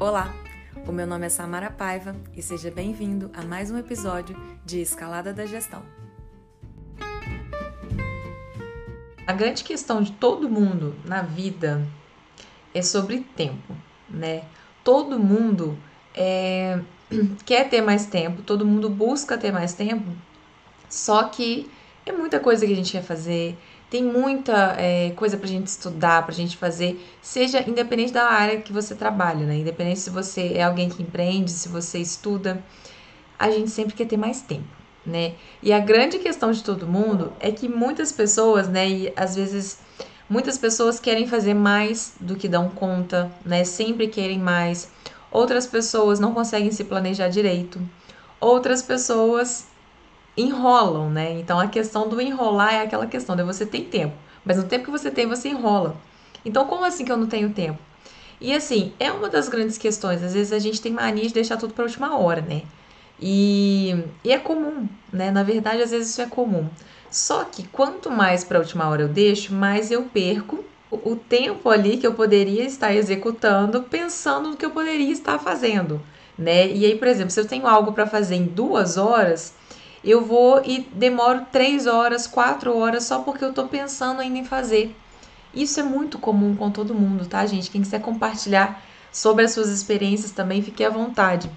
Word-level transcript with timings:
Olá, 0.00 0.34
o 0.88 0.92
meu 0.92 1.06
nome 1.06 1.26
é 1.26 1.28
Samara 1.28 1.68
Paiva 1.68 2.16
e 2.34 2.40
seja 2.40 2.70
bem-vindo 2.70 3.30
a 3.34 3.42
mais 3.42 3.70
um 3.70 3.76
episódio 3.76 4.34
de 4.64 4.80
Escalada 4.80 5.30
da 5.30 5.44
Gestão. 5.44 5.82
A 9.26 9.32
grande 9.34 9.62
questão 9.62 10.00
de 10.00 10.12
todo 10.12 10.48
mundo 10.48 10.96
na 11.04 11.20
vida 11.20 11.86
é 12.72 12.80
sobre 12.80 13.20
tempo, 13.36 13.76
né? 14.08 14.44
Todo 14.82 15.18
mundo 15.18 15.76
é, 16.14 16.80
quer 17.44 17.68
ter 17.68 17.82
mais 17.82 18.06
tempo, 18.06 18.40
todo 18.40 18.64
mundo 18.64 18.88
busca 18.88 19.36
ter 19.36 19.52
mais 19.52 19.74
tempo, 19.74 20.10
só 20.88 21.24
que 21.24 21.70
é 22.06 22.12
muita 22.12 22.40
coisa 22.40 22.66
que 22.66 22.72
a 22.72 22.76
gente 22.76 22.92
quer 22.92 23.02
fazer, 23.02 23.54
tem 23.90 24.04
muita 24.04 24.76
é, 24.78 25.10
coisa 25.16 25.36
pra 25.36 25.48
gente 25.48 25.66
estudar, 25.66 26.24
pra 26.24 26.32
gente 26.32 26.56
fazer, 26.56 27.04
seja 27.20 27.68
independente 27.68 28.12
da 28.12 28.24
área 28.24 28.60
que 28.60 28.72
você 28.72 28.94
trabalha, 28.94 29.44
né? 29.44 29.56
Independente 29.56 29.98
se 29.98 30.10
você 30.10 30.52
é 30.54 30.62
alguém 30.62 30.88
que 30.88 31.02
empreende, 31.02 31.50
se 31.50 31.68
você 31.68 31.98
estuda, 31.98 32.62
a 33.36 33.50
gente 33.50 33.68
sempre 33.70 33.94
quer 33.94 34.06
ter 34.06 34.16
mais 34.16 34.40
tempo, 34.40 34.68
né? 35.04 35.34
E 35.60 35.72
a 35.72 35.80
grande 35.80 36.20
questão 36.20 36.52
de 36.52 36.62
todo 36.62 36.86
mundo 36.86 37.32
é 37.40 37.50
que 37.50 37.68
muitas 37.68 38.12
pessoas, 38.12 38.68
né, 38.68 38.88
e 38.88 39.12
às 39.16 39.34
vezes 39.34 39.80
muitas 40.28 40.56
pessoas 40.56 41.00
querem 41.00 41.26
fazer 41.26 41.54
mais 41.54 42.14
do 42.20 42.36
que 42.36 42.48
dão 42.48 42.68
conta, 42.68 43.32
né? 43.44 43.64
Sempre 43.64 44.06
querem 44.06 44.38
mais. 44.38 44.88
Outras 45.32 45.66
pessoas 45.66 46.20
não 46.20 46.32
conseguem 46.32 46.70
se 46.70 46.84
planejar 46.84 47.28
direito. 47.28 47.80
Outras 48.40 48.82
pessoas 48.82 49.66
enrolam, 50.36 51.10
né? 51.10 51.38
Então 51.38 51.58
a 51.58 51.66
questão 51.66 52.08
do 52.08 52.20
enrolar 52.20 52.74
é 52.74 52.82
aquela 52.82 53.06
questão 53.06 53.36
de 53.36 53.42
você 53.42 53.66
tem 53.66 53.84
tempo, 53.84 54.14
mas 54.44 54.56
no 54.56 54.64
tempo 54.64 54.84
que 54.86 54.90
você 54.90 55.10
tem, 55.10 55.26
você 55.26 55.48
enrola. 55.48 55.96
Então, 56.44 56.66
como 56.66 56.84
assim 56.84 57.04
que 57.04 57.12
eu 57.12 57.16
não 57.16 57.26
tenho 57.26 57.50
tempo? 57.50 57.78
E 58.40 58.54
assim, 58.54 58.92
é 58.98 59.12
uma 59.12 59.28
das 59.28 59.48
grandes 59.48 59.76
questões. 59.76 60.22
Às 60.22 60.32
vezes 60.32 60.52
a 60.52 60.58
gente 60.58 60.80
tem 60.80 60.92
mania 60.92 61.26
de 61.26 61.34
deixar 61.34 61.58
tudo 61.58 61.74
para 61.74 61.84
última 61.84 62.16
hora, 62.16 62.40
né? 62.40 62.62
E, 63.20 63.94
e, 64.24 64.32
é 64.32 64.38
comum, 64.38 64.88
né? 65.12 65.30
Na 65.30 65.42
verdade, 65.42 65.82
às 65.82 65.90
vezes 65.90 66.10
isso 66.10 66.22
é 66.22 66.26
comum. 66.26 66.66
Só 67.10 67.44
que 67.44 67.66
quanto 67.68 68.10
mais 68.10 68.42
para 68.42 68.58
última 68.58 68.88
hora 68.88 69.02
eu 69.02 69.08
deixo, 69.08 69.52
mais 69.52 69.90
eu 69.90 70.04
perco 70.04 70.64
o 70.90 71.14
tempo 71.14 71.68
ali 71.68 71.98
que 71.98 72.06
eu 72.06 72.14
poderia 72.14 72.64
estar 72.64 72.94
executando, 72.94 73.82
pensando 73.82 74.50
no 74.50 74.56
que 74.56 74.64
eu 74.64 74.70
poderia 74.70 75.12
estar 75.12 75.38
fazendo, 75.38 76.00
né? 76.36 76.66
E 76.68 76.84
aí, 76.84 76.96
por 76.96 77.06
exemplo, 77.08 77.30
se 77.30 77.40
eu 77.40 77.46
tenho 77.46 77.66
algo 77.66 77.92
para 77.92 78.06
fazer 78.06 78.36
em 78.36 78.44
duas 78.44 78.96
horas, 78.96 79.54
eu 80.02 80.24
vou 80.24 80.62
e 80.64 80.80
demoro 80.94 81.46
três 81.52 81.86
horas, 81.86 82.26
quatro 82.26 82.76
horas 82.76 83.04
só 83.04 83.20
porque 83.20 83.44
eu 83.44 83.52
tô 83.52 83.66
pensando 83.66 84.20
ainda 84.20 84.38
em 84.38 84.44
fazer. 84.44 84.96
Isso 85.54 85.80
é 85.80 85.82
muito 85.82 86.18
comum 86.18 86.54
com 86.56 86.70
todo 86.70 86.94
mundo, 86.94 87.26
tá, 87.26 87.44
gente? 87.44 87.70
Quem 87.70 87.82
quiser 87.82 88.00
compartilhar 88.00 88.82
sobre 89.12 89.44
as 89.44 89.52
suas 89.52 89.68
experiências 89.68 90.30
também, 90.30 90.62
fique 90.62 90.84
à 90.84 90.90
vontade. 90.90 91.50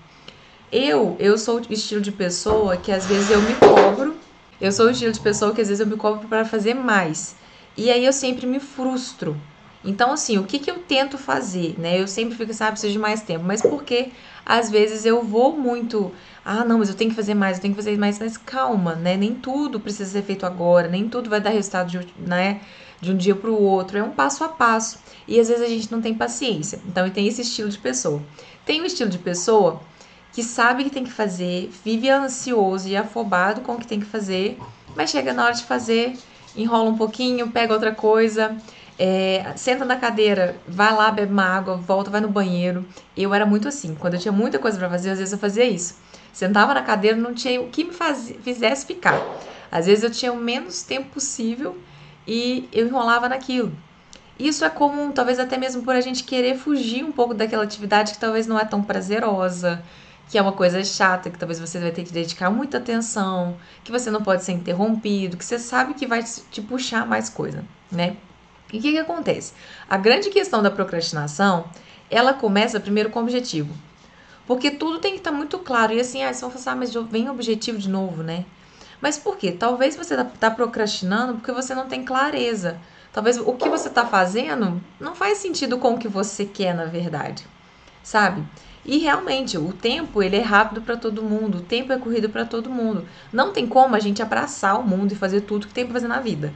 Eu, 0.71 1.15
eu 1.19 1.37
sou 1.37 1.59
o 1.59 1.73
estilo 1.73 2.01
de 2.01 2.11
pessoa 2.11 2.75
que 2.75 2.91
às 2.91 3.05
vezes 3.05 3.29
eu 3.29 3.41
me 3.41 3.53
cobro. 3.55 4.15
Eu 4.59 4.71
sou 4.71 4.87
o 4.87 4.89
estilo 4.89 5.13
de 5.13 5.19
pessoa 5.19 5.53
que 5.53 5.61
às 5.61 5.67
vezes 5.67 5.79
eu 5.79 5.87
me 5.87 5.95
cobro 5.95 6.27
para 6.27 6.43
fazer 6.43 6.73
mais. 6.73 7.35
E 7.77 7.91
aí 7.91 8.03
eu 8.03 8.11
sempre 8.11 8.47
me 8.47 8.59
frustro. 8.59 9.37
Então, 9.83 10.11
assim, 10.11 10.37
o 10.37 10.43
que, 10.43 10.59
que 10.59 10.71
eu 10.71 10.79
tento 10.79 11.17
fazer, 11.17 11.75
né? 11.77 11.99
Eu 11.99 12.07
sempre 12.07 12.37
fico, 12.37 12.53
sabe, 12.53 12.71
preciso 12.71 12.93
de 12.93 12.99
mais 12.99 13.21
tempo. 13.21 13.43
Mas 13.43 13.61
porque 13.61 14.11
às 14.45 14.69
vezes 14.69 15.05
eu 15.05 15.23
vou 15.23 15.57
muito 15.57 16.11
ah, 16.45 16.65
não, 16.65 16.79
mas 16.79 16.89
eu 16.89 16.95
tenho 16.95 17.09
que 17.09 17.15
fazer 17.15 17.33
mais, 17.33 17.57
eu 17.57 17.61
tenho 17.61 17.73
que 17.73 17.81
fazer 17.81 17.97
mais, 17.97 18.19
mas 18.19 18.35
calma, 18.35 18.95
né? 18.95 19.15
Nem 19.15 19.33
tudo 19.33 19.79
precisa 19.79 20.09
ser 20.09 20.23
feito 20.23 20.45
agora, 20.45 20.89
nem 20.89 21.07
tudo 21.07 21.29
vai 21.29 21.39
dar 21.39 21.51
resultado 21.51 21.89
de, 21.89 22.05
né, 22.19 22.59
de 22.99 23.11
um 23.11 23.17
dia 23.17 23.33
para 23.33 23.49
o 23.49 23.61
outro, 23.61 23.97
é 23.97 24.03
um 24.03 24.11
passo 24.11 24.43
a 24.43 24.49
passo. 24.49 24.99
E 25.25 25.39
às 25.39 25.47
vezes 25.47 25.63
a 25.63 25.69
gente 25.69 25.89
não 25.91 26.01
tem 26.01 26.13
paciência. 26.13 26.81
Então, 26.85 27.09
tem 27.09 27.27
esse 27.27 27.41
estilo 27.41 27.69
de 27.69 27.77
pessoa. 27.77 28.21
Tem 28.65 28.81
o 28.81 28.85
estilo 28.85 29.09
de 29.09 29.19
pessoa 29.19 29.81
que 30.33 30.43
sabe 30.43 30.83
que 30.83 30.89
tem 30.89 31.03
que 31.05 31.11
fazer, 31.11 31.71
vive 31.85 32.09
ansioso 32.09 32.89
e 32.89 32.97
afobado 32.97 33.61
com 33.61 33.73
o 33.73 33.79
que 33.79 33.87
tem 33.87 33.99
que 33.99 34.05
fazer, 34.05 34.57
mas 34.95 35.11
chega 35.11 35.31
na 35.31 35.45
hora 35.45 35.53
de 35.53 35.63
fazer, 35.63 36.17
enrola 36.57 36.89
um 36.89 36.97
pouquinho, 36.97 37.51
pega 37.51 37.73
outra 37.73 37.93
coisa, 37.93 38.57
é, 38.97 39.53
senta 39.55 39.85
na 39.85 39.95
cadeira, 39.95 40.55
vai 40.67 40.93
lá, 40.93 41.11
bebe 41.11 41.31
uma 41.31 41.45
água, 41.45 41.75
volta, 41.77 42.09
vai 42.09 42.21
no 42.21 42.29
banheiro. 42.29 42.85
Eu 43.15 43.33
era 43.33 43.45
muito 43.45 43.67
assim. 43.67 43.95
Quando 43.95 44.15
eu 44.15 44.19
tinha 44.19 44.31
muita 44.31 44.59
coisa 44.59 44.77
para 44.77 44.89
fazer, 44.89 45.09
às 45.09 45.19
vezes 45.19 45.33
eu 45.33 45.39
fazia 45.39 45.65
isso. 45.65 45.95
Sentava 46.31 46.73
na 46.73 46.81
cadeira, 46.81 47.17
não 47.17 47.33
tinha 47.33 47.61
o 47.61 47.69
que 47.69 47.83
me 47.83 47.93
faz, 47.93 48.33
fizesse 48.43 48.85
ficar. 48.85 49.19
Às 49.71 49.85
vezes 49.85 50.03
eu 50.03 50.11
tinha 50.11 50.31
o 50.31 50.37
menos 50.37 50.83
tempo 50.83 51.09
possível 51.09 51.77
e 52.27 52.67
eu 52.71 52.87
enrolava 52.87 53.27
naquilo. 53.27 53.71
Isso 54.37 54.65
é 54.65 54.69
comum, 54.69 55.11
talvez 55.11 55.39
até 55.39 55.57
mesmo 55.57 55.83
por 55.83 55.95
a 55.95 56.01
gente 56.01 56.23
querer 56.23 56.57
fugir 56.57 57.03
um 57.03 57.11
pouco 57.11 57.33
daquela 57.33 57.63
atividade 57.63 58.13
que 58.13 58.19
talvez 58.19 58.47
não 58.47 58.59
é 58.59 58.65
tão 58.65 58.81
prazerosa, 58.81 59.83
que 60.29 60.37
é 60.37 60.41
uma 60.41 60.51
coisa 60.51 60.83
chata, 60.83 61.29
que 61.29 61.37
talvez 61.37 61.59
você 61.59 61.79
vai 61.79 61.91
ter 61.91 62.03
que 62.03 62.11
dedicar 62.11 62.49
muita 62.49 62.77
atenção, 62.77 63.55
que 63.83 63.91
você 63.91 64.09
não 64.09 64.23
pode 64.23 64.43
ser 64.43 64.53
interrompido, 64.53 65.37
que 65.37 65.45
você 65.45 65.59
sabe 65.59 65.93
que 65.93 66.07
vai 66.07 66.23
te 66.23 66.61
puxar 66.61 67.05
mais 67.05 67.29
coisa, 67.29 67.63
né? 67.91 68.15
E 68.73 68.79
o 68.79 68.81
que, 68.81 68.91
que 68.91 68.97
acontece? 68.97 69.53
A 69.87 69.95
grande 69.97 70.31
questão 70.31 70.63
da 70.63 70.71
procrastinação, 70.71 71.65
ela 72.09 72.33
começa 72.33 72.79
primeiro 72.79 73.11
com 73.11 73.19
o 73.19 73.21
objetivo. 73.21 73.73
Porque 74.47 74.71
tudo 74.71 74.99
tem 74.99 75.11
que 75.11 75.19
estar 75.19 75.31
muito 75.31 75.59
claro. 75.59 75.93
E 75.93 75.99
assim, 75.99 76.23
ah, 76.23 76.31
vai 76.31 76.51
falar, 76.51 76.75
ah, 76.75 76.75
mas 76.75 76.93
vem 77.09 77.29
objetivo 77.29 77.77
de 77.77 77.87
novo, 77.87 78.23
né? 78.23 78.45
Mas 78.99 79.17
por 79.17 79.37
quê? 79.37 79.51
Talvez 79.51 79.95
você 79.95 80.15
está 80.15 80.25
tá 80.25 80.51
procrastinando 80.51 81.35
porque 81.35 81.51
você 81.51 81.75
não 81.75 81.87
tem 81.87 82.03
clareza. 82.03 82.79
Talvez 83.13 83.37
o 83.37 83.53
que 83.53 83.69
você 83.69 83.89
está 83.89 84.07
fazendo 84.07 84.81
não 84.99 85.13
faz 85.13 85.37
sentido 85.37 85.77
com 85.77 85.93
o 85.93 85.99
que 85.99 86.07
você 86.07 86.43
quer, 86.43 86.73
na 86.73 86.85
verdade. 86.85 87.45
Sabe? 88.01 88.43
E 88.83 88.97
realmente, 88.97 89.57
o 89.57 89.71
tempo 89.71 90.21
ele 90.21 90.35
é 90.35 90.41
rápido 90.41 90.81
para 90.81 90.97
todo 90.97 91.21
mundo, 91.21 91.59
o 91.59 91.61
tempo 91.61 91.93
é 91.93 91.97
corrido 91.97 92.27
para 92.27 92.43
todo 92.43 92.71
mundo. 92.71 93.07
Não 93.31 93.53
tem 93.53 93.67
como 93.67 93.95
a 93.95 93.99
gente 93.99 94.21
abraçar 94.21 94.79
o 94.79 94.83
mundo 94.83 95.11
e 95.11 95.15
fazer 95.15 95.41
tudo 95.41 95.67
que 95.67 95.73
tem 95.73 95.85
para 95.85 95.93
fazer 95.93 96.07
na 96.07 96.19
vida. 96.19 96.51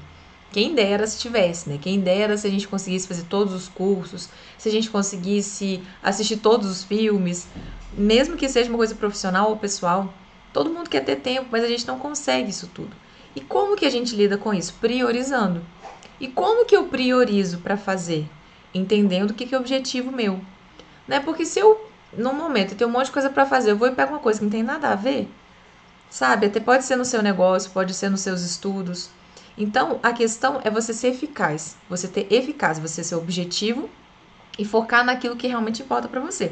Quem 0.51 0.73
dera 0.73 1.05
se 1.05 1.19
tivesse, 1.19 1.69
né? 1.69 1.77
Quem 1.81 1.99
dera 1.99 2.37
se 2.37 2.47
a 2.47 2.49
gente 2.49 2.67
conseguisse 2.67 3.07
fazer 3.07 3.23
todos 3.23 3.53
os 3.53 3.67
cursos, 3.67 4.29
se 4.57 4.69
a 4.69 4.71
gente 4.71 4.89
conseguisse 4.89 5.83
assistir 6.01 6.37
todos 6.37 6.69
os 6.69 6.83
filmes, 6.83 7.47
mesmo 7.93 8.37
que 8.37 8.47
seja 8.47 8.69
uma 8.69 8.77
coisa 8.77 8.95
profissional 8.95 9.49
ou 9.49 9.57
pessoal. 9.57 10.13
Todo 10.53 10.69
mundo 10.69 10.89
quer 10.89 11.03
ter 11.03 11.17
tempo, 11.17 11.47
mas 11.51 11.63
a 11.63 11.67
gente 11.67 11.85
não 11.85 11.99
consegue 11.99 12.49
isso 12.49 12.67
tudo. 12.73 12.95
E 13.35 13.41
como 13.41 13.75
que 13.75 13.85
a 13.85 13.89
gente 13.89 14.15
lida 14.15 14.37
com 14.37 14.53
isso? 14.53 14.73
Priorizando. 14.79 15.61
E 16.19 16.27
como 16.27 16.65
que 16.65 16.75
eu 16.75 16.85
priorizo 16.85 17.59
para 17.59 17.77
fazer? 17.77 18.27
Entendendo 18.73 19.31
o 19.31 19.33
que, 19.33 19.45
que 19.45 19.53
é 19.53 19.57
o 19.57 19.61
objetivo 19.61 20.11
meu. 20.11 20.39
Né? 21.07 21.19
Porque 21.19 21.45
se 21.45 21.59
eu, 21.59 21.89
no 22.17 22.33
momento, 22.33 22.75
tenho 22.75 22.89
um 22.89 22.93
monte 22.93 23.05
de 23.05 23.11
coisa 23.11 23.29
para 23.29 23.45
fazer, 23.45 23.71
eu 23.71 23.77
vou 23.77 23.87
e 23.87 23.91
pego 23.91 24.13
uma 24.13 24.19
coisa 24.19 24.39
que 24.39 24.45
não 24.45 24.51
tem 24.51 24.63
nada 24.63 24.89
a 24.89 24.95
ver, 24.95 25.29
sabe? 26.09 26.47
Até 26.47 26.59
pode 26.59 26.83
ser 26.83 26.95
no 26.95 27.05
seu 27.05 27.21
negócio, 27.21 27.71
pode 27.71 27.93
ser 27.93 28.09
nos 28.09 28.21
seus 28.21 28.41
estudos, 28.41 29.09
então, 29.57 29.99
a 30.03 30.13
questão 30.13 30.61
é 30.63 30.69
você 30.69 30.93
ser 30.93 31.07
eficaz, 31.07 31.75
você 31.89 32.07
ter 32.07 32.31
eficácia, 32.31 32.85
você 32.85 33.03
ser 33.03 33.15
objetivo 33.15 33.89
e 34.57 34.63
focar 34.63 35.03
naquilo 35.03 35.35
que 35.35 35.47
realmente 35.47 35.81
importa 35.81 36.07
para 36.07 36.21
você, 36.21 36.51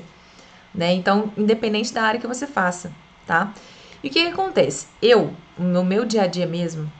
né? 0.73 0.93
Então, 0.93 1.31
independente 1.38 1.93
da 1.93 2.01
área 2.01 2.19
que 2.19 2.25
você 2.25 2.47
faça, 2.47 2.91
tá? 3.27 3.53
E 4.03 4.07
o 4.07 4.11
que, 4.11 4.23
que 4.23 4.31
acontece? 4.31 4.88
Eu, 5.01 5.33
no 5.57 5.83
meu 5.83 6.03
dia 6.03 6.23
a 6.23 6.27
dia 6.27 6.47
mesmo, 6.47 6.91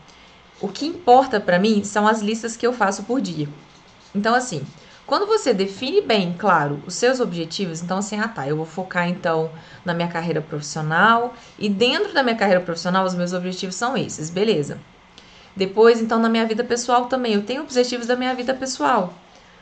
o 0.62 0.68
que 0.68 0.86
importa 0.86 1.40
para 1.40 1.58
mim 1.60 1.84
são 1.84 2.08
as 2.08 2.22
listas 2.22 2.56
que 2.56 2.66
eu 2.66 2.72
faço 2.72 3.04
por 3.04 3.20
dia. 3.20 3.50
Então, 4.14 4.36
assim, 4.36 4.66
quando 5.08 5.26
você 5.26 5.54
define 5.54 6.02
bem, 6.02 6.34
claro, 6.38 6.82
os 6.86 6.96
seus 6.96 7.20
objetivos, 7.20 7.82
então 7.82 7.98
assim, 7.98 8.20
ah 8.20 8.28
tá, 8.28 8.48
eu 8.48 8.58
vou 8.58 8.66
focar 8.66 9.08
então 9.08 9.52
na 9.84 9.94
minha 9.94 10.08
carreira 10.08 10.42
profissional 10.42 11.36
e 11.60 11.70
dentro 11.70 12.14
da 12.14 12.24
minha 12.24 12.36
carreira 12.36 12.62
profissional 12.62 13.06
os 13.06 13.14
meus 13.14 13.34
objetivos 13.34 13.76
são 13.76 13.96
esses, 13.96 14.30
beleza? 14.30 14.80
Depois, 15.56 16.02
então, 16.02 16.20
na 16.20 16.28
minha 16.28 16.46
vida 16.46 16.64
pessoal 16.64 17.06
também, 17.06 17.34
eu 17.34 17.44
tenho 17.44 17.62
objetivos 17.62 18.08
da 18.08 18.16
minha 18.16 18.36
vida 18.36 18.54
pessoal, 18.54 19.14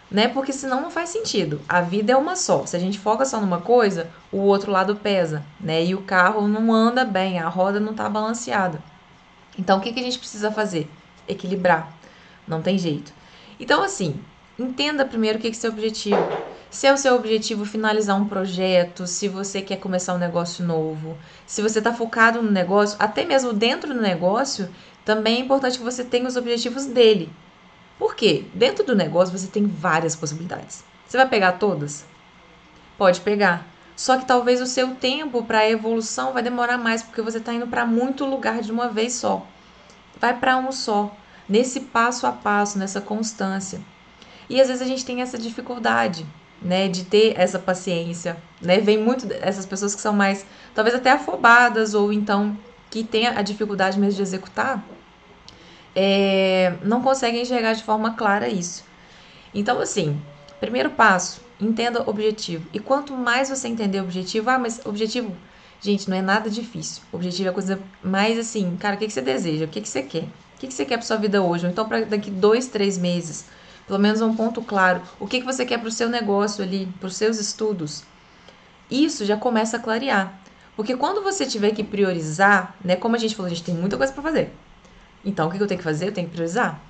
né? 0.09 0.27
Porque 0.27 0.51
senão 0.51 0.81
não 0.81 0.89
faz 0.89 1.09
sentido. 1.09 1.61
A 1.69 1.81
vida 1.81 2.13
é 2.13 2.17
uma 2.17 2.35
só. 2.35 2.65
Se 2.65 2.75
a 2.75 2.79
gente 2.79 2.97
foca 2.97 3.25
só 3.25 3.39
numa 3.39 3.61
coisa, 3.61 4.09
o 4.31 4.39
outro 4.39 4.71
lado 4.71 4.95
pesa, 4.95 5.43
né? 5.59 5.83
E 5.85 5.93
o 5.93 6.01
carro 6.01 6.47
não 6.47 6.73
anda 6.73 7.05
bem, 7.05 7.39
a 7.39 7.47
roda 7.47 7.79
não 7.79 7.93
tá 7.93 8.09
balanceada. 8.09 8.81
Então, 9.57 9.77
o 9.77 9.81
que, 9.81 9.93
que 9.93 9.99
a 9.99 10.03
gente 10.03 10.17
precisa 10.17 10.51
fazer? 10.51 10.89
Equilibrar. 11.27 11.93
Não 12.47 12.61
tem 12.61 12.77
jeito. 12.77 13.13
Então, 13.59 13.83
assim, 13.83 14.19
entenda 14.57 15.05
primeiro 15.05 15.37
o 15.37 15.41
que, 15.41 15.51
que 15.51 15.57
é 15.57 15.59
seu 15.59 15.71
objetivo. 15.71 16.27
Se 16.73 16.87
é 16.87 16.91
o 16.91 16.97
seu 16.97 17.13
objetivo 17.13 17.65
finalizar 17.65 18.19
um 18.19 18.27
projeto, 18.27 19.05
se 19.05 19.27
você 19.27 19.61
quer 19.61 19.77
começar 19.77 20.15
um 20.15 20.17
negócio 20.17 20.65
novo, 20.65 21.15
se 21.45 21.61
você 21.61 21.77
está 21.77 21.93
focado 21.93 22.41
no 22.41 22.49
negócio, 22.49 22.97
até 22.99 23.23
mesmo 23.23 23.53
dentro 23.53 23.93
do 23.93 24.01
negócio, 24.01 24.67
também 25.05 25.35
é 25.35 25.39
importante 25.41 25.77
que 25.77 25.83
você 25.83 26.03
tenha 26.03 26.27
os 26.27 26.35
objetivos 26.35 26.87
dele. 26.87 27.31
Por 27.99 28.15
quê? 28.15 28.45
Dentro 28.55 28.83
do 28.83 28.95
negócio 28.95 29.37
você 29.37 29.45
tem 29.45 29.67
várias 29.67 30.15
possibilidades. 30.15 30.83
Você 31.07 31.15
vai 31.15 31.29
pegar 31.29 31.51
todas? 31.53 32.05
Pode 32.97 33.21
pegar. 33.21 33.67
Só 33.95 34.17
que 34.17 34.25
talvez 34.25 34.59
o 34.59 34.65
seu 34.65 34.95
tempo 34.95 35.43
para 35.43 35.59
a 35.59 35.69
evolução 35.69 36.33
vai 36.33 36.41
demorar 36.41 36.79
mais, 36.79 37.03
porque 37.03 37.21
você 37.21 37.37
está 37.37 37.53
indo 37.53 37.67
para 37.67 37.85
muito 37.85 38.25
lugar 38.25 38.61
de 38.63 38.71
uma 38.71 38.89
vez 38.89 39.13
só. 39.13 39.45
Vai 40.19 40.35
para 40.35 40.57
um 40.57 40.71
só, 40.71 41.15
nesse 41.47 41.81
passo 41.81 42.25
a 42.25 42.31
passo, 42.31 42.79
nessa 42.79 42.99
constância. 42.99 43.79
E 44.49 44.59
às 44.59 44.69
vezes 44.69 44.81
a 44.81 44.87
gente 44.87 45.05
tem 45.05 45.21
essa 45.21 45.37
dificuldade, 45.37 46.25
né, 46.63 46.87
de 46.87 47.03
ter 47.03 47.33
essa 47.37 47.59
paciência, 47.59 48.37
né? 48.61 48.79
Vem 48.79 48.97
muito 48.97 49.27
essas 49.41 49.65
pessoas 49.65 49.93
que 49.93 50.01
são 50.01 50.13
mais, 50.13 50.45
talvez 50.73 50.95
até 50.95 51.11
afobadas 51.11 51.93
ou 51.93 52.13
então 52.13 52.57
que 52.89 53.03
têm 53.03 53.27
a 53.27 53.41
dificuldade 53.41 53.99
mesmo 53.99 54.17
de 54.17 54.21
executar, 54.21 54.83
é, 55.95 56.73
não 56.83 57.01
conseguem 57.01 57.41
enxergar 57.41 57.73
de 57.73 57.83
forma 57.83 58.13
clara 58.13 58.47
isso. 58.47 58.83
Então, 59.53 59.79
assim, 59.79 60.19
primeiro 60.59 60.91
passo, 60.91 61.41
entenda 61.59 62.01
o 62.01 62.09
objetivo. 62.09 62.67
E 62.73 62.79
quanto 62.79 63.13
mais 63.13 63.49
você 63.49 63.67
entender 63.67 63.99
o 63.99 64.03
objetivo, 64.03 64.49
ah, 64.49 64.59
mas 64.59 64.79
objetivo, 64.85 65.35
gente, 65.81 66.09
não 66.09 66.17
é 66.17 66.21
nada 66.21 66.49
difícil. 66.49 67.01
O 67.11 67.17
objetivo 67.17 67.49
é 67.49 67.51
coisa 67.51 67.79
mais 68.03 68.37
assim, 68.37 68.75
cara, 68.77 68.95
o 68.95 68.99
que, 68.99 69.07
que 69.07 69.13
você 69.13 69.21
deseja? 69.21 69.65
O 69.65 69.67
que, 69.67 69.81
que 69.81 69.89
você 69.89 70.03
quer? 70.03 70.23
O 70.55 70.59
que, 70.59 70.67
que 70.67 70.73
você 70.73 70.85
quer 70.85 70.97
para 70.97 71.05
sua 71.05 71.17
vida 71.17 71.41
hoje? 71.41 71.65
Ou 71.65 71.71
então 71.71 71.87
para 71.87 72.05
daqui 72.05 72.31
dois, 72.31 72.67
três 72.67 72.97
meses? 72.97 73.45
Pelo 73.87 73.99
menos 73.99 74.21
um 74.21 74.35
ponto 74.35 74.61
claro. 74.61 75.01
O 75.19 75.27
que, 75.27 75.39
que 75.39 75.45
você 75.45 75.65
quer 75.65 75.77
para 75.77 75.89
o 75.89 75.91
seu 75.91 76.09
negócio 76.09 76.63
ali, 76.63 76.87
para 76.99 77.07
os 77.07 77.15
seus 77.15 77.37
estudos? 77.39 78.03
Isso 78.89 79.25
já 79.25 79.35
começa 79.35 79.77
a 79.77 79.79
clarear. 79.79 80.39
Porque 80.75 80.95
quando 80.95 81.21
você 81.21 81.45
tiver 81.45 81.71
que 81.71 81.83
priorizar, 81.83 82.75
né? 82.83 82.95
Como 82.95 83.15
a 83.15 83.19
gente 83.19 83.35
falou, 83.35 83.47
a 83.47 83.53
gente 83.53 83.63
tem 83.63 83.75
muita 83.75 83.97
coisa 83.97 84.11
para 84.11 84.23
fazer. 84.23 84.51
Então, 85.23 85.47
o 85.47 85.51
que 85.51 85.61
eu 85.61 85.67
tenho 85.67 85.77
que 85.77 85.83
fazer? 85.83 86.07
Eu 86.07 86.11
tenho 86.11 86.27
que 86.27 86.33
priorizar. 86.33 86.81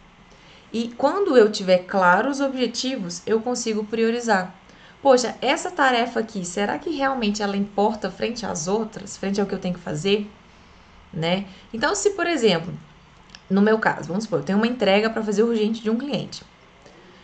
E 0.71 0.87
quando 0.97 1.37
eu 1.37 1.51
tiver 1.51 1.79
claro 1.79 2.29
os 2.29 2.39
objetivos, 2.41 3.21
eu 3.27 3.41
consigo 3.41 3.83
priorizar. 3.83 4.55
Poxa, 5.01 5.35
essa 5.41 5.69
tarefa 5.69 6.21
aqui, 6.21 6.45
será 6.45 6.79
que 6.79 6.89
realmente 6.89 7.43
ela 7.43 7.57
importa 7.57 8.09
frente 8.09 8.45
às 8.45 8.67
outras, 8.67 9.17
frente 9.17 9.39
ao 9.39 9.45
que 9.45 9.53
eu 9.53 9.59
tenho 9.59 9.73
que 9.73 9.79
fazer? 9.81 10.31
Né? 11.13 11.45
Então, 11.71 11.93
se 11.93 12.11
por 12.11 12.25
exemplo, 12.25 12.73
no 13.49 13.61
meu 13.61 13.77
caso, 13.77 14.07
vamos 14.07 14.23
supor, 14.23 14.39
eu 14.39 14.45
tenho 14.45 14.57
uma 14.57 14.65
entrega 14.65 15.09
para 15.09 15.21
fazer 15.21 15.43
urgente 15.43 15.83
de 15.83 15.89
um 15.89 15.97
cliente. 15.97 16.43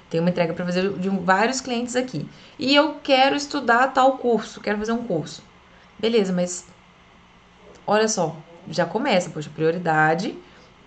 Tenho 0.09 0.23
uma 0.23 0.29
entrega 0.29 0.53
para 0.53 0.65
fazer 0.65 0.91
de 0.93 1.09
vários 1.09 1.61
clientes 1.61 1.95
aqui. 1.95 2.27
E 2.57 2.75
eu 2.75 2.95
quero 3.03 3.35
estudar 3.35 3.89
tal 3.89 4.17
curso, 4.17 4.59
quero 4.59 4.77
fazer 4.77 4.91
um 4.91 5.03
curso. 5.03 5.43
Beleza, 5.99 6.33
mas 6.33 6.65
olha 7.85 8.07
só, 8.07 8.35
já 8.69 8.85
começa, 8.85 9.29
poxa, 9.29 9.49
prioridade 9.53 10.37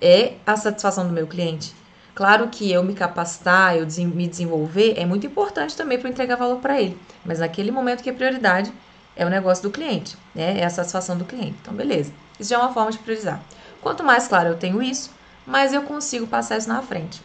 é 0.01 0.35
a 0.47 0.57
satisfação 0.57 1.07
do 1.07 1.13
meu 1.13 1.27
cliente. 1.27 1.75
Claro 2.15 2.49
que 2.49 2.71
eu 2.71 2.83
me 2.83 2.95
capacitar, 2.95 3.77
eu 3.77 3.87
me 4.09 4.27
desenvolver 4.27 4.95
é 4.99 5.07
muito 5.07 5.27
importante 5.27 5.77
também 5.77 5.99
para 5.99 6.11
entregar 6.11 6.37
valor 6.37 6.59
para 6.59 6.81
ele. 6.81 6.99
Mas 7.25 7.39
naquele 7.39 7.71
momento 7.71 8.03
que 8.03 8.11
a 8.11 8.15
prioridade 8.15 8.73
é 9.17 9.25
o 9.25 9.31
negócio 9.31 9.63
do 9.63 9.71
cliente, 9.71 10.17
né? 10.35 10.59
É 10.61 10.65
a 10.65 10.71
satisfação 10.71 11.17
do 11.17 11.25
cliente. 11.25 11.57
Então, 11.63 11.73
beleza. 11.73 12.13
Isso 12.39 12.51
já 12.51 12.57
é 12.57 12.59
uma 12.59 12.73
forma 12.73 12.91
de 12.91 12.99
priorizar. 12.99 13.41
Quanto 13.81 14.05
mais 14.05 14.29
claro 14.29 14.51
eu 14.51 14.57
tenho 14.57 14.83
isso, 14.83 15.11
mais 15.47 15.73
eu 15.73 15.83
consigo 15.83 16.27
passar 16.27 16.59
isso 16.59 16.69
na 16.69 16.83
frente. 16.83 17.23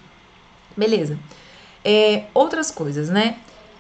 Beleza. 0.76 1.18
É, 1.84 2.26
outras 2.34 2.72
coisas, 2.72 3.10
né? 3.10 3.38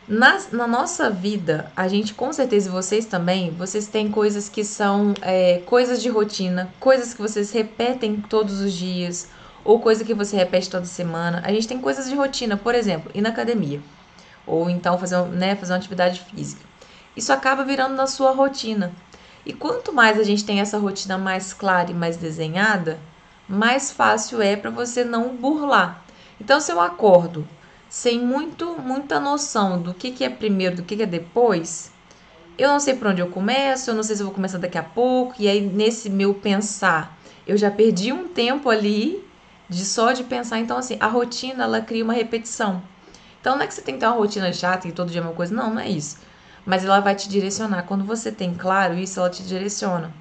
Na, 0.07 0.39
na, 0.53 0.65
nossa 0.65 1.09
vida, 1.09 1.69
a 1.75 1.87
gente 1.89 2.13
com 2.13 2.31
certeza, 2.31 2.69
e 2.69 2.71
vocês 2.71 3.05
também, 3.05 3.51
vocês 3.51 3.87
têm 3.87 4.09
coisas 4.09 4.47
que 4.47 4.63
são 4.63 5.13
é, 5.21 5.61
coisas 5.65 6.01
de 6.01 6.07
rotina, 6.07 6.73
coisas 6.79 7.13
que 7.13 7.21
vocês 7.21 7.51
repetem 7.51 8.21
todos 8.21 8.61
os 8.61 8.71
dias, 8.71 9.27
ou 9.65 9.81
coisa 9.81 10.05
que 10.05 10.13
você 10.13 10.37
repete 10.37 10.69
toda 10.69 10.85
semana. 10.85 11.41
A 11.43 11.51
gente 11.51 11.67
tem 11.67 11.81
coisas 11.81 12.07
de 12.07 12.15
rotina, 12.15 12.55
por 12.55 12.73
exemplo, 12.73 13.11
ir 13.13 13.19
na 13.19 13.29
academia, 13.29 13.81
ou 14.45 14.69
então 14.69 14.97
fazer, 14.97 15.21
né, 15.23 15.57
fazer 15.57 15.73
uma 15.73 15.77
atividade 15.77 16.21
física. 16.21 16.61
Isso 17.13 17.33
acaba 17.33 17.65
virando 17.65 17.95
na 17.95 18.07
sua 18.07 18.31
rotina. 18.31 18.93
E 19.45 19.51
quanto 19.51 19.91
mais 19.91 20.17
a 20.17 20.23
gente 20.23 20.45
tem 20.45 20.61
essa 20.61 20.77
rotina 20.77 21.17
mais 21.17 21.51
clara 21.51 21.91
e 21.91 21.93
mais 21.93 22.15
desenhada, 22.15 22.97
mais 23.47 23.91
fácil 23.91 24.41
é 24.41 24.55
para 24.55 24.69
você 24.69 25.03
não 25.03 25.35
burlar. 25.35 26.01
Então, 26.39 26.61
se 26.61 26.71
eu 26.71 26.79
acordo 26.79 27.45
sem 27.89 28.19
muito, 28.19 28.75
muita 28.79 29.19
noção 29.19 29.81
do 29.81 29.93
que, 29.93 30.11
que 30.11 30.23
é 30.23 30.29
primeiro, 30.29 30.77
do 30.77 30.83
que, 30.83 30.95
que 30.95 31.03
é 31.03 31.05
depois, 31.05 31.91
eu 32.57 32.69
não 32.69 32.79
sei 32.79 32.95
por 32.95 33.07
onde 33.07 33.21
eu 33.21 33.27
começo, 33.27 33.89
eu 33.89 33.95
não 33.95 34.03
sei 34.03 34.15
se 34.15 34.21
eu 34.21 34.25
vou 34.25 34.33
começar 34.33 34.57
daqui 34.57 34.77
a 34.77 34.83
pouco, 34.83 35.35
e 35.39 35.47
aí 35.47 35.61
nesse 35.61 36.09
meu 36.09 36.33
pensar, 36.33 37.17
eu 37.45 37.55
já 37.55 37.69
perdi 37.69 38.11
um 38.11 38.27
tempo 38.27 38.69
ali 38.69 39.23
de 39.69 39.85
só 39.85 40.11
de 40.11 40.23
pensar. 40.23 40.59
Então, 40.59 40.77
assim, 40.77 40.97
a 40.99 41.07
rotina 41.07 41.63
ela 41.63 41.81
cria 41.81 42.03
uma 42.03 42.13
repetição. 42.13 42.81
Então, 43.39 43.55
não 43.55 43.63
é 43.63 43.67
que 43.67 43.73
você 43.73 43.81
tem 43.81 43.93
que 43.95 43.99
ter 43.99 44.07
uma 44.07 44.15
rotina 44.15 44.51
chata 44.51 44.87
e 44.87 44.91
todo 44.91 45.11
dia 45.11 45.21
é 45.21 45.23
uma 45.23 45.33
coisa, 45.33 45.53
não, 45.53 45.73
não 45.73 45.81
é 45.81 45.87
isso. 45.87 46.17
Mas 46.65 46.83
ela 46.83 46.99
vai 46.99 47.15
te 47.15 47.29
direcionar. 47.29 47.83
Quando 47.83 48.03
você 48.03 48.31
tem 48.31 48.53
claro 48.53 48.95
isso, 48.95 49.19
ela 49.19 49.29
te 49.29 49.43
direciona, 49.43 50.13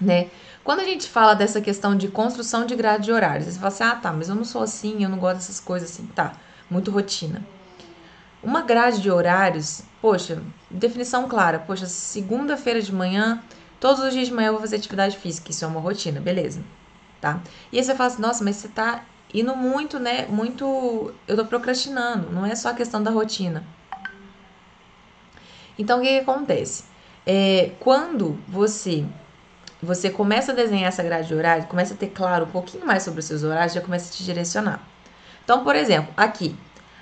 né? 0.00 0.28
Quando 0.62 0.80
a 0.80 0.84
gente 0.84 1.08
fala 1.08 1.34
dessa 1.34 1.60
questão 1.60 1.96
de 1.96 2.08
construção 2.08 2.66
de 2.66 2.76
grade 2.76 3.04
de 3.04 3.12
horários, 3.12 3.46
você 3.46 3.58
fala 3.58 3.68
assim: 3.68 3.84
ah, 3.84 3.96
tá, 3.96 4.12
mas 4.12 4.28
eu 4.28 4.34
não 4.34 4.44
sou 4.44 4.62
assim, 4.62 5.02
eu 5.02 5.08
não 5.08 5.18
gosto 5.18 5.36
dessas 5.36 5.58
coisas 5.58 5.90
assim. 5.90 6.06
Tá, 6.14 6.34
muito 6.72 6.90
rotina. 6.90 7.42
Uma 8.42 8.62
grade 8.62 9.00
de 9.00 9.10
horários, 9.10 9.82
poxa, 10.00 10.42
definição 10.70 11.28
clara. 11.28 11.60
Poxa, 11.60 11.86
segunda-feira 11.86 12.82
de 12.82 12.92
manhã, 12.92 13.42
todos 13.78 14.02
os 14.02 14.12
dias 14.12 14.28
de 14.28 14.34
manhã 14.34 14.48
eu 14.48 14.52
vou 14.52 14.60
fazer 14.60 14.76
atividade 14.76 15.16
física. 15.16 15.50
Isso 15.50 15.64
é 15.64 15.68
uma 15.68 15.80
rotina, 15.80 16.20
beleza. 16.20 16.62
Tá? 17.20 17.40
E 17.70 17.78
aí 17.78 17.84
você 17.84 17.94
fala 17.94 18.10
assim, 18.10 18.22
nossa, 18.22 18.42
mas 18.42 18.56
você 18.56 18.66
tá 18.66 19.04
indo 19.32 19.54
muito, 19.54 20.00
né? 20.00 20.26
Muito. 20.26 21.14
Eu 21.28 21.36
tô 21.36 21.44
procrastinando. 21.44 22.32
Não 22.32 22.44
é 22.44 22.54
só 22.56 22.70
a 22.70 22.74
questão 22.74 23.00
da 23.00 23.12
rotina. 23.12 23.64
Então, 25.78 26.00
o 26.00 26.02
que, 26.02 26.08
que 26.08 26.18
acontece? 26.18 26.84
É, 27.24 27.70
quando 27.78 28.36
você 28.48 29.06
você 29.82 30.08
começa 30.10 30.52
a 30.52 30.54
desenhar 30.54 30.88
essa 30.88 31.02
grade 31.02 31.26
de 31.26 31.34
horário, 31.34 31.66
começa 31.66 31.94
a 31.94 31.96
ter 31.96 32.08
claro 32.08 32.44
um 32.44 32.50
pouquinho 32.50 32.86
mais 32.86 33.02
sobre 33.02 33.18
os 33.18 33.26
seus 33.26 33.42
horários, 33.42 33.72
já 33.72 33.80
começa 33.80 34.10
a 34.10 34.16
te 34.16 34.22
direcionar. 34.22 34.80
Então, 35.44 35.64
por 35.64 35.76
exemplo, 35.76 36.12
aqui. 36.16 36.56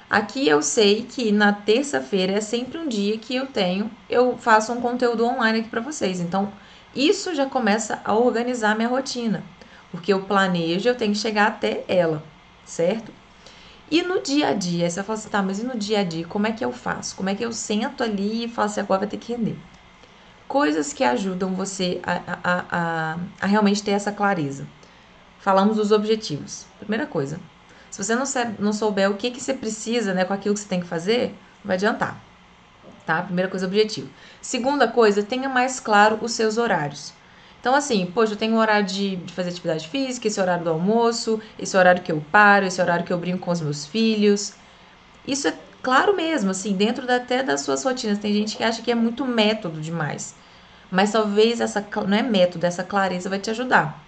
Aqui 0.09 0.49
eu 0.49 0.61
sei 0.61 1.03
que 1.03 1.31
na 1.31 1.53
terça-feira 1.53 2.33
é 2.33 2.41
sempre 2.41 2.79
um 2.79 2.89
dia 2.89 3.17
que 3.17 3.35
eu 3.37 3.47
tenho, 3.47 3.89
eu 4.09 4.37
faço 4.37 4.73
um 4.73 4.81
conteúdo 4.81 5.25
online 5.25 5.61
aqui 5.61 5.69
para 5.69 5.81
vocês. 5.81 6.19
Então, 6.19 6.53
isso 6.95 7.33
já 7.33 7.47
começa 7.47 8.01
a 8.05 8.13
organizar 8.15 8.75
minha 8.75 8.89
rotina, 8.89 9.45
porque 9.93 10.13
eu 10.13 10.23
planejo, 10.23 10.89
eu 10.89 10.97
tenho 10.97 11.13
que 11.13 11.19
chegar 11.19 11.47
até 11.47 11.85
ela, 11.87 12.25
certo? 12.65 13.13
E 13.89 14.03
no 14.03 14.21
dia 14.21 14.49
a 14.49 14.53
dia, 14.55 14.89
você 14.89 15.03
fala 15.03 15.19
assim, 15.19 15.29
tá, 15.29 15.43
mas 15.43 15.61
e 15.61 15.65
no 15.65 15.77
dia 15.77 16.01
a 16.01 16.05
dia, 16.05 16.27
como 16.27 16.47
é 16.47 16.53
que 16.53 16.65
eu 16.65 16.73
faço? 16.73 17.15
Como 17.15 17.29
é 17.29 17.35
que 17.35 17.45
eu 17.45 17.53
sento 17.53 18.03
ali 18.03 18.45
e 18.45 18.49
faço 18.49 18.75
assim, 18.75 18.81
agora 18.81 19.01
vai 19.01 19.09
ter 19.09 19.17
que 19.17 19.33
render? 19.33 19.57
Coisas 20.49 20.93
que 20.93 21.05
ajudam 21.05 21.55
você 21.55 22.01
a, 22.03 22.21
a, 22.43 22.65
a, 22.71 23.17
a 23.41 23.47
realmente 23.47 23.83
ter 23.83 23.93
essa 23.93 24.11
clareza. 24.11 24.67
Falamos 25.39 25.77
dos 25.77 25.93
objetivos. 25.93 26.67
Primeira 26.79 27.07
coisa, 27.07 27.41
se 27.91 28.03
você 28.03 28.15
não, 28.15 28.25
não 28.59 28.73
souber 28.73 29.11
o 29.11 29.15
que, 29.15 29.31
que 29.31 29.41
você 29.41 29.53
precisa, 29.53 30.15
né, 30.15 30.25
com 30.25 30.33
aquilo 30.33 30.55
que 30.55 30.61
você 30.61 30.69
tem 30.69 30.81
que 30.81 30.87
fazer, 30.87 31.29
não 31.63 31.67
vai 31.67 31.77
adiantar. 31.77 32.21
Tá? 33.05 33.23
Primeira 33.23 33.51
coisa, 33.51 33.67
objetivo. 33.67 34.09
Segunda 34.41 34.87
coisa, 34.87 35.23
tenha 35.23 35.49
mais 35.49 35.81
claro 35.81 36.19
os 36.23 36.33
seus 36.33 36.59
horários. 36.59 37.13
Então, 37.61 37.75
assim, 37.75 38.07
poxa, 38.07 38.33
eu 38.33 38.37
tenho 38.37 38.55
um 38.55 38.59
horário 38.59 38.87
de, 38.87 39.17
de 39.17 39.35
fazer 39.35 39.51
atividade 39.51 39.87
física, 39.89 40.27
esse 40.27 40.41
horário 40.41 40.65
do 40.65 40.71
almoço, 40.71 41.41
esse 41.59 41.77
horário 41.77 42.03
que 42.03 42.11
eu 42.11 42.25
paro, 42.33 42.65
esse 42.65 42.81
horário 42.81 43.05
que 43.05 43.13
eu 43.13 43.19
brinco 43.19 43.39
com 43.39 43.51
os 43.51 43.61
meus 43.61 43.85
filhos. 43.85 44.55
Isso 45.27 45.47
é 45.47 45.55
claro 45.83 46.17
mesmo, 46.17 46.51
assim, 46.51 46.73
dentro 46.73 47.07
da, 47.07 47.17
até 47.17 47.43
das 47.43 47.61
suas 47.61 47.85
rotinas. 47.85 48.19
Tem 48.19 48.33
gente 48.33 48.57
que 48.57 48.65
acha 48.65 48.81
que 48.81 48.91
é 48.91 48.95
muito 48.95 49.27
método 49.27 49.81
demais. 49.81 50.35
Mas 50.91 51.13
talvez 51.13 51.61
essa, 51.61 51.87
não 52.07 52.17
é 52.17 52.23
método, 52.23 52.65
essa 52.65 52.83
clareza 52.83 53.29
vai 53.29 53.39
te 53.39 53.51
ajudar, 53.51 54.03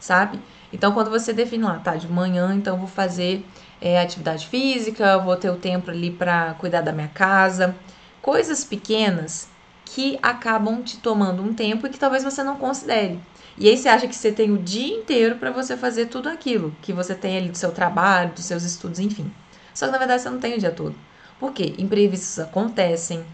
sabe? 0.00 0.40
Então, 0.74 0.90
quando 0.90 1.08
você 1.08 1.32
define 1.32 1.62
lá, 1.62 1.78
tá, 1.78 1.94
de 1.94 2.08
manhã, 2.08 2.52
então 2.52 2.76
vou 2.76 2.88
fazer 2.88 3.46
é, 3.80 4.00
atividade 4.00 4.48
física, 4.48 5.16
vou 5.18 5.36
ter 5.36 5.48
o 5.48 5.56
tempo 5.56 5.88
ali 5.88 6.10
para 6.10 6.54
cuidar 6.54 6.80
da 6.80 6.92
minha 6.92 7.06
casa, 7.06 7.76
coisas 8.20 8.64
pequenas 8.64 9.48
que 9.84 10.18
acabam 10.20 10.82
te 10.82 10.98
tomando 10.98 11.44
um 11.44 11.54
tempo 11.54 11.86
e 11.86 11.90
que 11.90 11.98
talvez 11.98 12.24
você 12.24 12.42
não 12.42 12.56
considere. 12.56 13.20
E 13.56 13.68
aí 13.68 13.76
você 13.76 13.88
acha 13.88 14.08
que 14.08 14.16
você 14.16 14.32
tem 14.32 14.50
o 14.50 14.58
dia 14.58 14.96
inteiro 14.96 15.36
para 15.36 15.52
você 15.52 15.76
fazer 15.76 16.06
tudo 16.06 16.28
aquilo 16.28 16.74
que 16.82 16.92
você 16.92 17.14
tem 17.14 17.36
ali 17.36 17.50
do 17.50 17.56
seu 17.56 17.70
trabalho, 17.70 18.32
dos 18.32 18.44
seus 18.44 18.64
estudos, 18.64 18.98
enfim. 18.98 19.32
Só 19.72 19.86
que 19.86 19.92
na 19.92 19.98
verdade 19.98 20.22
você 20.22 20.30
não 20.30 20.40
tem 20.40 20.54
o 20.54 20.58
dia 20.58 20.72
todo. 20.72 20.96
Por 21.38 21.52
quê? 21.52 21.72
Imprevistos 21.78 22.40
acontecem. 22.40 23.24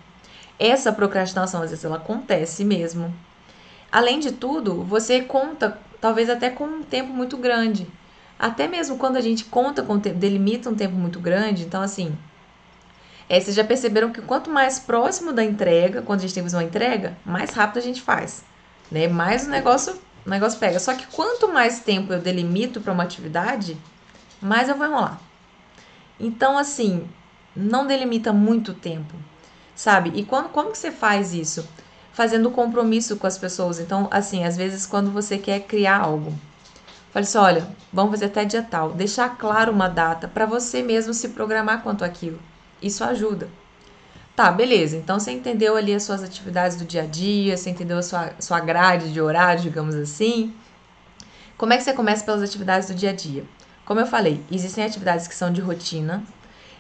Essa 0.59 0.93
procrastinação 0.93 1.63
às 1.63 1.71
vezes 1.71 1.87
ela 1.87 1.97
acontece 1.97 2.67
mesmo. 2.67 3.15
Além 3.91 4.21
de 4.21 4.31
tudo, 4.31 4.85
você 4.85 5.23
conta 5.23 5.79
talvez 6.01 6.31
até 6.31 6.51
com 6.51 6.65
um 6.65 6.83
tempo 6.83 7.13
muito 7.13 7.37
grande. 7.37 7.87
Até 8.39 8.67
mesmo 8.67 8.97
quando 8.97 9.17
a 9.17 9.21
gente 9.21 9.45
conta 9.45 9.83
com 9.83 10.01
tempo, 10.01 10.19
delimita 10.19 10.71
um 10.71 10.75
tempo 10.75 10.95
muito 10.95 11.21
grande, 11.21 11.65
então 11.65 11.83
assim, 11.83 12.17
é, 13.29 13.39
vocês 13.39 13.55
já 13.55 13.63
perceberam 13.63 14.11
que 14.11 14.21
quanto 14.21 14.51
mais 14.51 14.81
próximo 14.81 15.33
da 15.33 15.45
entrega, 15.45 16.03
quando 16.03 16.19
a 16.19 16.23
gente 16.23 16.35
tem 16.35 16.43
uma 16.43 16.65
entrega, 16.65 17.17
mais 17.25 17.51
rápido 17.51 17.79
a 17.79 17.83
gente 17.83 18.03
faz, 18.03 18.43
né? 18.91 19.07
Mais 19.07 19.47
o 19.47 19.51
negócio, 19.51 20.01
o 20.27 20.31
negócio 20.31 20.59
pega. 20.59 20.81
Só 20.81 20.95
que 20.95 21.07
quanto 21.07 21.47
mais 21.53 21.79
tempo 21.79 22.13
eu 22.13 22.21
delimito 22.21 22.81
para 22.81 22.93
uma 22.93 23.05
atividade, 23.05 23.77
mais 24.41 24.69
eu 24.69 24.77
vou 24.77 24.87
enrolar. 24.87 25.21
Então, 26.19 26.59
assim, 26.59 27.09
não 27.55 27.87
delimita 27.87 28.33
muito 28.33 28.75
tempo, 28.75 29.15
sabe? 29.77 30.11
E 30.15 30.25
quando, 30.25 30.49
como 30.49 30.73
que 30.73 30.79
você 30.79 30.91
faz 30.91 31.33
isso? 31.33 31.69
Fazendo 32.13 32.51
compromisso 32.51 33.17
com 33.17 33.27
as 33.27 33.39
pessoas. 33.39 33.79
Então, 33.79 34.09
assim, 34.11 34.45
às 34.45 34.57
vezes 34.57 34.87
quando 34.87 35.11
você 35.11 35.39
quer 35.39 35.61
criar 35.61 35.99
algo, 35.99 36.35
fale 37.13 37.25
assim, 37.25 37.39
olha, 37.39 37.69
vamos 37.93 38.13
fazer 38.13 38.27
até 38.27 38.45
dia 38.45 38.63
tal, 38.63 38.93
deixar 38.93 39.37
claro 39.37 39.73
uma 39.73 39.89
data 39.89 40.29
para 40.29 40.47
você 40.47 40.83
mesmo 40.83 41.15
se 41.15 41.31
programar 41.31 41.83
quanto 41.83 42.05
aquilo. 42.05 42.39
Isso 42.83 43.05
ajuda. 43.05 43.49
Tá, 44.35 44.51
beleza. 44.51 44.97
Então 44.97 45.21
você 45.21 45.33
entendeu 45.33 45.77
ali 45.77 45.95
as 45.95 46.03
suas 46.03 46.23
atividades 46.23 46.77
do 46.77 46.85
dia 46.85 47.03
a 47.03 47.07
dia, 47.07 47.57
você 47.57 47.71
entendeu 47.71 47.99
a 47.99 48.03
sua, 48.03 48.33
sua 48.39 48.61
grade 48.61 49.13
de 49.13 49.21
horário, 49.21 49.63
digamos 49.63 49.95
assim. 49.95 50.55
Como 51.59 51.75
é 51.75 51.77
que 51.77 51.83
você 51.83 51.93
começa 51.93 52.25
pelas 52.25 52.43
atividades 52.43 52.89
do 52.89 52.95
dia 52.95 53.11
a 53.11 53.13
dia? 53.13 53.45
Como 53.85 54.01
eu 54.01 54.07
falei, 54.07 54.43
existem 54.51 54.83
atividades 54.83 55.29
que 55.29 55.35
são 55.35 55.53
de 55.53 55.61
rotina. 55.61 56.23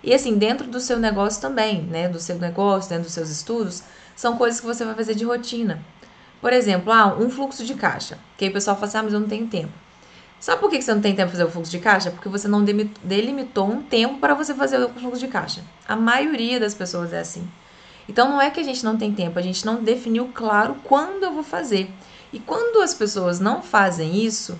E 0.03 0.15
assim, 0.15 0.39
dentro 0.39 0.67
do 0.67 0.81
seu 0.81 0.99
negócio 0.99 1.41
também, 1.41 1.83
né? 1.83 2.09
Do 2.09 2.19
seu 2.19 2.39
negócio, 2.39 2.89
dentro 2.89 3.05
dos 3.05 3.13
seus 3.13 3.29
estudos, 3.29 3.83
são 4.17 4.37
coisas 4.37 4.61
que 4.61 4.67
você 4.67 4.85
vai 4.85 4.95
fazer 4.95 5.15
de 5.15 5.25
rotina. 5.25 5.83
Por 6.41 6.53
exemplo, 6.53 6.93
ah, 6.93 7.15
um 7.19 7.29
fluxo 7.29 7.65
de 7.65 7.75
caixa. 7.75 8.19
Que 8.37 8.45
aí 8.47 8.51
o 8.51 8.55
pessoal 8.55 8.77
fala 8.77 8.87
assim, 8.87 8.99
ah, 8.99 9.03
mas 9.03 9.13
eu 9.13 9.21
não 9.21 9.29
tenho 9.29 9.47
tempo. 9.47 9.73
Sabe 10.39 10.59
por 10.59 10.71
que 10.71 10.81
você 10.81 10.95
não 10.95 11.03
tem 11.03 11.15
tempo 11.15 11.31
para 11.31 11.39
fazer 11.39 11.45
o 11.45 11.53
fluxo 11.53 11.71
de 11.71 11.79
caixa? 11.79 12.11
Porque 12.11 12.29
você 12.29 12.49
não 12.49 12.65
delimitou 12.65 13.71
um 13.71 13.83
tempo 13.83 14.19
para 14.19 14.33
você 14.33 14.55
fazer 14.55 14.79
o 14.83 14.89
fluxo 14.89 15.21
de 15.21 15.29
caixa. 15.29 15.63
A 15.87 15.95
maioria 15.95 16.59
das 16.59 16.73
pessoas 16.73 17.13
é 17.13 17.21
assim. 17.21 17.47
Então 18.09 18.29
não 18.29 18.41
é 18.41 18.51
que 18.51 18.59
a 18.59 18.63
gente 18.63 18.83
não 18.83 18.97
tem 18.97 19.13
tempo, 19.13 19.39
a 19.39 19.43
gente 19.43 19.65
não 19.67 19.85
definiu 19.85 20.31
claro 20.35 20.77
quando 20.83 21.25
eu 21.25 21.33
vou 21.33 21.43
fazer. 21.43 21.91
E 22.33 22.39
quando 22.39 22.83
as 22.83 22.95
pessoas 22.95 23.39
não 23.39 23.61
fazem 23.61 24.25
isso, 24.25 24.59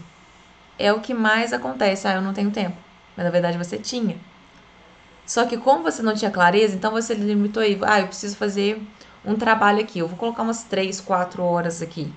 é 0.79 0.93
o 0.93 1.01
que 1.01 1.15
mais 1.15 1.53
acontece. 1.53 2.07
Ah, 2.07 2.15
eu 2.15 2.23
não 2.23 2.35
tenho 2.35 2.51
tempo. 2.51 2.77
Mas 3.17 3.25
na 3.25 3.31
verdade 3.31 3.57
você 3.57 3.79
tinha. 3.79 4.19
Só 5.31 5.45
que 5.45 5.57
como 5.57 5.85
você 5.85 6.03
não 6.03 6.13
tinha 6.13 6.29
clareza, 6.29 6.75
então 6.75 6.91
você 6.91 7.15
limitou 7.15 7.63
aí. 7.63 7.79
Ah, 7.83 8.01
eu 8.01 8.09
preciso 8.09 8.37
fazer 8.37 8.83
um 9.25 9.37
trabalho 9.37 9.79
aqui. 9.79 10.01
Eu 10.01 10.09
vou 10.09 10.19
colocar 10.19 10.43
umas 10.43 10.65
3, 10.65 11.01
4 11.01 11.41
horas 11.45 11.81
aqui. 11.81 12.13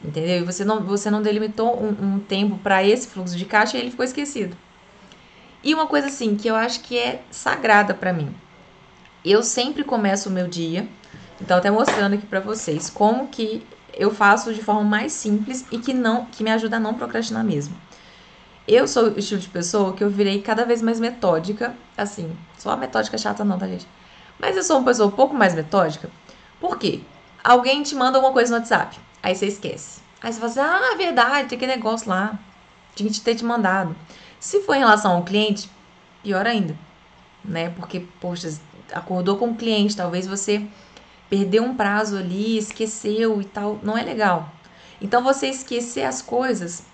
Entendeu? 0.00 0.36
E 0.36 0.44
você 0.44 0.64
não, 0.64 0.84
você 0.84 1.10
não 1.10 1.20
delimitou 1.20 1.76
um, 1.82 2.14
um 2.14 2.20
tempo 2.20 2.56
para 2.58 2.84
esse 2.84 3.08
fluxo 3.08 3.36
de 3.36 3.44
caixa 3.44 3.76
e 3.76 3.80
ele 3.80 3.90
ficou 3.90 4.04
esquecido. 4.04 4.56
E 5.64 5.74
uma 5.74 5.88
coisa 5.88 6.06
assim 6.06 6.36
que 6.36 6.46
eu 6.46 6.54
acho 6.54 6.82
que 6.82 6.96
é 6.96 7.22
sagrada 7.28 7.92
para 7.92 8.12
mim. 8.12 8.32
Eu 9.24 9.42
sempre 9.42 9.82
começo 9.82 10.28
o 10.28 10.32
meu 10.32 10.46
dia, 10.46 10.88
então 11.40 11.58
até 11.58 11.72
mostrando 11.72 12.14
aqui 12.14 12.26
para 12.26 12.38
vocês 12.38 12.88
como 12.88 13.26
que 13.26 13.66
eu 13.94 14.14
faço 14.14 14.54
de 14.54 14.62
forma 14.62 14.84
mais 14.84 15.10
simples 15.10 15.66
e 15.72 15.78
que 15.78 15.92
não 15.92 16.26
que 16.26 16.44
me 16.44 16.52
ajuda 16.52 16.76
a 16.76 16.80
não 16.80 16.94
procrastinar 16.94 17.42
mesmo. 17.42 17.74
Eu 18.66 18.86
sou 18.86 19.10
o 19.10 19.18
estilo 19.18 19.40
de 19.40 19.48
pessoa 19.48 19.92
que 19.92 20.04
eu 20.04 20.10
virei 20.10 20.40
cada 20.40 20.64
vez 20.64 20.80
mais 20.80 21.00
metódica, 21.00 21.74
assim, 21.96 22.36
só 22.56 22.70
a 22.70 22.76
metódica 22.76 23.18
chata 23.18 23.44
não, 23.44 23.58
tá, 23.58 23.66
gente? 23.66 23.88
Mas 24.38 24.56
eu 24.56 24.62
sou 24.62 24.78
uma 24.78 24.84
pessoa 24.84 25.08
um 25.08 25.12
pouco 25.12 25.34
mais 25.34 25.54
metódica. 25.54 26.08
Por 26.60 26.78
quê? 26.78 27.00
Alguém 27.42 27.82
te 27.82 27.94
manda 27.94 28.18
alguma 28.18 28.32
coisa 28.32 28.52
no 28.52 28.58
WhatsApp. 28.58 28.98
Aí 29.20 29.34
você 29.34 29.46
esquece. 29.46 30.00
Aí 30.22 30.32
você 30.32 30.38
fala 30.38 30.50
assim: 30.50 30.60
ah, 30.60 30.90
é 30.94 30.96
verdade, 30.96 31.48
tem 31.48 31.56
aquele 31.56 31.74
negócio 31.74 32.08
lá. 32.08 32.38
Tinha 32.94 33.10
que 33.10 33.20
ter 33.20 33.34
te 33.34 33.44
mandado. 33.44 33.96
Se 34.38 34.60
for 34.62 34.74
em 34.74 34.80
relação 34.80 35.16
ao 35.16 35.24
cliente, 35.24 35.68
pior 36.22 36.46
ainda. 36.46 36.76
Né? 37.44 37.70
Porque, 37.70 38.00
poxa, 38.20 38.52
acordou 38.92 39.36
com 39.38 39.50
o 39.50 39.56
cliente, 39.56 39.96
talvez 39.96 40.26
você 40.26 40.64
perdeu 41.28 41.64
um 41.64 41.74
prazo 41.74 42.16
ali, 42.16 42.58
esqueceu 42.58 43.40
e 43.40 43.44
tal. 43.44 43.80
Não 43.82 43.98
é 43.98 44.02
legal. 44.02 44.52
Então, 45.00 45.22
você 45.22 45.48
esquecer 45.48 46.02
as 46.02 46.22
coisas 46.22 46.84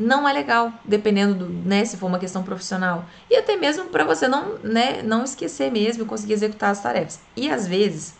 não 0.00 0.26
é 0.26 0.32
legal, 0.32 0.72
dependendo 0.84 1.34
do, 1.34 1.48
né, 1.48 1.84
se 1.84 1.96
for 1.96 2.06
uma 2.06 2.18
questão 2.18 2.42
profissional. 2.42 3.04
E 3.28 3.36
até 3.36 3.56
mesmo 3.56 3.84
para 3.86 4.02
você 4.02 4.26
não, 4.26 4.58
né, 4.64 5.02
não 5.02 5.22
esquecer 5.22 5.70
mesmo 5.70 6.02
e 6.02 6.06
conseguir 6.06 6.32
executar 6.32 6.70
as 6.70 6.82
tarefas. 6.82 7.20
E 7.36 7.50
às 7.50 7.66
vezes, 7.66 8.14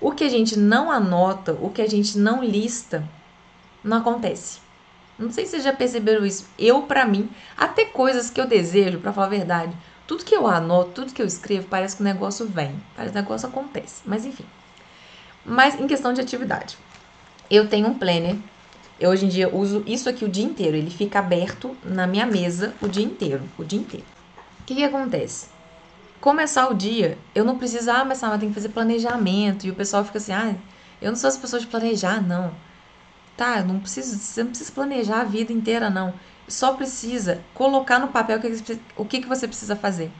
o 0.00 0.12
que 0.12 0.22
a 0.22 0.28
gente 0.28 0.58
não 0.58 0.90
anota, 0.90 1.56
o 1.60 1.70
que 1.70 1.80
a 1.80 1.88
gente 1.88 2.18
não 2.18 2.44
lista, 2.44 3.08
não 3.82 3.96
acontece. 3.96 4.60
Não 5.18 5.32
sei 5.32 5.46
se 5.46 5.52
vocês 5.52 5.64
já 5.64 5.72
perceberam 5.72 6.24
isso. 6.24 6.46
Eu, 6.58 6.82
para 6.82 7.06
mim, 7.06 7.28
até 7.56 7.86
coisas 7.86 8.30
que 8.30 8.40
eu 8.40 8.46
desejo, 8.46 9.00
para 9.00 9.12
falar 9.12 9.26
a 9.26 9.30
verdade, 9.30 9.76
tudo 10.06 10.24
que 10.24 10.36
eu 10.36 10.46
anoto, 10.46 10.92
tudo 10.92 11.12
que 11.12 11.22
eu 11.22 11.26
escrevo, 11.26 11.66
parece 11.68 11.96
que 11.96 12.02
o 12.02 12.04
negócio 12.04 12.46
vem, 12.46 12.80
parece 12.94 13.12
que 13.12 13.18
o 13.18 13.22
negócio 13.22 13.48
acontece. 13.48 14.02
Mas 14.04 14.24
enfim. 14.24 14.44
Mas 15.44 15.80
em 15.80 15.86
questão 15.86 16.12
de 16.12 16.20
atividade, 16.20 16.76
eu 17.50 17.66
tenho 17.68 17.88
um 17.88 17.94
planner. 17.98 18.36
Eu 19.00 19.10
hoje 19.10 19.26
em 19.26 19.28
dia 19.28 19.54
uso 19.54 19.82
isso 19.86 20.08
aqui 20.08 20.24
o 20.24 20.28
dia 20.28 20.44
inteiro. 20.44 20.76
Ele 20.76 20.90
fica 20.90 21.18
aberto 21.18 21.76
na 21.84 22.06
minha 22.06 22.26
mesa 22.26 22.74
o 22.82 22.88
dia 22.88 23.04
inteiro, 23.04 23.42
o 23.58 23.64
dia 23.64 23.78
inteiro. 23.78 24.06
O 24.60 24.64
que, 24.64 24.74
que 24.74 24.84
acontece? 24.84 25.58
começar 26.20 26.68
o 26.68 26.74
dia, 26.74 27.16
eu 27.34 27.44
não 27.44 27.58
preciso, 27.58 27.90
ah, 27.90 28.04
mas 28.04 28.20
tem 28.20 28.48
que 28.48 28.54
fazer 28.54 28.68
planejamento. 28.70 29.66
E 29.66 29.70
o 29.70 29.74
pessoal 29.74 30.04
fica 30.04 30.18
assim, 30.18 30.32
ah, 30.32 30.54
eu 31.00 31.10
não 31.10 31.16
sou 31.16 31.28
essa 31.28 31.40
pessoa 31.40 31.60
de 31.60 31.66
planejar, 31.66 32.20
não. 32.20 32.52
Tá, 33.36 33.62
não 33.62 33.78
preciso, 33.78 34.18
você 34.18 34.42
não 34.42 34.50
precisa 34.50 34.72
planejar 34.72 35.20
a 35.20 35.24
vida 35.24 35.52
inteira, 35.52 35.88
não. 35.88 36.12
Só 36.48 36.74
precisa 36.74 37.40
colocar 37.54 37.98
no 37.98 38.08
papel 38.08 38.40
o 38.96 39.04
que, 39.04 39.20
que 39.20 39.28
você 39.28 39.46
precisa 39.46 39.76
fazer. 39.76 40.10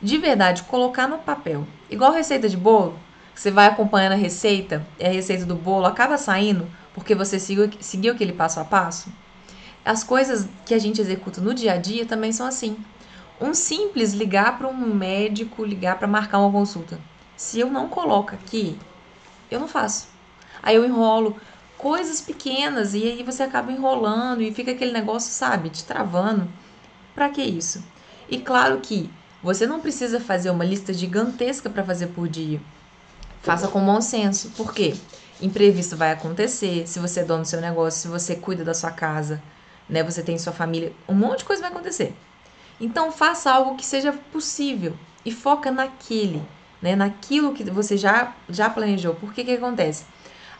De 0.00 0.18
verdade, 0.18 0.64
colocar 0.64 1.08
no 1.08 1.18
papel. 1.18 1.66
Igual 1.88 2.12
receita 2.12 2.48
de 2.48 2.56
bolo, 2.56 2.98
você 3.42 3.50
vai 3.50 3.66
acompanhando 3.66 4.12
a 4.12 4.16
receita, 4.16 4.86
a 5.00 5.08
receita 5.08 5.44
do 5.44 5.56
bolo 5.56 5.84
acaba 5.84 6.16
saindo 6.16 6.70
porque 6.94 7.12
você 7.12 7.40
seguiu, 7.40 7.68
seguiu 7.80 8.12
aquele 8.12 8.32
passo 8.32 8.60
a 8.60 8.64
passo. 8.64 9.12
As 9.84 10.04
coisas 10.04 10.48
que 10.64 10.72
a 10.72 10.78
gente 10.78 11.00
executa 11.00 11.40
no 11.40 11.52
dia 11.52 11.72
a 11.72 11.76
dia 11.76 12.06
também 12.06 12.30
são 12.30 12.46
assim 12.46 12.76
um 13.40 13.52
simples 13.52 14.12
ligar 14.12 14.56
para 14.56 14.68
um 14.68 14.94
médico, 14.94 15.64
ligar 15.64 15.98
para 15.98 16.06
marcar 16.06 16.38
uma 16.38 16.52
consulta. 16.52 17.00
Se 17.36 17.58
eu 17.58 17.68
não 17.68 17.88
coloco 17.88 18.32
aqui, 18.32 18.78
eu 19.50 19.58
não 19.58 19.66
faço. 19.66 20.06
Aí 20.62 20.76
eu 20.76 20.84
enrolo 20.84 21.36
coisas 21.76 22.20
pequenas 22.20 22.94
e 22.94 23.02
aí 23.02 23.22
você 23.24 23.42
acaba 23.42 23.72
enrolando 23.72 24.40
e 24.40 24.54
fica 24.54 24.70
aquele 24.70 24.92
negócio, 24.92 25.32
sabe, 25.32 25.68
te 25.68 25.82
travando. 25.82 26.46
Para 27.12 27.28
que 27.28 27.42
isso? 27.42 27.82
E 28.28 28.38
claro 28.38 28.78
que 28.78 29.10
você 29.42 29.66
não 29.66 29.80
precisa 29.80 30.20
fazer 30.20 30.50
uma 30.50 30.64
lista 30.64 30.92
gigantesca 30.92 31.68
para 31.68 31.82
fazer 31.82 32.06
por 32.06 32.28
dia. 32.28 32.60
Faça 33.42 33.66
com 33.66 33.84
bom 33.84 34.00
senso. 34.00 34.50
Por 34.50 34.72
quê? 34.72 34.94
Imprevisto 35.40 35.96
vai 35.96 36.12
acontecer. 36.12 36.86
Se 36.86 37.00
você 37.00 37.20
é 37.20 37.24
dono 37.24 37.42
do 37.42 37.48
seu 37.48 37.60
negócio, 37.60 38.00
se 38.02 38.06
você 38.06 38.36
cuida 38.36 38.64
da 38.64 38.72
sua 38.72 38.92
casa, 38.92 39.42
né, 39.88 40.00
você 40.04 40.22
tem 40.22 40.38
sua 40.38 40.52
família, 40.52 40.92
um 41.08 41.14
monte 41.14 41.38
de 41.38 41.44
coisa 41.46 41.60
vai 41.60 41.72
acontecer. 41.72 42.14
Então 42.80 43.10
faça 43.10 43.50
algo 43.50 43.74
que 43.74 43.84
seja 43.84 44.12
possível 44.32 44.94
e 45.24 45.32
foca 45.32 45.72
naquele, 45.72 46.40
né, 46.80 46.94
naquilo 46.94 47.52
que 47.52 47.64
você 47.64 47.96
já 47.96 48.32
já 48.48 48.70
planejou. 48.70 49.16
Porque 49.16 49.42
que 49.42 49.50
acontece? 49.50 50.04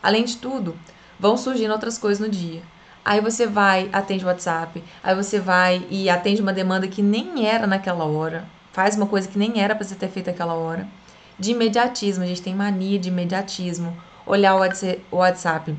Além 0.01 0.25
de 0.25 0.35
tudo, 0.35 0.77
vão 1.17 1.37
surgindo 1.37 1.71
outras 1.71 1.97
coisas 1.97 2.19
no 2.19 2.29
dia. 2.29 2.61
Aí 3.05 3.21
você 3.21 3.47
vai, 3.47 3.89
atende 3.93 4.25
o 4.25 4.27
WhatsApp, 4.27 4.83
aí 5.01 5.15
você 5.15 5.39
vai 5.39 5.87
e 5.89 6.09
atende 6.09 6.41
uma 6.41 6.51
demanda 6.51 6.85
que 6.87 7.01
nem 7.01 7.47
era 7.47 7.65
naquela 7.65 8.03
hora, 8.03 8.45
faz 8.73 8.97
uma 8.97 9.07
coisa 9.07 9.27
que 9.29 9.37
nem 9.37 9.61
era 9.61 9.73
para 9.73 9.85
você 9.85 9.95
ter 9.95 10.09
feito 10.09 10.29
aquela 10.29 10.53
hora. 10.53 10.85
De 11.37 11.51
imediatismo, 11.51 12.23
a 12.23 12.27
gente 12.27 12.41
tem 12.41 12.55
mania 12.55 12.99
de 12.99 13.09
imediatismo, 13.09 13.95
olhar 14.25 14.55
o 14.55 15.17
WhatsApp 15.17 15.75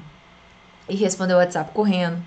e 0.89 0.97
responder 0.97 1.35
o 1.35 1.39
WhatsApp 1.39 1.73
correndo. 1.73 2.23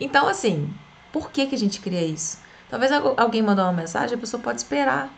Então, 0.00 0.28
assim, 0.28 0.72
por 1.12 1.30
que, 1.30 1.46
que 1.46 1.54
a 1.54 1.58
gente 1.58 1.80
cria 1.80 2.02
isso? 2.02 2.38
Talvez 2.68 2.92
alguém 2.92 3.42
mandou 3.42 3.64
uma 3.64 3.72
mensagem, 3.72 4.16
a 4.16 4.20
pessoa 4.20 4.42
pode 4.42 4.60
esperar. 4.60 5.12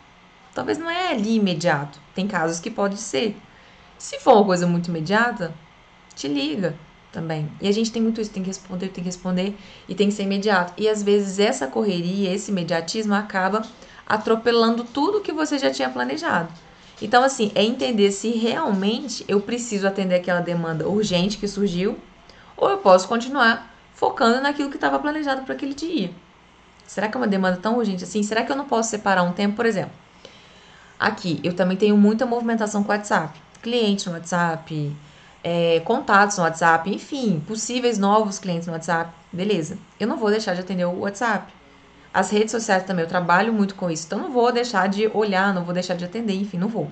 Talvez 0.53 0.77
não 0.77 0.89
é 0.89 1.11
ali 1.11 1.35
imediato. 1.35 1.99
Tem 2.13 2.27
casos 2.27 2.59
que 2.59 2.69
pode 2.69 2.97
ser. 2.97 3.37
Se 3.97 4.19
for 4.19 4.33
uma 4.35 4.45
coisa 4.45 4.67
muito 4.67 4.87
imediata, 4.87 5.53
te 6.15 6.27
liga 6.27 6.75
também. 7.11 7.49
E 7.61 7.67
a 7.67 7.71
gente 7.71 7.91
tem 7.91 8.01
muito 8.01 8.19
isso, 8.19 8.31
tem 8.31 8.43
que 8.43 8.49
responder, 8.49 8.89
tem 8.89 9.03
que 9.03 9.09
responder 9.09 9.55
e 9.87 9.95
tem 9.95 10.09
que 10.09 10.13
ser 10.13 10.23
imediato. 10.23 10.73
E 10.75 10.89
às 10.89 11.01
vezes 11.01 11.39
essa 11.39 11.67
correria, 11.67 12.33
esse 12.33 12.51
imediatismo 12.51 13.13
acaba 13.13 13.61
atropelando 14.05 14.83
tudo 14.83 15.21
que 15.21 15.31
você 15.31 15.57
já 15.57 15.71
tinha 15.71 15.89
planejado. 15.89 16.51
Então, 17.03 17.21
assim, 17.21 17.51
é 17.53 17.61
entender 17.61 18.13
se 18.13 18.29
realmente 18.29 19.25
eu 19.27 19.41
preciso 19.41 19.85
atender 19.85 20.15
aquela 20.15 20.39
demanda 20.39 20.87
urgente 20.87 21.37
que 21.37 21.49
surgiu 21.49 21.99
ou 22.55 22.69
eu 22.69 22.77
posso 22.77 23.09
continuar 23.09 23.75
focando 23.93 24.39
naquilo 24.39 24.69
que 24.69 24.77
estava 24.77 24.97
planejado 24.97 25.41
para 25.41 25.53
aquele 25.53 25.73
dia. 25.73 26.11
Será 26.87 27.09
que 27.09 27.17
é 27.17 27.19
uma 27.19 27.27
demanda 27.27 27.57
tão 27.57 27.77
urgente 27.77 28.05
assim? 28.05 28.23
Será 28.23 28.43
que 28.43 28.51
eu 28.53 28.55
não 28.55 28.63
posso 28.63 28.89
separar 28.89 29.21
um 29.23 29.33
tempo, 29.33 29.53
por 29.53 29.65
exemplo? 29.65 29.91
Aqui, 30.97 31.41
eu 31.43 31.53
também 31.53 31.75
tenho 31.75 31.97
muita 31.97 32.25
movimentação 32.25 32.81
com 32.81 32.93
o 32.93 32.95
WhatsApp. 32.95 33.37
Clientes 33.61 34.05
no 34.05 34.13
WhatsApp, 34.13 34.95
é, 35.43 35.81
contatos 35.81 36.37
no 36.37 36.43
WhatsApp, 36.45 36.89
enfim, 36.89 37.43
possíveis 37.45 37.97
novos 37.97 38.39
clientes 38.39 38.65
no 38.65 38.71
WhatsApp. 38.71 39.11
Beleza. 39.29 39.77
Eu 39.99 40.07
não 40.07 40.15
vou 40.15 40.29
deixar 40.29 40.53
de 40.53 40.61
atender 40.61 40.85
o 40.85 40.99
WhatsApp. 40.99 41.51
As 42.13 42.29
redes 42.29 42.51
sociais 42.51 42.83
também, 42.83 43.03
eu 43.03 43.09
trabalho 43.09 43.51
muito 43.51 43.75
com 43.75 43.89
isso. 43.89 44.05
Então, 44.05 44.19
não 44.19 44.31
vou 44.31 44.51
deixar 44.51 44.87
de 44.87 45.07
olhar, 45.13 45.53
não 45.53 45.63
vou 45.63 45.73
deixar 45.73 45.95
de 45.95 46.05
atender, 46.05 46.35
enfim, 46.35 46.57
não 46.57 46.67
vou. 46.67 46.91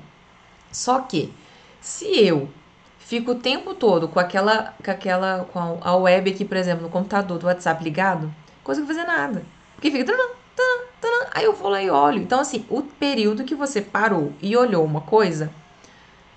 Só 0.72 1.00
que, 1.01 1.32
se 1.80 2.06
eu 2.25 2.50
fico 2.98 3.32
o 3.32 3.36
tempo 3.36 3.75
todo 3.75 4.08
com 4.08 4.20
aquela, 4.20 4.74
com 4.84 4.90
aquela, 4.90 5.46
com 5.51 5.78
a 5.82 5.96
web 5.96 6.32
aqui, 6.32 6.46
por 6.46 6.58
exemplo, 6.58 6.84
no 6.84 6.90
computador 6.90 7.38
do 7.38 7.46
WhatsApp 7.46 7.84
ligado, 7.84 8.34
que 8.63 8.86
fazer 8.86 9.04
nada. 9.04 9.44
Porque 9.75 9.92
fica. 9.92 10.06
Taran, 10.06 10.30
taran, 10.56 10.86
taran, 11.01 11.30
aí 11.34 11.46
eu 11.46 11.54
vou 11.54 11.70
lá 11.70 11.82
e 11.82 11.90
olho. 11.90 12.20
Então, 12.20 12.40
assim, 12.40 12.66
o 12.70 12.82
período 12.82 13.44
que 13.44 13.54
você 13.56 13.82
parou 13.82 14.32
e 14.42 14.56
olhou 14.56 14.86
uma 14.86 15.01
coisa 15.01 15.51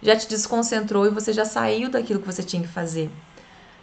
já 0.02 0.16
te 0.16 0.28
desconcentrou 0.28 1.06
e 1.06 1.10
você 1.10 1.32
já 1.32 1.44
saiu 1.44 1.88
daquilo 1.88 2.20
que 2.20 2.26
você 2.26 2.42
tinha 2.42 2.62
que 2.62 2.68
fazer. 2.68 3.10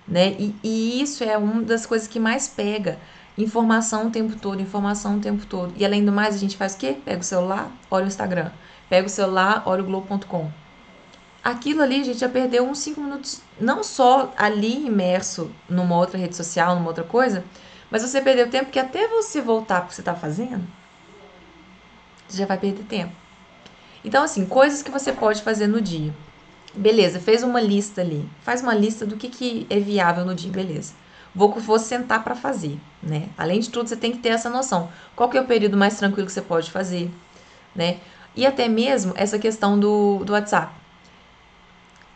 Né? 0.07 0.35
E, 0.37 0.55
e 0.63 1.01
isso 1.01 1.23
é 1.23 1.37
uma 1.37 1.61
das 1.61 1.85
coisas 1.85 2.07
que 2.07 2.19
mais 2.19 2.47
pega. 2.47 2.99
Informação 3.41 4.07
o 4.07 4.11
tempo 4.11 4.35
todo, 4.35 4.61
informação 4.61 5.17
o 5.17 5.19
tempo 5.19 5.45
todo. 5.47 5.73
E 5.75 5.83
além 5.83 6.05
do 6.05 6.11
mais, 6.11 6.35
a 6.35 6.37
gente 6.37 6.55
faz 6.55 6.75
o 6.75 6.77
quê? 6.77 6.97
Pega 7.03 7.21
o 7.21 7.23
celular, 7.23 7.71
olha 7.89 8.05
o 8.05 8.07
Instagram. 8.07 8.51
Pega 8.87 9.07
o 9.07 9.09
celular, 9.09 9.63
olha 9.65 9.81
o 9.81 9.85
Globo.com. 9.85 10.51
aquilo 11.43 11.81
ali 11.81 12.01
a 12.01 12.03
gente 12.03 12.19
já 12.19 12.29
perdeu 12.29 12.63
uns 12.63 12.77
5 12.79 13.01
minutos, 13.01 13.41
não 13.59 13.83
só 13.83 14.31
ali 14.37 14.85
imerso 14.85 15.49
numa 15.67 15.97
outra 15.97 16.19
rede 16.19 16.35
social, 16.35 16.75
numa 16.75 16.89
outra 16.89 17.03
coisa, 17.03 17.43
mas 17.89 18.03
você 18.03 18.21
perdeu 18.21 18.47
tempo 18.47 18.69
que 18.69 18.77
até 18.77 19.07
você 19.07 19.41
voltar 19.41 19.79
para 19.79 19.87
que 19.87 19.95
você 19.95 20.01
está 20.01 20.13
fazendo, 20.13 20.67
você 22.27 22.37
já 22.37 22.45
vai 22.45 22.59
perder 22.59 22.83
tempo. 22.83 23.13
Então, 24.05 24.23
assim, 24.23 24.45
coisas 24.45 24.83
que 24.83 24.91
você 24.91 25.11
pode 25.11 25.41
fazer 25.41 25.65
no 25.65 25.81
dia. 25.81 26.13
Beleza, 26.75 27.19
fez 27.19 27.41
uma 27.43 27.59
lista 27.59 28.01
ali. 28.01 28.29
Faz 28.41 28.61
uma 28.61 28.73
lista 28.73 29.05
do 29.05 29.17
que, 29.17 29.29
que 29.29 29.67
é 29.69 29.79
viável 29.79 30.25
no 30.25 30.35
dia, 30.35 30.51
beleza. 30.51 30.93
Vou, 31.33 31.51
vou 31.59 31.79
sentar 31.79 32.23
para 32.23 32.35
fazer, 32.35 32.77
né? 33.01 33.29
Além 33.37 33.59
de 33.59 33.69
tudo, 33.69 33.87
você 33.87 33.95
tem 33.95 34.11
que 34.11 34.17
ter 34.17 34.29
essa 34.29 34.49
noção. 34.49 34.89
Qual 35.15 35.29
que 35.29 35.37
é 35.37 35.41
o 35.41 35.47
período 35.47 35.77
mais 35.77 35.97
tranquilo 35.97 36.27
que 36.27 36.33
você 36.33 36.41
pode 36.41 36.69
fazer, 36.69 37.09
né? 37.75 37.99
E 38.35 38.45
até 38.45 38.67
mesmo 38.67 39.13
essa 39.15 39.39
questão 39.39 39.79
do, 39.79 40.23
do 40.25 40.33
WhatsApp. 40.33 40.73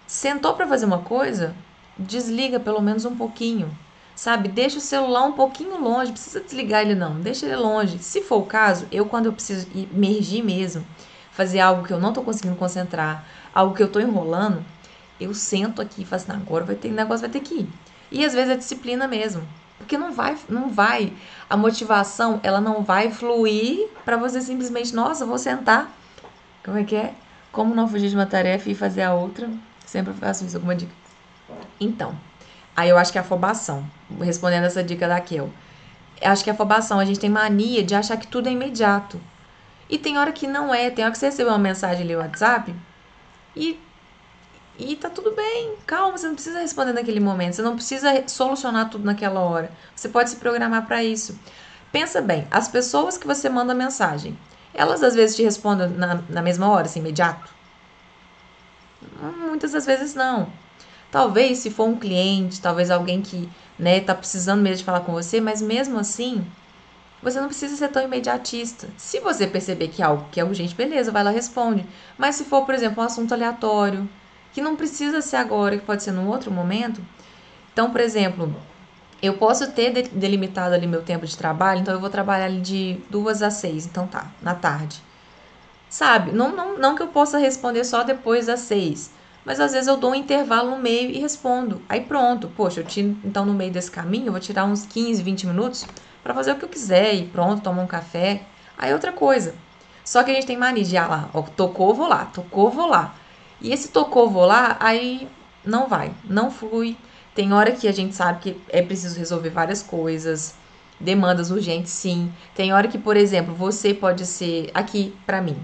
Sentou 0.06 0.54
para 0.54 0.68
fazer 0.68 0.86
uma 0.86 1.00
coisa, 1.00 1.56
desliga 1.98 2.60
pelo 2.60 2.82
menos 2.82 3.06
um 3.06 3.16
pouquinho, 3.16 3.76
sabe? 4.16 4.50
Deixa 4.50 4.78
o 4.78 4.82
celular 4.82 5.24
um 5.24 5.34
pouquinho 5.34 5.82
longe, 5.82 6.12
precisa 6.12 6.42
desligar 6.42 6.82
ele 6.82 6.96
não, 6.96 7.20
deixa 7.20 7.46
ele 7.46 7.56
longe. 7.56 8.00
Se 8.00 8.22
for 8.22 8.38
o 8.38 8.46
caso, 8.46 8.86
eu 8.92 9.06
quando 9.06 9.28
eu 9.28 9.34
preciso 9.34 9.68
emergir 9.74 10.44
mesmo, 10.44 10.86
fazer 11.32 11.60
algo 11.60 11.86
que 11.86 11.92
eu 11.92 12.00
não 12.00 12.14
tô 12.14 12.22
conseguindo 12.22 12.56
concentrar, 12.56 13.26
algo 13.54 13.74
que 13.74 13.82
eu 13.82 13.92
tô 13.92 14.00
enrolando, 14.00 14.64
eu 15.20 15.34
sento 15.34 15.82
aqui 15.82 16.04
e 16.04 16.06
faço, 16.06 16.32
assim, 16.32 16.42
agora 16.42 16.66
vai 16.66 16.76
ter 16.76 16.92
negócio, 16.92 17.22
vai 17.22 17.30
ter 17.30 17.40
que 17.40 17.62
ir. 17.62 17.70
E 18.12 18.24
às 18.24 18.34
vezes 18.34 18.50
é 18.50 18.58
disciplina 18.58 19.08
mesmo. 19.08 19.48
Porque 19.78 19.98
não 19.98 20.12
vai, 20.12 20.38
não 20.50 20.70
vai, 20.70 21.14
a 21.50 21.58
motivação, 21.58 22.40
ela 22.42 22.62
não 22.62 22.82
vai 22.82 23.12
fluir 23.12 23.88
para 24.04 24.18
você 24.18 24.42
simplesmente, 24.42 24.96
nossa, 24.96 25.26
vou 25.26 25.38
sentar. 25.38 25.92
Como 26.64 26.78
é 26.78 26.84
que 26.84 26.96
é? 26.96 27.14
Como 27.52 27.76
não 27.76 27.88
fugir 27.88 28.10
de 28.10 28.16
uma 28.16 28.26
tarefa 28.26 28.70
e 28.70 28.76
fazer 28.76 29.04
a 29.04 29.14
outra? 29.14 29.50
Sempre 29.86 30.14
faço 30.14 30.46
isso, 30.46 30.58
alguma 30.58 30.76
dica. 30.76 30.92
Então, 31.80 32.16
aí 32.76 32.90
eu 32.90 32.98
acho 32.98 33.12
que 33.12 33.18
é 33.18 33.22
afobação. 33.22 33.86
Respondendo 34.20 34.64
essa 34.64 34.84
dica 34.84 35.08
da 35.08 35.20
Kel. 35.20 35.50
Acho 36.22 36.44
que 36.44 36.50
é 36.50 36.54
afobação. 36.54 37.00
A 37.00 37.06
gente 37.06 37.20
tem 37.20 37.30
mania 37.30 37.84
de 37.84 37.94
achar 37.94 38.18
que 38.18 38.28
tudo 38.28 38.50
é 38.50 38.52
imediato. 38.52 39.22
E 39.90 39.98
tem 39.98 40.18
hora 40.18 40.32
que 40.32 40.48
não 40.48 40.74
é. 40.74 40.90
Tem 40.90 41.04
hora 41.04 41.12
que 41.12 41.18
você 41.18 41.28
recebe 41.28 41.50
uma 41.50 41.60
mensagem 41.60 42.04
ali 42.04 42.16
no 42.16 42.22
WhatsApp 42.22 42.74
e, 43.56 43.80
e 44.78 44.96
tá 44.96 45.10
tudo 45.10 45.32
bem. 45.32 45.76
Calma, 45.86 46.18
você 46.18 46.28
não 46.28 46.36
precisa 46.36 46.60
responder 46.60 46.94
naquele 46.94 47.20
momento. 47.20 47.56
Você 47.56 47.62
não 47.62 47.76
precisa 47.76 48.28
solucionar 48.28 48.90
tudo 48.90 49.06
naquela 49.06 49.40
hora. 49.40 49.72
Você 49.96 50.10
pode 50.10 50.30
se 50.30 50.36
programar 50.38 50.86
para 50.86 51.04
isso. 51.04 51.40
Pensa 51.92 52.22
bem, 52.22 52.48
as 52.52 52.68
pessoas 52.68 53.18
que 53.18 53.26
você 53.26 53.48
manda 53.48 53.74
mensagem, 53.74 54.38
elas 54.74 55.02
às 55.02 55.16
vezes 55.16 55.36
te 55.36 55.44
respondem 55.44 55.90
na, 55.90 56.22
na 56.28 56.42
mesma 56.42 56.70
hora, 56.70 56.88
assim, 56.88 57.00
imediato? 57.00 57.54
Muitas 59.48 59.72
das 59.72 59.86
vezes 59.86 60.14
não. 60.14 60.52
Talvez 61.10 61.60
se 61.60 61.70
for 61.70 61.86
um 61.86 61.98
cliente, 61.98 62.60
talvez 62.60 62.92
alguém 62.92 63.22
que 63.22 63.50
né, 63.80 64.02
tá 64.02 64.14
precisando 64.14 64.62
mesmo 64.62 64.80
de 64.80 64.84
falar 64.84 65.02
com 65.02 65.14
você, 65.14 65.40
mas 65.40 65.62
mesmo 65.62 65.98
assim, 65.98 66.46
você 67.24 67.40
não 67.40 67.48
precisa 67.48 67.76
ser 67.76 67.88
tão 67.88 68.04
imediatista. 68.04 68.90
Se 68.98 69.22
você 69.22 69.48
perceber 69.48 69.88
que 69.88 70.02
é 70.02 70.06
algo 70.06 70.28
que 70.30 70.40
é 70.40 70.44
urgente, 70.44 70.76
beleza, 70.76 71.12
vai 71.12 71.24
lá 71.24 71.32
responde. 71.32 71.86
Mas 72.18 72.36
se 72.36 72.44
for, 72.44 72.66
por 72.66 72.76
exemplo, 72.76 73.02
um 73.02 73.06
assunto 73.06 73.34
aleatório, 73.34 74.10
que 74.56 74.62
não 74.62 74.78
precisa 74.78 75.22
ser 75.22 75.36
agora, 75.36 75.78
que 75.78 75.84
pode 75.84 76.02
ser 76.02 76.14
num 76.14 76.30
outro 76.30 76.50
momento. 76.50 77.02
Então, 77.74 77.92
por 77.92 78.00
exemplo, 78.00 78.56
eu 79.22 79.34
posso 79.34 79.70
ter 79.74 79.92
delimitado 80.08 80.74
ali 80.74 80.88
meu 80.88 81.02
tempo 81.02 81.26
de 81.26 81.38
trabalho, 81.38 81.82
então 81.82 81.94
eu 81.94 82.00
vou 82.00 82.10
trabalhar 82.10 82.46
ali 82.46 82.62
de 82.62 82.98
duas 83.10 83.42
a 83.42 83.52
seis, 83.52 83.86
então 83.86 84.08
tá, 84.08 84.28
na 84.42 84.56
tarde. 84.56 85.04
Sabe? 85.90 86.32
Não, 86.32 86.56
não, 86.56 86.78
não 86.78 86.96
que 86.96 87.04
eu 87.04 87.08
possa 87.10 87.38
responder 87.38 87.84
só 87.84 88.04
depois 88.04 88.46
das 88.46 88.62
seis, 88.62 89.12
mas 89.44 89.60
às 89.60 89.74
vezes 89.74 89.90
eu 89.90 89.98
dou 89.98 90.12
um 90.12 90.16
intervalo 90.16 90.72
no 90.72 90.78
meio 90.78 91.10
e 91.10 91.20
respondo. 91.20 91.82
Aí 91.90 92.00
pronto, 92.00 92.50
poxa, 92.56 92.80
eu 92.80 92.86
tiro, 92.86 93.18
então 93.26 93.46
no 93.46 93.54
meio 93.54 93.74
desse 93.74 93.92
caminho, 93.92 94.28
eu 94.28 94.32
vou 94.32 94.40
tirar 94.40 94.64
uns 94.64 94.86
15, 94.86 95.22
20 95.22 95.48
minutos 95.48 95.86
para 96.24 96.34
fazer 96.34 96.54
o 96.54 96.56
que 96.56 96.64
eu 96.64 96.70
quiser 96.70 97.14
e 97.14 97.26
pronto, 97.28 97.62
tomar 97.62 97.82
um 97.82 97.88
café. 97.88 98.44
Aí 98.78 98.94
outra 98.94 99.12
coisa. 99.12 99.54
Só 100.06 100.24
que 100.24 100.32
a 100.32 100.34
gente 100.34 100.48
tem 100.48 100.56
mania 100.56 100.86
de, 100.86 100.96
ah 100.96 101.08
lá, 101.08 101.30
ó, 101.34 101.42
tocou, 101.42 101.94
vou 101.94 102.08
lá, 102.08 102.24
tocou, 102.24 102.72
vou 102.72 102.88
lá. 102.88 103.16
E 103.66 103.74
esse 103.74 103.88
tocou, 103.88 104.30
vou 104.30 104.46
lá, 104.46 104.78
aí 104.80 105.28
não 105.66 105.90
vai, 105.90 106.14
não 106.24 106.52
flui. 106.52 106.96
Tem 107.34 107.52
hora 107.52 107.72
que 107.72 107.88
a 107.88 107.92
gente 107.92 108.14
sabe 108.14 108.40
que 108.40 108.62
é 108.70 108.80
preciso 108.80 109.18
resolver 109.18 109.50
várias 109.50 109.82
coisas, 109.82 110.54
demandas 111.00 111.50
urgentes, 111.50 111.92
sim. 111.92 112.32
Tem 112.54 112.72
hora 112.72 112.88
que, 112.88 113.00
por 113.00 113.18
exemplo, 113.18 113.56
você 113.56 113.92
pode 113.92 114.24
ser 114.28 114.70
aqui 114.72 115.16
para 115.26 115.42
mim. 115.42 115.58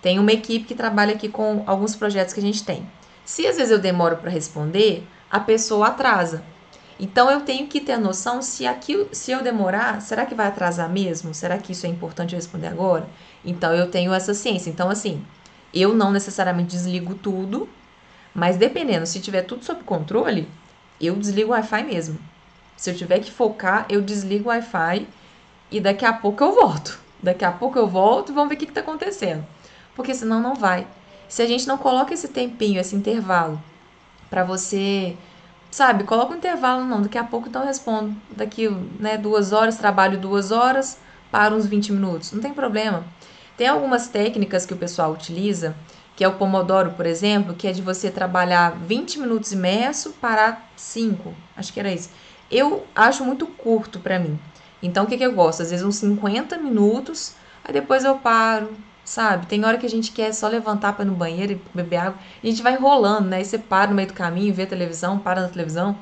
Tem 0.00 0.18
uma 0.18 0.32
equipe 0.32 0.64
que 0.64 0.74
trabalha 0.74 1.12
aqui 1.12 1.28
com 1.28 1.62
alguns 1.66 1.94
projetos 1.94 2.32
que 2.32 2.40
a 2.40 2.42
gente 2.42 2.64
tem. 2.64 2.88
Se 3.22 3.46
às 3.46 3.58
vezes 3.58 3.70
eu 3.70 3.78
demoro 3.78 4.16
para 4.16 4.30
responder, 4.30 5.06
a 5.30 5.38
pessoa 5.38 5.88
atrasa. 5.88 6.42
Então 6.98 7.30
eu 7.30 7.42
tenho 7.42 7.66
que 7.66 7.82
ter 7.82 7.92
a 7.92 7.98
noção 7.98 8.40
se 8.40 8.66
aqui, 8.66 9.06
se 9.12 9.30
eu 9.30 9.42
demorar, 9.42 10.00
será 10.00 10.24
que 10.24 10.34
vai 10.34 10.46
atrasar 10.46 10.88
mesmo? 10.88 11.34
Será 11.34 11.58
que 11.58 11.72
isso 11.72 11.84
é 11.84 11.90
importante 11.90 12.32
eu 12.32 12.38
responder 12.38 12.68
agora? 12.68 13.06
Então 13.44 13.74
eu 13.74 13.90
tenho 13.90 14.14
essa 14.14 14.32
ciência. 14.32 14.70
Então 14.70 14.88
assim, 14.88 15.22
eu 15.72 15.94
não 15.94 16.10
necessariamente 16.10 16.70
desligo 16.70 17.14
tudo, 17.14 17.68
mas 18.34 18.56
dependendo, 18.56 19.06
se 19.06 19.20
tiver 19.20 19.42
tudo 19.42 19.64
sob 19.64 19.82
controle, 19.84 20.48
eu 21.00 21.16
desligo 21.16 21.50
o 21.50 21.52
Wi-Fi 21.52 21.82
mesmo. 21.84 22.18
Se 22.76 22.90
eu 22.90 22.96
tiver 22.96 23.20
que 23.20 23.30
focar, 23.30 23.86
eu 23.88 24.00
desligo 24.00 24.46
o 24.46 24.48
Wi-Fi 24.48 25.06
e 25.70 25.80
daqui 25.80 26.04
a 26.04 26.12
pouco 26.12 26.42
eu 26.42 26.54
volto. 26.54 26.98
Daqui 27.22 27.44
a 27.44 27.52
pouco 27.52 27.78
eu 27.78 27.86
volto 27.86 28.30
e 28.30 28.34
vamos 28.34 28.48
ver 28.48 28.56
o 28.56 28.58
que 28.58 28.64
está 28.64 28.80
acontecendo. 28.80 29.44
Porque 29.94 30.14
senão 30.14 30.40
não 30.40 30.54
vai. 30.54 30.86
Se 31.28 31.40
a 31.42 31.46
gente 31.46 31.66
não 31.66 31.78
coloca 31.78 32.12
esse 32.12 32.28
tempinho, 32.28 32.80
esse 32.80 32.96
intervalo, 32.96 33.62
para 34.28 34.44
você, 34.44 35.16
sabe, 35.70 36.04
coloca 36.04 36.32
um 36.32 36.36
intervalo, 36.36 36.84
não, 36.84 37.02
daqui 37.02 37.16
a 37.16 37.24
pouco 37.24 37.48
então 37.48 37.62
eu 37.62 37.68
respondo. 37.68 38.14
Daqui, 38.30 38.68
né, 38.98 39.16
duas 39.16 39.52
horas, 39.52 39.76
trabalho 39.76 40.18
duas 40.18 40.50
horas, 40.50 40.98
para 41.30 41.54
uns 41.54 41.66
20 41.66 41.92
minutos. 41.92 42.32
Não 42.32 42.40
tem 42.40 42.52
problema. 42.52 43.04
Tem 43.56 43.66
algumas 43.68 44.08
técnicas 44.08 44.66
que 44.66 44.74
o 44.74 44.76
pessoal 44.76 45.12
utiliza 45.12 45.74
que 46.14 46.24
é 46.24 46.28
o 46.28 46.34
Pomodoro, 46.34 46.92
por 46.92 47.06
exemplo, 47.06 47.54
que 47.54 47.66
é 47.66 47.72
de 47.72 47.80
você 47.80 48.10
trabalhar 48.10 48.76
20 48.76 49.18
minutos 49.18 49.52
imerso, 49.52 50.10
parar 50.20 50.70
5. 50.76 51.34
Acho 51.56 51.72
que 51.72 51.80
era 51.80 51.92
isso. 51.92 52.10
Eu 52.50 52.86
acho 52.94 53.24
muito 53.24 53.46
curto 53.46 53.98
para 53.98 54.18
mim. 54.18 54.38
Então, 54.82 55.04
o 55.04 55.06
que, 55.06 55.16
que 55.16 55.24
eu 55.24 55.32
gosto? 55.32 55.62
Às 55.62 55.70
vezes 55.70 55.84
uns 55.84 55.96
50 55.96 56.58
minutos, 56.58 57.34
aí 57.64 57.72
depois 57.72 58.04
eu 58.04 58.16
paro, 58.18 58.76
sabe? 59.04 59.46
Tem 59.46 59.64
hora 59.64 59.78
que 59.78 59.86
a 59.86 59.90
gente 59.90 60.12
quer 60.12 60.32
só 60.34 60.48
levantar 60.48 60.92
para 60.92 61.04
ir 61.04 61.08
no 61.08 61.14
banheiro 61.14 61.52
e 61.52 61.62
beber 61.74 61.96
água, 61.96 62.18
e 62.42 62.48
a 62.48 62.50
gente 62.50 62.62
vai 62.62 62.76
rolando, 62.76 63.28
né? 63.28 63.40
E 63.40 63.44
você 63.44 63.58
para 63.58 63.88
no 63.88 63.96
meio 63.96 64.08
do 64.08 64.14
caminho, 64.14 64.52
vê 64.52 64.64
a 64.64 64.66
televisão, 64.66 65.18
para 65.18 65.40
na 65.40 65.48
televisão, 65.48 65.96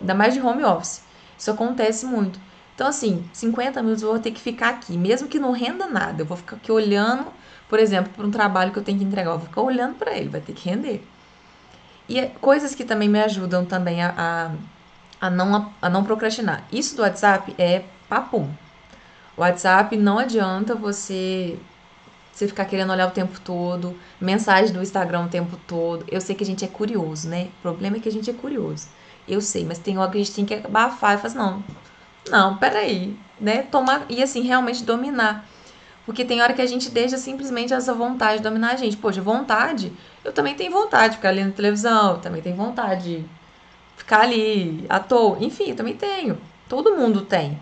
ainda 0.00 0.14
mais 0.14 0.34
de 0.34 0.40
home 0.40 0.64
office. 0.64 1.02
Isso 1.36 1.50
acontece 1.50 2.06
muito. 2.06 2.38
Então, 2.76 2.86
assim, 2.86 3.28
50 3.32 3.82
minutos 3.82 4.04
eu 4.04 4.10
vou 4.10 4.20
ter 4.20 4.30
que 4.30 4.40
ficar 4.40 4.68
aqui, 4.68 4.96
mesmo 4.96 5.26
que 5.26 5.40
não 5.40 5.50
renda 5.50 5.88
nada, 5.88 6.22
eu 6.22 6.26
vou 6.26 6.36
ficar 6.36 6.56
aqui 6.56 6.70
olhando 6.70 7.26
por 7.68 7.78
exemplo, 7.78 8.12
para 8.14 8.26
um 8.26 8.30
trabalho 8.30 8.72
que 8.72 8.78
eu 8.78 8.84
tenho 8.84 8.98
que 8.98 9.04
entregar, 9.04 9.32
eu 9.32 9.38
vou 9.38 9.48
ficar 9.48 9.62
olhando 9.62 9.96
para 9.96 10.16
ele, 10.16 10.28
vai 10.28 10.40
ter 10.40 10.52
que 10.52 10.68
render. 10.68 11.02
E 12.08 12.18
é 12.18 12.26
coisas 12.40 12.74
que 12.74 12.84
também 12.84 13.08
me 13.08 13.20
ajudam 13.20 13.64
também 13.64 14.02
a, 14.02 14.14
a, 15.20 15.26
a, 15.26 15.30
não, 15.30 15.72
a 15.82 15.90
não 15.90 16.04
procrastinar. 16.04 16.64
Isso 16.70 16.94
do 16.94 17.02
WhatsApp 17.02 17.54
é 17.58 17.84
papum. 18.08 18.48
WhatsApp 19.36 19.96
não 19.96 20.18
adianta 20.18 20.74
você 20.74 21.58
você 22.32 22.46
ficar 22.46 22.66
querendo 22.66 22.92
olhar 22.92 23.08
o 23.08 23.12
tempo 23.12 23.40
todo, 23.40 23.98
mensagem 24.20 24.70
do 24.70 24.82
Instagram 24.82 25.24
o 25.24 25.28
tempo 25.28 25.58
todo. 25.66 26.04
Eu 26.06 26.20
sei 26.20 26.36
que 26.36 26.44
a 26.44 26.46
gente 26.46 26.66
é 26.66 26.68
curioso, 26.68 27.28
né? 27.28 27.48
O 27.58 27.62
problema 27.62 27.96
é 27.96 28.00
que 28.00 28.10
a 28.10 28.12
gente 28.12 28.28
é 28.28 28.32
curioso. 28.34 28.88
Eu 29.26 29.40
sei, 29.40 29.64
mas 29.64 29.78
tem 29.78 29.96
hora 29.96 30.10
que 30.10 30.18
a 30.18 30.20
gente 30.22 30.34
tem 30.34 30.44
que 30.44 30.54
abafar 30.54 31.14
e 31.14 31.16
falar 31.16 31.28
assim, 31.28 31.38
não, 31.38 31.64
não, 32.30 32.56
peraí, 32.56 33.16
né? 33.40 33.62
Tomar, 33.62 34.06
e 34.08 34.22
assim, 34.22 34.42
realmente 34.42 34.84
dominar. 34.84 35.46
Porque 36.04 36.24
tem 36.24 36.40
hora 36.40 36.52
que 36.52 36.62
a 36.62 36.66
gente 36.66 36.90
deixa 36.90 37.18
simplesmente 37.18 37.74
essa 37.74 37.92
vontade 37.92 38.42
dominar 38.42 38.72
a 38.72 38.76
gente. 38.76 38.96
Poxa, 38.96 39.20
vontade, 39.20 39.92
eu 40.24 40.32
também 40.32 40.54
tenho 40.54 40.70
vontade 40.70 41.10
de 41.10 41.16
ficar 41.16 41.30
ali 41.30 41.44
na 41.44 41.50
televisão, 41.50 42.12
eu 42.12 42.18
também 42.18 42.40
tenho 42.40 42.56
vontade 42.56 43.02
de 43.02 43.24
ficar 43.96 44.20
ali 44.20 44.86
à 44.88 45.00
toa. 45.00 45.38
Enfim, 45.40 45.70
eu 45.70 45.76
também 45.76 45.96
tenho. 45.96 46.38
Todo 46.68 46.96
mundo 46.96 47.22
tem. 47.22 47.58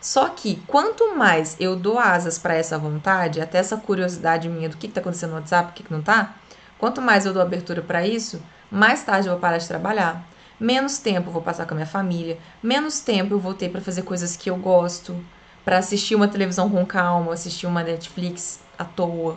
Só 0.00 0.28
que 0.28 0.56
quanto 0.66 1.16
mais 1.16 1.56
eu 1.58 1.74
dou 1.74 1.98
asas 1.98 2.38
para 2.38 2.54
essa 2.54 2.78
vontade, 2.78 3.40
até 3.40 3.58
essa 3.58 3.76
curiosidade 3.76 4.48
minha 4.48 4.68
do 4.68 4.76
que 4.76 4.86
está 4.86 5.00
acontecendo 5.00 5.30
no 5.30 5.36
WhatsApp, 5.36 5.70
o 5.70 5.72
que, 5.72 5.82
que 5.82 5.92
não 5.92 6.00
está, 6.00 6.34
quanto 6.78 7.00
mais 7.00 7.26
eu 7.26 7.32
dou 7.32 7.42
abertura 7.42 7.82
para 7.82 8.06
isso, 8.06 8.40
mais 8.70 9.02
tarde 9.02 9.26
eu 9.26 9.32
vou 9.32 9.40
parar 9.40 9.58
de 9.58 9.66
trabalhar, 9.66 10.24
menos 10.58 10.98
tempo 10.98 11.28
eu 11.28 11.32
vou 11.32 11.42
passar 11.42 11.66
com 11.66 11.74
a 11.74 11.76
minha 11.76 11.86
família, 11.86 12.38
menos 12.62 13.00
tempo 13.00 13.34
eu 13.34 13.38
vou 13.38 13.54
ter 13.54 13.68
para 13.70 13.80
fazer 13.80 14.02
coisas 14.02 14.36
que 14.36 14.50
eu 14.50 14.56
gosto, 14.56 15.16
para 15.64 15.78
assistir 15.78 16.14
uma 16.14 16.28
televisão 16.28 16.70
com 16.70 16.84
calma, 16.86 17.32
assistir 17.32 17.66
uma 17.66 17.82
Netflix 17.82 18.60
à 18.78 18.84
toa. 18.84 19.36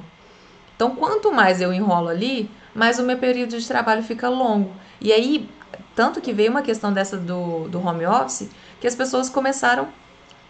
Então, 0.76 0.96
quanto 0.96 1.32
mais 1.32 1.60
eu 1.60 1.74
enrolo 1.74 2.08
ali, 2.08 2.50
mais 2.74 3.00
o 3.00 3.04
meu 3.04 3.18
período 3.18 3.60
de 3.60 3.68
trabalho 3.68 4.04
fica 4.04 4.30
longo. 4.30 4.72
E 5.02 5.12
aí, 5.12 5.50
tanto 5.96 6.22
que 6.22 6.32
veio 6.32 6.52
uma 6.52 6.62
questão 6.62 6.94
dessa 6.94 7.18
do, 7.18 7.68
do 7.68 7.86
home 7.86 8.06
office, 8.06 8.50
que 8.80 8.88
as 8.88 8.96
pessoas 8.96 9.28
começaram 9.28 9.90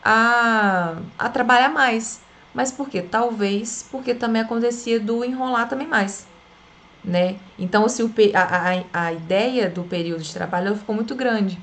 a, 0.03 0.97
a 1.17 1.29
trabalhar 1.29 1.69
mais. 1.69 2.21
Mas 2.53 2.71
por 2.71 2.89
quê? 2.89 3.01
Talvez 3.01 3.87
porque 3.89 4.13
também 4.13 4.41
acontecia 4.41 4.99
do 4.99 5.23
enrolar 5.23 5.67
também 5.67 5.87
mais. 5.87 6.27
Né? 7.09 7.37
Então, 7.57 7.85
assim, 7.85 8.03
o, 8.03 8.13
a, 8.35 8.83
a, 8.93 9.07
a 9.07 9.13
ideia 9.13 9.67
do 9.67 9.83
período 9.83 10.21
de 10.21 10.31
trabalho 10.31 10.75
ficou 10.75 10.93
muito 10.95 11.15
grande. 11.15 11.59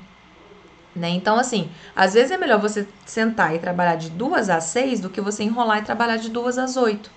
Né? 0.93 1.09
Então, 1.09 1.37
assim, 1.37 1.69
às 1.95 2.13
vezes 2.13 2.31
é 2.31 2.37
melhor 2.37 2.59
você 2.59 2.85
sentar 3.05 3.55
e 3.55 3.59
trabalhar 3.59 3.95
de 3.95 4.09
duas 4.09 4.49
às 4.49 4.65
seis 4.65 4.99
do 4.99 5.09
que 5.09 5.21
você 5.21 5.43
enrolar 5.43 5.79
e 5.79 5.83
trabalhar 5.83 6.17
de 6.17 6.29
duas 6.29 6.57
às 6.57 6.75
oito. 6.75 7.09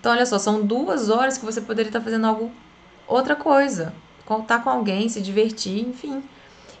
Então, 0.00 0.12
olha 0.12 0.24
só, 0.24 0.38
são 0.38 0.64
duas 0.64 1.10
horas 1.10 1.36
que 1.36 1.44
você 1.44 1.60
poderia 1.60 1.90
estar 1.90 2.00
fazendo 2.00 2.26
algo, 2.26 2.50
outra 3.06 3.36
coisa. 3.36 3.92
Contar 4.24 4.62
com 4.62 4.70
alguém, 4.70 5.08
se 5.08 5.20
divertir, 5.20 5.86
enfim. 5.86 6.22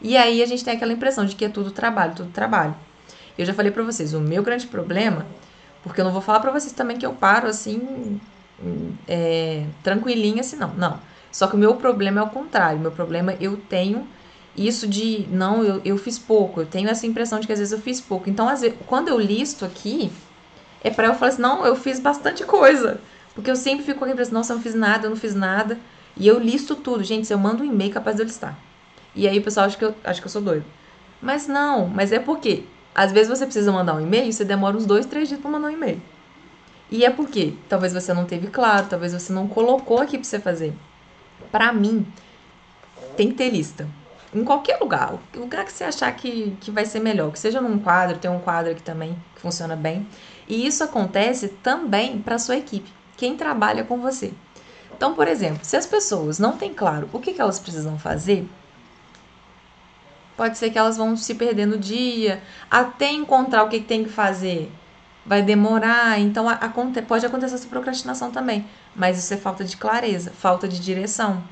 E 0.00 0.16
aí 0.16 0.42
a 0.42 0.46
gente 0.46 0.64
tem 0.64 0.74
aquela 0.74 0.92
impressão 0.92 1.26
de 1.26 1.36
que 1.36 1.44
é 1.44 1.48
tudo 1.48 1.70
trabalho, 1.70 2.14
tudo 2.14 2.30
trabalho. 2.30 2.74
Eu 3.36 3.44
já 3.44 3.52
falei 3.52 3.72
para 3.72 3.82
vocês, 3.82 4.14
o 4.14 4.20
meu 4.20 4.42
grande 4.42 4.66
problema, 4.66 5.26
porque 5.82 6.00
eu 6.00 6.04
não 6.04 6.12
vou 6.12 6.22
falar 6.22 6.40
para 6.40 6.50
vocês 6.50 6.72
também 6.72 6.96
que 6.96 7.06
eu 7.06 7.12
paro 7.12 7.48
assim, 7.48 8.20
é, 9.06 9.64
tranquilinha 9.82 10.40
assim, 10.40 10.56
não. 10.56 10.72
Não. 10.74 11.00
Só 11.30 11.46
que 11.46 11.54
o 11.54 11.58
meu 11.58 11.74
problema 11.76 12.20
é 12.20 12.22
o 12.22 12.30
contrário. 12.30 12.80
Meu 12.80 12.90
problema, 12.90 13.34
eu 13.40 13.56
tenho 13.56 14.06
isso 14.56 14.86
de, 14.86 15.26
não, 15.30 15.62
eu, 15.62 15.80
eu 15.84 15.98
fiz 15.98 16.18
pouco. 16.18 16.60
Eu 16.60 16.66
tenho 16.66 16.88
essa 16.88 17.06
impressão 17.06 17.38
de 17.38 17.46
que 17.46 17.52
às 17.52 17.58
vezes 17.58 17.72
eu 17.72 17.80
fiz 17.80 18.00
pouco. 18.00 18.28
Então, 18.28 18.48
às 18.48 18.60
vezes, 18.60 18.76
quando 18.86 19.08
eu 19.08 19.18
listo 19.18 19.64
aqui, 19.64 20.10
é 20.82 20.90
para 20.90 21.08
eu 21.08 21.14
falar 21.14 21.32
assim, 21.32 21.42
não, 21.42 21.64
eu 21.64 21.76
fiz 21.76 22.00
bastante 22.00 22.44
coisa. 22.44 23.00
Porque 23.34 23.50
eu 23.50 23.56
sempre 23.56 23.84
fico 23.84 24.00
com 24.00 24.04
a 24.04 24.10
impressão, 24.10 24.34
nossa, 24.34 24.52
eu 24.52 24.56
não 24.56 24.62
fiz 24.62 24.74
nada, 24.74 25.06
eu 25.06 25.10
não 25.10 25.16
fiz 25.16 25.34
nada. 25.34 25.78
E 26.16 26.26
eu 26.26 26.38
listo 26.38 26.74
tudo. 26.74 27.04
Gente, 27.04 27.26
se 27.26 27.32
eu 27.32 27.38
mando 27.38 27.62
um 27.62 27.66
e-mail, 27.66 27.92
capaz 27.92 28.16
de 28.16 28.22
eu 28.22 28.26
listar. 28.26 28.58
E 29.14 29.28
aí 29.28 29.38
o 29.38 29.42
pessoal 29.42 29.66
acha 29.66 29.76
que 29.76 29.84
eu, 29.84 29.94
acha 30.02 30.20
que 30.20 30.26
eu 30.26 30.30
sou 30.30 30.42
doido. 30.42 30.64
Mas 31.20 31.46
não, 31.46 31.86
mas 31.86 32.12
é 32.12 32.18
porque 32.18 32.64
às 32.94 33.12
vezes 33.12 33.28
você 33.28 33.44
precisa 33.44 33.70
mandar 33.70 33.94
um 33.94 34.00
e-mail 34.00 34.28
e 34.28 34.32
você 34.32 34.44
demora 34.44 34.76
uns 34.76 34.86
dois, 34.86 35.06
três 35.06 35.28
dias 35.28 35.40
para 35.40 35.50
mandar 35.50 35.68
um 35.68 35.72
e-mail. 35.72 36.00
E 36.90 37.04
é 37.04 37.10
porque 37.10 37.54
talvez 37.68 37.92
você 37.92 38.14
não 38.14 38.24
teve 38.24 38.46
claro, 38.46 38.86
talvez 38.88 39.12
você 39.12 39.32
não 39.32 39.46
colocou 39.46 39.98
aqui 39.98 40.16
para 40.16 40.24
você 40.24 40.38
fazer. 40.38 40.74
Para 41.50 41.72
mim, 41.72 42.06
tem 43.16 43.28
que 43.28 43.34
ter 43.34 43.50
lista. 43.50 43.86
Em 44.34 44.44
qualquer 44.44 44.78
lugar, 44.78 45.14
o 45.34 45.40
lugar 45.40 45.64
que 45.64 45.72
você 45.72 45.84
achar 45.84 46.14
que, 46.14 46.56
que 46.60 46.70
vai 46.70 46.84
ser 46.84 47.00
melhor, 47.00 47.32
que 47.32 47.38
seja 47.38 47.60
num 47.60 47.78
quadro, 47.78 48.18
tem 48.18 48.30
um 48.30 48.40
quadro 48.40 48.72
aqui 48.72 48.82
também 48.82 49.16
que 49.34 49.40
funciona 49.40 49.74
bem. 49.74 50.06
E 50.46 50.66
isso 50.66 50.84
acontece 50.84 51.48
também 51.48 52.18
para 52.18 52.38
sua 52.38 52.56
equipe, 52.56 52.90
quem 53.16 53.36
trabalha 53.36 53.84
com 53.84 53.98
você. 53.98 54.32
Então, 54.94 55.14
por 55.14 55.28
exemplo, 55.28 55.60
se 55.62 55.76
as 55.76 55.86
pessoas 55.86 56.38
não 56.38 56.56
têm 56.56 56.74
claro 56.74 57.08
o 57.12 57.20
que, 57.20 57.32
que 57.32 57.40
elas 57.40 57.58
precisam 57.58 57.98
fazer, 57.98 58.48
pode 60.36 60.58
ser 60.58 60.70
que 60.70 60.78
elas 60.78 60.96
vão 60.96 61.16
se 61.16 61.34
perder 61.34 61.66
no 61.66 61.78
dia, 61.78 62.42
até 62.70 63.10
encontrar 63.10 63.64
o 63.64 63.68
que, 63.68 63.80
que 63.80 63.86
tem 63.86 64.04
que 64.04 64.10
fazer 64.10 64.70
vai 65.28 65.42
demorar, 65.42 66.18
então 66.18 66.48
a, 66.48 66.56
pode 67.06 67.26
acontecer 67.26 67.54
essa 67.54 67.68
procrastinação 67.68 68.30
também. 68.30 68.64
Mas 68.96 69.18
isso 69.18 69.34
é 69.34 69.36
falta 69.36 69.62
de 69.62 69.76
clareza, 69.76 70.32
falta 70.32 70.66
de 70.66 70.80
direção, 70.80 71.44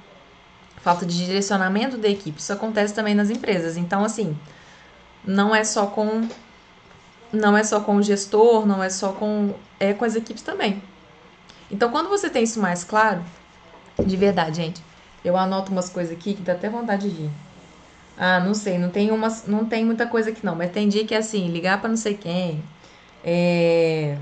falta 0.79 1.05
de 1.05 1.15
direcionamento 1.15 1.99
da 1.99 2.09
equipe. 2.09 2.41
Isso 2.41 2.55
acontece 2.55 2.95
também 2.95 3.15
nas 3.15 3.29
empresas. 3.29 3.77
Então, 3.77 4.03
assim, 4.03 4.35
não 5.23 5.55
é 5.55 5.63
só 5.63 5.87
com 5.89 6.27
não 7.31 7.55
é 7.55 7.63
só 7.63 7.81
com 7.81 7.97
o 7.97 8.03
gestor, 8.03 8.65
não 8.67 8.83
é 8.83 8.89
só 8.89 9.13
com 9.13 9.55
é 9.79 9.93
com 9.93 10.07
as 10.07 10.17
equipes 10.17 10.43
também. 10.43 10.83
Então, 11.71 11.91
quando 11.91 12.09
você 12.09 12.31
tem 12.31 12.45
isso 12.45 12.59
mais 12.59 12.83
claro, 12.83 13.23
de 14.03 14.17
verdade, 14.17 14.57
gente, 14.57 14.83
eu 15.23 15.37
anoto 15.37 15.71
umas 15.71 15.91
coisas 15.91 16.17
aqui 16.17 16.33
que 16.33 16.41
dá 16.41 16.55
até 16.55 16.71
vontade 16.71 17.11
de 17.11 17.15
rir. 17.15 17.31
Ah, 18.17 18.41
não 18.41 18.55
sei, 18.55 18.79
não 18.79 18.89
tem 18.89 19.11
umas, 19.11 19.47
não 19.47 19.67
tem 19.67 19.85
muita 19.85 20.07
coisa 20.07 20.31
aqui 20.31 20.43
não, 20.43 20.55
mas 20.57 20.73
tem 20.73 20.89
dia 20.89 21.05
que 21.05 21.15
é 21.15 21.19
assim, 21.19 21.49
ligar 21.49 21.79
para 21.79 21.91
não 21.91 21.97
sei 21.99 22.15
quem, 22.15 22.63
é, 23.29 24.17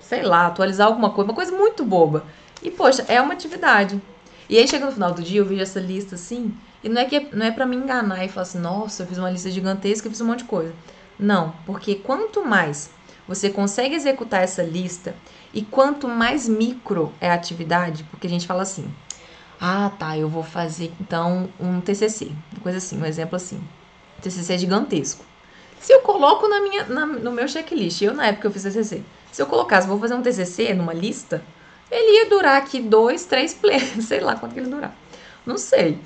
sei 0.00 0.22
lá, 0.22 0.46
atualizar 0.46 0.86
alguma 0.86 1.10
coisa, 1.10 1.30
uma 1.30 1.34
coisa 1.34 1.52
muito 1.52 1.84
boba. 1.84 2.24
E, 2.62 2.70
poxa, 2.70 3.04
é 3.08 3.20
uma 3.20 3.34
atividade. 3.34 4.00
E 4.48 4.56
aí 4.56 4.66
chega 4.66 4.86
no 4.86 4.92
final 4.92 5.12
do 5.12 5.22
dia, 5.22 5.40
eu 5.40 5.44
vejo 5.44 5.60
essa 5.60 5.78
lista 5.78 6.14
assim, 6.14 6.54
e 6.82 6.88
não 6.88 7.02
é 7.02 7.04
que 7.04 7.28
não 7.34 7.44
é 7.44 7.50
para 7.50 7.66
me 7.66 7.76
enganar 7.76 8.24
e 8.24 8.28
falar 8.28 8.42
assim, 8.42 8.58
nossa, 8.58 9.02
eu 9.02 9.06
fiz 9.06 9.18
uma 9.18 9.30
lista 9.30 9.50
gigantesca, 9.50 10.06
eu 10.06 10.10
fiz 10.10 10.20
um 10.22 10.26
monte 10.26 10.38
de 10.38 10.44
coisa. 10.44 10.74
Não, 11.18 11.54
porque 11.66 11.94
quanto 11.96 12.44
mais 12.44 12.90
você 13.28 13.50
consegue 13.50 13.94
executar 13.94 14.42
essa 14.42 14.62
lista 14.62 15.14
e 15.52 15.62
quanto 15.62 16.08
mais 16.08 16.48
micro 16.48 17.12
é 17.20 17.30
a 17.30 17.34
atividade, 17.34 18.04
porque 18.04 18.26
a 18.26 18.30
gente 18.30 18.46
fala 18.46 18.62
assim, 18.62 18.92
ah, 19.60 19.90
tá, 19.98 20.16
eu 20.16 20.28
vou 20.28 20.42
fazer 20.42 20.92
então 21.00 21.48
um 21.60 21.80
TCC, 21.80 22.32
coisa 22.62 22.78
assim, 22.78 23.00
um 23.00 23.04
exemplo 23.04 23.36
assim. 23.36 23.62
TCC 24.20 24.54
é 24.54 24.58
gigantesco. 24.58 25.24
Se 25.84 25.92
eu 25.92 26.00
coloco 26.00 26.48
na 26.48 26.62
minha, 26.62 26.84
na, 26.86 27.04
no 27.04 27.30
meu 27.30 27.46
checklist, 27.46 28.00
eu 28.00 28.14
na 28.14 28.28
época 28.28 28.48
eu 28.48 28.50
fiz 28.50 28.62
TCC, 28.62 29.02
se 29.30 29.42
eu 29.42 29.44
colocasse, 29.44 29.86
vou 29.86 29.98
fazer 29.98 30.14
um 30.14 30.22
TCC 30.22 30.72
numa 30.72 30.94
lista, 30.94 31.44
ele 31.90 32.20
ia 32.20 32.30
durar 32.30 32.56
aqui 32.56 32.80
dois, 32.80 33.26
três 33.26 33.52
plays, 33.52 33.92
sei 34.02 34.20
lá 34.20 34.34
quanto 34.34 34.54
que 34.54 34.60
ele 34.60 34.70
durar. 34.70 34.96
Não 35.44 35.58
sei. 35.58 35.98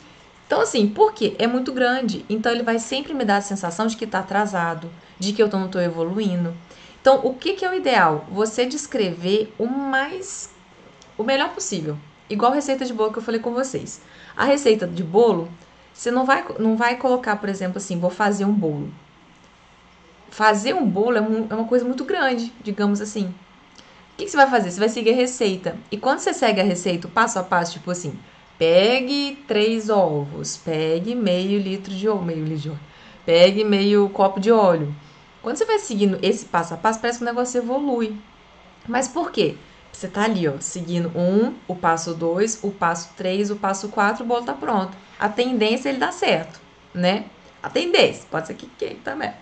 Então, 0.45 0.61
assim, 0.63 0.89
por 0.89 1.13
quê? 1.13 1.37
É 1.39 1.47
muito 1.47 1.73
grande. 1.73 2.27
Então, 2.29 2.51
ele 2.51 2.65
vai 2.65 2.81
sempre 2.81 3.15
me 3.15 3.25
dar 3.25 3.37
a 3.37 3.41
sensação 3.41 3.87
de 3.87 3.97
que 3.97 4.05
está 4.05 4.19
atrasado, 4.19 4.91
de 5.17 5.33
que 5.33 5.41
eu 5.41 5.47
não 5.47 5.67
estou 5.67 5.81
evoluindo. 5.81 6.57
Então, 7.01 7.21
o 7.23 7.33
que, 7.33 7.53
que 7.53 7.65
é 7.65 7.71
o 7.71 7.75
ideal? 7.75 8.27
Você 8.33 8.67
descrever 8.67 9.55
o 9.57 9.67
mais. 9.67 10.51
o 11.17 11.23
melhor 11.23 11.51
possível. 11.51 11.97
Igual 12.29 12.51
a 12.51 12.57
receita 12.57 12.85
de 12.85 12.93
bolo 12.93 13.13
que 13.13 13.21
eu 13.21 13.23
falei 13.23 13.41
com 13.41 13.55
vocês. 13.55 14.01
A 14.37 14.43
receita 14.43 14.89
de 14.89 15.05
bolo, 15.05 15.49
você 15.95 16.11
não 16.11 16.25
vai, 16.25 16.45
não 16.59 16.77
vai 16.77 16.97
colocar, 16.97 17.37
por 17.37 17.49
exemplo, 17.49 17.79
assim, 17.79 17.97
vou 17.97 18.11
fazer 18.11 18.45
um 18.45 18.53
bolo 18.53 18.93
fazer 20.31 20.75
um 20.75 20.87
bolo 20.87 21.17
é, 21.17 21.21
um, 21.21 21.47
é 21.51 21.55
uma 21.55 21.67
coisa 21.67 21.85
muito 21.85 22.05
grande, 22.05 22.53
digamos 22.63 23.01
assim. 23.01 23.27
O 23.27 24.17
que, 24.17 24.25
que, 24.25 24.31
você 24.31 24.37
vai 24.37 24.51
fazer? 24.51 24.71
Você 24.71 24.81
vai 24.81 24.89
seguir 24.89 25.11
a 25.11 25.15
receita. 25.15 25.77
E 25.91 25.97
quando 25.97 26.19
você 26.19 26.35
segue 26.35 26.61
a 26.61 26.65
receita, 26.65 27.07
passo 27.09 27.39
a 27.39 27.43
passo, 27.43 27.75
tipo 27.75 27.91
assim, 27.91 28.19
pegue 28.59 29.45
três 29.47 29.89
ovos, 29.89 30.57
pegue 30.57 31.15
meio 31.15 31.61
litro 31.61 31.95
de 31.95 32.09
óleo, 32.09 32.23
meio 32.23 32.45
litro 32.45 32.59
de 32.59 32.69
óleo, 32.71 32.81
pegue 33.25 33.65
meio 33.65 34.09
copo 34.09 34.41
de 34.41 34.51
óleo. 34.51 34.95
Quando 35.41 35.57
você 35.57 35.65
vai 35.65 35.79
seguindo 35.79 36.19
esse 36.21 36.47
passo 36.47 36.75
a 36.75 36.77
passo, 36.77 37.01
parece 37.01 37.19
que 37.19 37.25
o 37.25 37.27
negócio 37.27 37.59
evolui. 37.59 38.17
Mas 38.89 39.07
por 39.07 39.31
quê? 39.31 39.55
Você 39.93 40.09
tá 40.09 40.25
ali, 40.25 40.47
ó, 40.47 40.55
seguindo 40.61 41.11
um, 41.17 41.55
o 41.67 41.75
passo 41.75 42.15
dois, 42.15 42.59
o 42.63 42.71
passo 42.71 43.11
três, 43.17 43.51
o 43.51 43.57
passo 43.57 43.89
quatro, 43.89 44.25
o 44.25 44.27
bolo 44.27 44.45
tá 44.45 44.53
pronto. 44.53 44.97
A 45.19 45.29
tendência 45.29 45.89
é 45.89 45.93
ele 45.93 45.99
dar 45.99 46.13
certo, 46.13 46.61
né? 46.93 47.25
A 47.63 47.69
tendência, 47.69 48.25
pode 48.31 48.47
ser 48.47 48.55
que 48.55 48.67
quem 48.79 48.97
também. 48.97 49.33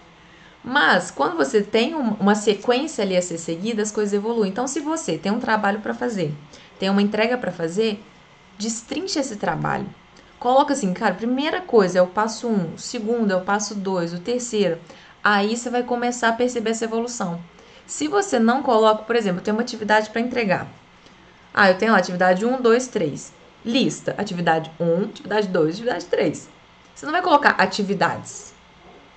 Mas 0.68 1.12
quando 1.12 1.36
você 1.36 1.62
tem 1.62 1.94
uma 1.94 2.34
sequência 2.34 3.04
ali 3.04 3.16
a 3.16 3.22
ser 3.22 3.38
seguida, 3.38 3.82
as 3.82 3.92
coisas 3.92 4.12
evoluem. 4.12 4.50
Então, 4.50 4.66
se 4.66 4.80
você 4.80 5.16
tem 5.16 5.30
um 5.30 5.38
trabalho 5.38 5.78
para 5.78 5.94
fazer, 5.94 6.34
tem 6.76 6.90
uma 6.90 7.00
entrega 7.00 7.38
para 7.38 7.52
fazer, 7.52 8.04
destrinche 8.58 9.20
esse 9.20 9.36
trabalho. 9.36 9.86
Coloca 10.40 10.72
assim, 10.72 10.92
cara, 10.92 11.14
primeira 11.14 11.60
coisa 11.60 12.00
é 12.00 12.02
o 12.02 12.08
passo 12.08 12.48
1, 12.48 12.50
um, 12.50 12.74
o 12.74 12.78
segundo 12.78 13.30
é 13.30 13.36
o 13.36 13.42
passo 13.42 13.76
2, 13.76 14.14
o 14.14 14.18
terceiro. 14.18 14.80
Aí 15.22 15.56
você 15.56 15.70
vai 15.70 15.84
começar 15.84 16.30
a 16.30 16.32
perceber 16.32 16.70
essa 16.70 16.84
evolução. 16.84 17.40
Se 17.86 18.08
você 18.08 18.40
não 18.40 18.60
coloca, 18.60 19.04
por 19.04 19.14
exemplo, 19.14 19.40
tenho 19.40 19.56
uma 19.56 19.62
atividade 19.62 20.10
para 20.10 20.20
entregar. 20.20 20.66
Ah, 21.54 21.70
eu 21.70 21.78
tenho 21.78 21.92
lá 21.92 21.98
atividade 21.98 22.44
1, 22.44 22.60
2, 22.60 22.88
3. 22.88 23.32
Lista, 23.64 24.16
atividade 24.18 24.68
1, 24.80 25.04
atividade 25.04 25.46
2, 25.46 25.74
atividade 25.74 26.04
3. 26.06 26.48
Você 26.92 27.06
não 27.06 27.12
vai 27.12 27.22
colocar 27.22 27.50
atividades. 27.50 28.55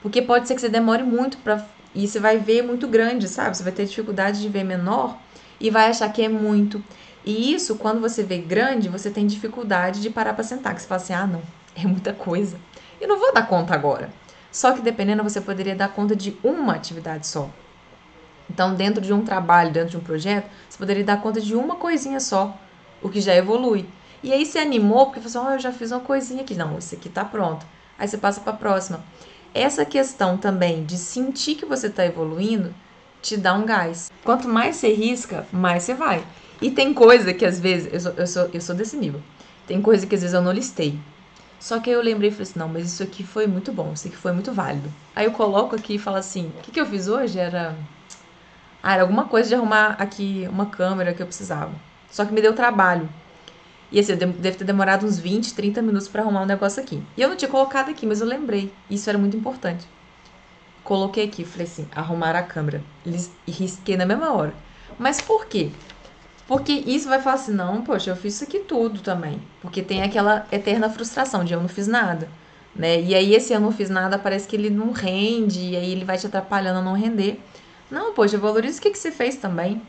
Porque 0.02 0.22
pode 0.22 0.48
ser 0.48 0.56
que 0.56 0.62
você 0.62 0.70
demore 0.70 1.04
muito 1.04 1.38
para 1.40 1.66
e 1.94 2.08
você 2.08 2.20
vai 2.20 2.38
ver 2.38 2.62
muito 2.62 2.88
grande, 2.88 3.28
sabe? 3.28 3.58
Você 3.58 3.64
vai 3.64 3.72
ter 3.72 3.86
dificuldade 3.86 4.42
de 4.42 4.48
ver 4.48 4.64
menor 4.64 5.20
e 5.60 5.70
vai 5.70 5.90
achar 5.90 6.12
que 6.12 6.22
é 6.22 6.30
muito. 6.30 6.84
E 7.26 7.54
isso, 7.54 7.78
quando 7.78 8.00
você 8.00 8.24
vê 8.24 8.38
grande, 8.38 8.90
você 8.90 9.10
tem 9.10 9.26
dificuldade 9.26 10.02
de 10.02 10.10
parar 10.10 10.34
para 10.34 10.44
sentar, 10.44 10.76
que 10.76 10.82
você 10.82 10.88
fala 10.88 11.02
assim: 11.02 11.14
"Ah, 11.14 11.28
não, 11.28 11.42
é 11.76 11.86
muita 11.86 12.14
coisa. 12.14 12.60
Eu 13.02 13.08
não 13.08 13.20
vou 13.20 13.34
dar 13.34 13.48
conta 13.48 13.74
agora". 13.74 14.10
Só 14.52 14.72
que 14.72 14.82
dependendo, 14.82 15.24
você 15.24 15.42
poderia 15.42 15.76
dar 15.76 15.90
conta 15.90 16.16
de 16.16 16.38
uma 16.44 16.74
atividade 16.74 17.28
só. 17.28 17.50
Então, 18.50 18.74
dentro 18.74 19.02
de 19.02 19.14
um 19.14 19.24
trabalho, 19.24 19.72
dentro 19.72 19.92
de 19.92 19.98
um 19.98 20.02
projeto, 20.02 20.50
você 20.68 20.78
poderia 20.78 21.04
dar 21.04 21.22
conta 21.22 21.40
de 21.40 21.56
uma 21.56 21.76
coisinha 21.76 22.20
só, 22.20 22.60
o 23.02 23.10
que 23.10 23.22
já 23.22 23.36
evolui. 23.36 23.86
E 24.24 24.34
aí 24.34 24.46
você 24.46 24.58
animou, 24.60 25.06
porque 25.06 25.22
você 25.22 25.34
falou, 25.34 25.52
oh, 25.52 25.54
eu 25.54 25.60
já 25.60 25.72
fiz 25.72 25.92
uma 25.92 26.00
coisinha 26.02 26.42
aqui. 26.42 26.56
Não, 26.56 26.78
esse 26.78 26.96
aqui 26.96 27.10
tá 27.10 27.24
pronto. 27.24 27.66
Aí 27.98 28.08
você 28.08 28.18
passa 28.18 28.42
para 28.42 28.54
a 28.54 28.58
próxima. 28.58 29.04
Essa 29.54 29.84
questão 29.84 30.38
também 30.38 30.84
de 30.84 30.98
sentir 30.98 31.56
que 31.56 31.66
você 31.66 31.88
está 31.88 32.06
evoluindo 32.06 32.74
te 33.22 33.36
dá 33.36 33.54
um 33.54 33.66
gás. 33.66 34.12
Quanto 34.24 34.48
mais 34.48 34.76
você 34.76 34.94
risca, 34.94 35.46
mais 35.52 35.84
você 35.84 35.94
vai. 35.94 36.24
E 36.62 36.72
tem 36.72 36.94
coisa 36.94 37.34
que 37.34 37.46
às 37.46 37.60
vezes, 37.60 37.92
eu 37.92 38.00
sou, 38.00 38.12
eu 38.14 38.28
sou, 38.28 38.50
eu 38.54 38.62
sou 38.62 38.76
desse 38.76 38.98
nível, 38.98 39.22
tem 39.66 39.82
coisa 39.82 40.06
que 40.06 40.16
às 40.16 40.22
vezes 40.22 40.34
eu 40.34 40.42
não 40.42 40.52
listei. 40.52 41.00
Só 41.60 41.80
que 41.80 41.90
aí 41.90 41.96
eu 41.96 42.02
lembrei 42.02 42.30
e 42.30 42.32
falei 42.32 42.44
assim, 42.44 42.60
não, 42.60 42.70
mas 42.70 42.86
isso 42.86 43.04
aqui 43.04 43.24
foi 43.24 43.46
muito 43.46 43.72
bom, 43.72 43.92
isso 43.94 44.08
aqui 44.08 44.16
foi 44.16 44.32
muito 44.32 44.52
válido. 44.52 44.90
Aí 45.16 45.26
eu 45.26 45.32
coloco 45.32 45.76
aqui 45.76 45.96
e 45.96 46.00
falo 46.00 46.18
assim, 46.18 46.52
o 46.58 46.62
que, 46.62 46.72
que 46.72 46.80
eu 46.80 46.86
fiz 46.86 47.08
hoje 47.08 47.38
era... 47.38 47.76
Ah, 48.82 48.94
era 48.94 49.02
alguma 49.02 49.26
coisa 49.26 49.50
de 49.50 49.56
arrumar 49.56 49.98
aqui 50.00 50.48
uma 50.50 50.68
câmera 50.68 51.14
que 51.14 51.22
eu 51.22 51.28
precisava. 51.28 51.72
Só 52.10 52.24
que 52.24 52.34
me 52.34 52.42
deu 52.42 52.54
trabalho. 52.54 53.10
E 53.92 54.00
assim, 54.00 54.14
eu 54.14 54.18
deve 54.18 54.58
ter 54.58 54.64
demorado 54.64 55.06
uns 55.06 55.18
20, 55.18 55.54
30 55.54 55.82
minutos 55.82 56.08
para 56.08 56.22
arrumar 56.22 56.42
um 56.42 56.46
negócio 56.46 56.82
aqui. 56.82 57.02
E 57.18 57.22
eu 57.22 57.30
não 57.30 57.36
tinha 57.36 57.50
colocado 57.50 57.90
aqui, 57.90 58.06
mas 58.06 58.22
eu 58.22 58.28
lembrei. 58.28 58.72
Isso 58.90 59.10
era 59.10 59.18
muito 59.18 59.36
importante. 59.36 59.86
Coloquei 60.84 61.26
aqui, 61.26 61.44
falei 61.44 61.68
assim, 61.68 61.88
arrumar 61.96 62.36
a 62.36 62.44
câmera. 62.44 62.84
E 63.06 63.52
risquei 63.52 63.98
na 63.98 64.06
mesma 64.06 64.34
hora. 64.34 64.54
Mas 64.98 65.20
por 65.22 65.46
quê? 65.46 65.72
Porque 66.48 66.72
isso 66.72 67.08
vai 67.08 67.22
falar 67.22 67.36
assim, 67.36 67.54
não, 67.54 67.84
poxa, 67.84 68.10
eu 68.10 68.16
fiz 68.16 68.36
isso 68.36 68.44
aqui 68.44 68.60
tudo 68.60 69.02
também. 69.02 69.42
Porque 69.62 69.82
tem 69.82 70.02
aquela 70.02 70.48
eterna 70.52 70.90
frustração 70.90 71.44
de 71.44 71.54
eu 71.54 71.62
não 71.62 71.68
fiz 71.68 71.88
nada. 71.88 72.28
Né? 72.76 73.02
E 73.02 73.16
aí 73.16 73.34
esse 73.34 73.54
eu 73.54 73.60
não 73.60 73.72
fiz 73.72 73.90
nada, 73.90 74.18
parece 74.18 74.48
que 74.48 74.56
ele 74.56 74.70
não 74.70 74.92
rende, 74.92 75.60
e 75.60 75.76
aí 75.76 75.92
ele 75.92 76.06
vai 76.06 76.18
te 76.18 76.28
atrapalhando 76.28 76.80
a 76.80 76.82
não 76.82 76.94
render. 76.94 77.40
Não, 77.90 78.14
poxa, 78.14 78.38
valoriza 78.38 78.80
o 78.80 78.82
que, 78.82 78.92
que 78.92 78.98
você 78.98 79.12
fez 79.12 79.36
também, 79.36 79.82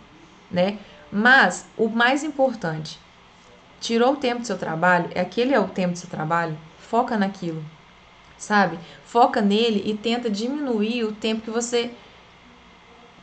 né? 0.50 0.78
Mas 1.12 1.66
o 1.76 1.88
mais 1.88 2.24
importante, 2.24 2.98
tirou 3.80 4.12
o 4.12 4.16
tempo 4.16 4.40
do 4.40 4.46
seu 4.46 4.58
trabalho, 4.58 5.10
é 5.14 5.20
aquele 5.20 5.54
é 5.54 5.58
o 5.58 5.68
tempo 5.68 5.92
do 5.92 5.98
seu 5.98 6.08
trabalho, 6.08 6.56
foca 6.78 7.16
naquilo, 7.16 7.64
sabe? 8.36 8.78
Foca 9.04 9.40
nele 9.40 9.82
e 9.84 9.96
tenta 9.96 10.30
diminuir 10.30 11.04
o 11.04 11.12
tempo 11.12 11.42
que 11.42 11.50
você 11.50 11.90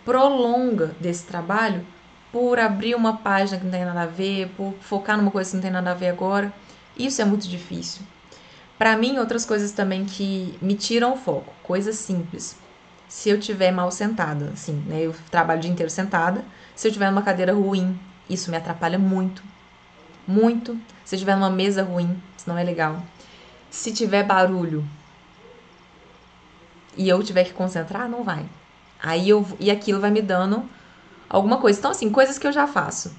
prolonga 0.03 0.95
desse 0.99 1.25
trabalho 1.25 1.85
por 2.31 2.59
abrir 2.59 2.95
uma 2.95 3.17
página 3.17 3.57
que 3.57 3.65
não 3.65 3.71
tem 3.71 3.85
nada 3.85 4.03
a 4.03 4.05
ver, 4.05 4.49
por 4.55 4.73
focar 4.81 5.17
numa 5.17 5.31
coisa 5.31 5.49
que 5.49 5.55
não 5.55 5.61
tem 5.61 5.71
nada 5.71 5.91
a 5.91 5.93
ver 5.93 6.09
agora. 6.09 6.53
Isso 6.97 7.21
é 7.21 7.25
muito 7.25 7.47
difícil. 7.47 8.01
Para 8.77 8.95
mim, 8.95 9.17
outras 9.17 9.45
coisas 9.45 9.71
também 9.71 10.05
que 10.05 10.57
me 10.61 10.75
tiram 10.75 11.13
o 11.13 11.17
foco, 11.17 11.53
coisas 11.63 11.95
simples. 11.95 12.55
Se 13.07 13.29
eu 13.29 13.39
tiver 13.39 13.71
mal 13.71 13.89
sentada, 13.91 14.51
assim, 14.53 14.83
né? 14.85 15.01
Eu 15.01 15.15
trabalho 15.31 15.59
o 15.59 15.61
dia 15.61 15.71
inteiro 15.71 15.89
sentada. 15.89 16.43
Se 16.75 16.87
eu 16.87 16.91
tiver 16.91 17.09
numa 17.09 17.21
cadeira 17.21 17.53
ruim, 17.53 17.97
isso 18.29 18.51
me 18.51 18.57
atrapalha 18.57 18.99
muito. 18.99 19.41
Muito. 20.27 20.77
Se 21.05 21.15
eu 21.15 21.19
tiver 21.19 21.35
numa 21.35 21.49
mesa 21.49 21.83
ruim, 21.83 22.21
isso 22.37 22.49
não 22.49 22.57
é 22.57 22.63
legal. 22.63 23.01
Se 23.69 23.93
tiver 23.93 24.23
barulho 24.23 24.85
e 26.97 27.07
eu 27.07 27.23
tiver 27.23 27.45
que 27.45 27.53
concentrar, 27.53 28.09
não 28.09 28.23
vai. 28.23 28.45
Aí 29.01 29.29
eu 29.29 29.45
e 29.59 29.71
aquilo 29.71 30.01
vai 30.01 30.11
me 30.11 30.21
dando 30.21 30.67
alguma 31.29 31.57
coisa. 31.57 31.79
Então 31.79 31.91
assim, 31.91 32.09
coisas 32.09 32.37
que 32.37 32.47
eu 32.47 32.51
já 32.51 32.67
faço. 32.67 33.15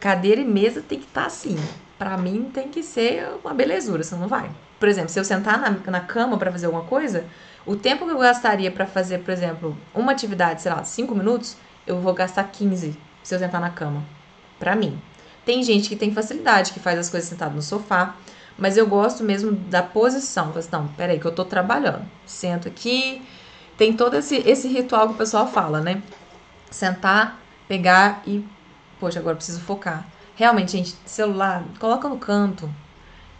Cadeira 0.00 0.40
e 0.40 0.44
mesa 0.44 0.80
tem 0.80 0.98
que 0.98 1.06
estar 1.06 1.22
tá 1.22 1.26
assim. 1.26 1.56
Para 1.98 2.16
mim 2.16 2.50
tem 2.52 2.68
que 2.68 2.82
ser 2.82 3.28
uma 3.42 3.54
belezura, 3.54 4.02
senão 4.02 4.22
não 4.22 4.28
vai. 4.28 4.50
Por 4.78 4.88
exemplo, 4.88 5.10
se 5.10 5.18
eu 5.18 5.24
sentar 5.24 5.58
na, 5.58 5.70
na 5.90 6.00
cama 6.00 6.36
para 6.36 6.50
fazer 6.50 6.66
alguma 6.66 6.84
coisa, 6.84 7.24
o 7.66 7.76
tempo 7.76 8.04
que 8.04 8.12
eu 8.12 8.18
gastaria 8.18 8.70
para 8.70 8.86
fazer, 8.86 9.18
por 9.20 9.30
exemplo, 9.30 9.76
uma 9.94 10.12
atividade, 10.12 10.60
sei 10.60 10.72
lá, 10.72 10.84
5 10.84 11.14
minutos, 11.14 11.56
eu 11.86 12.00
vou 12.00 12.12
gastar 12.12 12.44
15 12.44 12.98
se 13.22 13.34
eu 13.34 13.38
sentar 13.38 13.60
na 13.60 13.70
cama. 13.70 14.02
Para 14.58 14.76
mim. 14.76 15.00
Tem 15.44 15.62
gente 15.62 15.88
que 15.88 15.96
tem 15.96 16.12
facilidade, 16.12 16.72
que 16.72 16.80
faz 16.80 16.98
as 16.98 17.10
coisas 17.10 17.28
sentado 17.28 17.54
no 17.54 17.62
sofá, 17.62 18.16
mas 18.56 18.76
eu 18.76 18.86
gosto 18.86 19.22
mesmo 19.22 19.52
da 19.52 19.82
posição. 19.82 20.52
Mas 20.54 20.68
não, 20.70 20.88
peraí, 20.88 21.18
que 21.18 21.26
eu 21.26 21.32
tô 21.32 21.44
trabalhando. 21.44 22.04
Sento 22.24 22.68
aqui. 22.68 23.22
Tem 23.76 23.92
todo 23.92 24.14
esse, 24.14 24.36
esse 24.36 24.68
ritual 24.68 25.08
que 25.08 25.14
o 25.14 25.18
pessoal 25.18 25.46
fala, 25.46 25.80
né? 25.80 26.02
Sentar, 26.70 27.40
pegar 27.68 28.22
e. 28.26 28.44
Poxa, 29.00 29.18
agora 29.18 29.36
preciso 29.36 29.60
focar. 29.60 30.06
Realmente, 30.36 30.72
gente, 30.72 30.96
celular, 31.04 31.64
coloca 31.78 32.08
no 32.08 32.18
canto. 32.18 32.70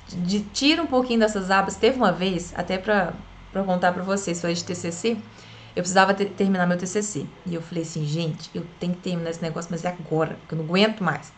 De, 0.09 0.41
tira 0.41 0.83
um 0.83 0.87
pouquinho 0.87 1.21
dessas 1.21 1.51
abas. 1.51 1.77
Teve 1.77 1.97
uma 1.97 2.13
vez, 2.13 2.53
até 2.57 2.77
pra, 2.77 3.15
pra 3.53 3.63
contar 3.63 3.93
pra 3.93 4.03
vocês, 4.03 4.41
foi 4.41 4.53
de 4.53 4.65
TCC. 4.65 5.17
Eu 5.75 5.83
precisava 5.83 6.13
ter, 6.15 6.27
terminar 6.27 6.67
meu 6.67 6.77
TCC. 6.77 7.27
E 7.47 7.55
eu 7.55 7.63
falei 7.63 7.83
assim, 7.83 8.05
gente, 8.05 8.51
eu 8.55 8.65
tenho 8.79 8.95
que 8.95 9.01
terminar 9.01 9.31
esse 9.31 9.43
negócio, 9.43 9.71
mas 9.71 9.85
é 9.85 9.89
agora, 9.89 10.37
porque 10.41 10.55
eu 10.55 10.59
não 10.59 10.65
aguento 10.65 11.03
mais. 11.03 11.33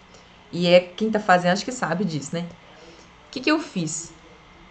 E 0.56 0.66
é 0.66 0.80
quem 0.80 1.10
tá 1.10 1.20
fazendo, 1.20 1.52
acho 1.52 1.64
que 1.66 1.70
sabe 1.70 2.02
disso, 2.02 2.34
né? 2.34 2.46
O 3.28 3.30
que, 3.30 3.40
que 3.40 3.50
eu 3.50 3.60
fiz? 3.60 4.10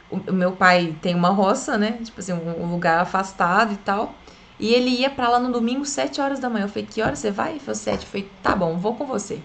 O, 0.09 0.17
o 0.17 0.33
meu 0.33 0.53
pai 0.53 0.95
tem 0.99 1.13
uma 1.13 1.29
roça, 1.29 1.77
né? 1.77 1.99
Tipo 2.03 2.21
assim, 2.21 2.33
um, 2.33 2.63
um 2.63 2.71
lugar 2.71 2.99
afastado 2.99 3.73
e 3.73 3.77
tal. 3.77 4.15
E 4.59 4.73
ele 4.73 4.89
ia 4.89 5.11
para 5.11 5.29
lá 5.29 5.39
no 5.39 5.51
domingo, 5.51 5.85
7 5.85 6.19
horas 6.19 6.39
da 6.39 6.49
manhã. 6.49 6.65
Eu 6.65 6.69
falei, 6.69 6.87
que 6.89 7.03
hora 7.03 7.15
você 7.15 7.29
vai? 7.29 7.51
Ele 7.51 7.59
falou, 7.59 7.75
7. 7.75 8.03
Eu 8.03 8.09
falei, 8.09 8.31
tá 8.41 8.55
bom, 8.55 8.79
vou 8.79 8.95
com 8.95 9.05
você. 9.05 9.39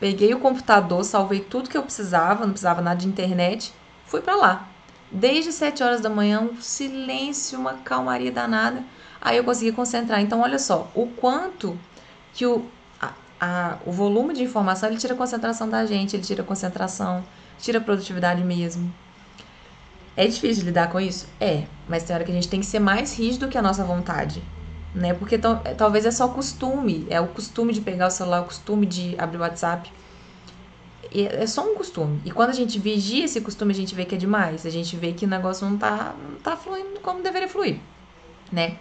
Peguei 0.00 0.32
o 0.32 0.40
computador, 0.40 1.04
salvei 1.04 1.40
tudo 1.40 1.68
que 1.68 1.76
eu 1.76 1.82
precisava, 1.82 2.44
não 2.44 2.52
precisava 2.52 2.80
nada 2.80 3.00
de 3.00 3.08
internet, 3.08 3.72
fui 4.06 4.22
para 4.22 4.36
lá. 4.36 4.68
Desde 5.12 5.52
7 5.52 5.82
horas 5.82 6.00
da 6.00 6.08
manhã, 6.08 6.40
um 6.40 6.58
silêncio, 6.60 7.58
uma 7.58 7.74
calmaria 7.74 8.32
danada. 8.32 8.82
Aí 9.20 9.36
eu 9.36 9.44
consegui 9.44 9.72
concentrar. 9.72 10.22
Então, 10.22 10.40
olha 10.40 10.58
só, 10.58 10.90
o 10.94 11.06
quanto 11.06 11.78
que 12.32 12.46
o, 12.46 12.64
a, 13.40 13.78
o 13.84 13.92
volume 13.92 14.34
de 14.34 14.42
informação 14.42 14.88
ele 14.88 14.98
tira 14.98 15.14
a 15.14 15.16
concentração 15.16 15.68
da 15.68 15.84
gente, 15.84 16.16
ele 16.16 16.22
tira 16.22 16.42
a 16.42 16.46
concentração, 16.46 17.24
tira 17.58 17.78
a 17.78 17.80
produtividade 17.80 18.42
mesmo. 18.42 18.92
É 20.16 20.26
difícil 20.26 20.64
lidar 20.64 20.90
com 20.90 20.98
isso? 20.98 21.26
É, 21.40 21.64
mas 21.88 22.04
tem 22.04 22.14
hora 22.14 22.24
que 22.24 22.30
a 22.30 22.34
gente 22.34 22.48
tem 22.48 22.60
que 22.60 22.66
ser 22.66 22.78
mais 22.78 23.16
rígido 23.18 23.48
que 23.48 23.58
a 23.58 23.62
nossa 23.62 23.84
vontade 23.84 24.42
né? 24.96 25.12
Porque 25.12 25.38
talvez 25.76 26.06
é 26.06 26.10
só 26.10 26.26
costume, 26.28 27.06
é 27.10 27.20
o 27.20 27.28
costume 27.28 27.72
de 27.72 27.82
pegar 27.82 28.06
o 28.06 28.10
celular, 28.10 28.40
o 28.40 28.44
costume 28.46 28.86
de 28.86 29.14
abrir 29.18 29.36
o 29.36 29.40
WhatsApp. 29.42 29.92
E 31.12 31.26
é 31.26 31.46
só 31.46 31.62
um 31.70 31.74
costume. 31.74 32.20
E 32.24 32.30
quando 32.30 32.50
a 32.50 32.54
gente 32.54 32.78
vigia 32.78 33.26
esse 33.26 33.40
costume, 33.42 33.72
a 33.72 33.74
gente 33.74 33.94
vê 33.94 34.06
que 34.06 34.14
é 34.14 34.18
demais. 34.18 34.64
A 34.64 34.70
gente 34.70 34.96
vê 34.96 35.12
que 35.12 35.26
o 35.26 35.28
negócio 35.28 35.68
não 35.68 35.76
tá, 35.76 36.14
não 36.18 36.36
tá 36.40 36.56
fluindo 36.56 36.98
como 37.00 37.22
deveria 37.22 37.46
fluir, 37.46 37.78
né? 38.50 38.78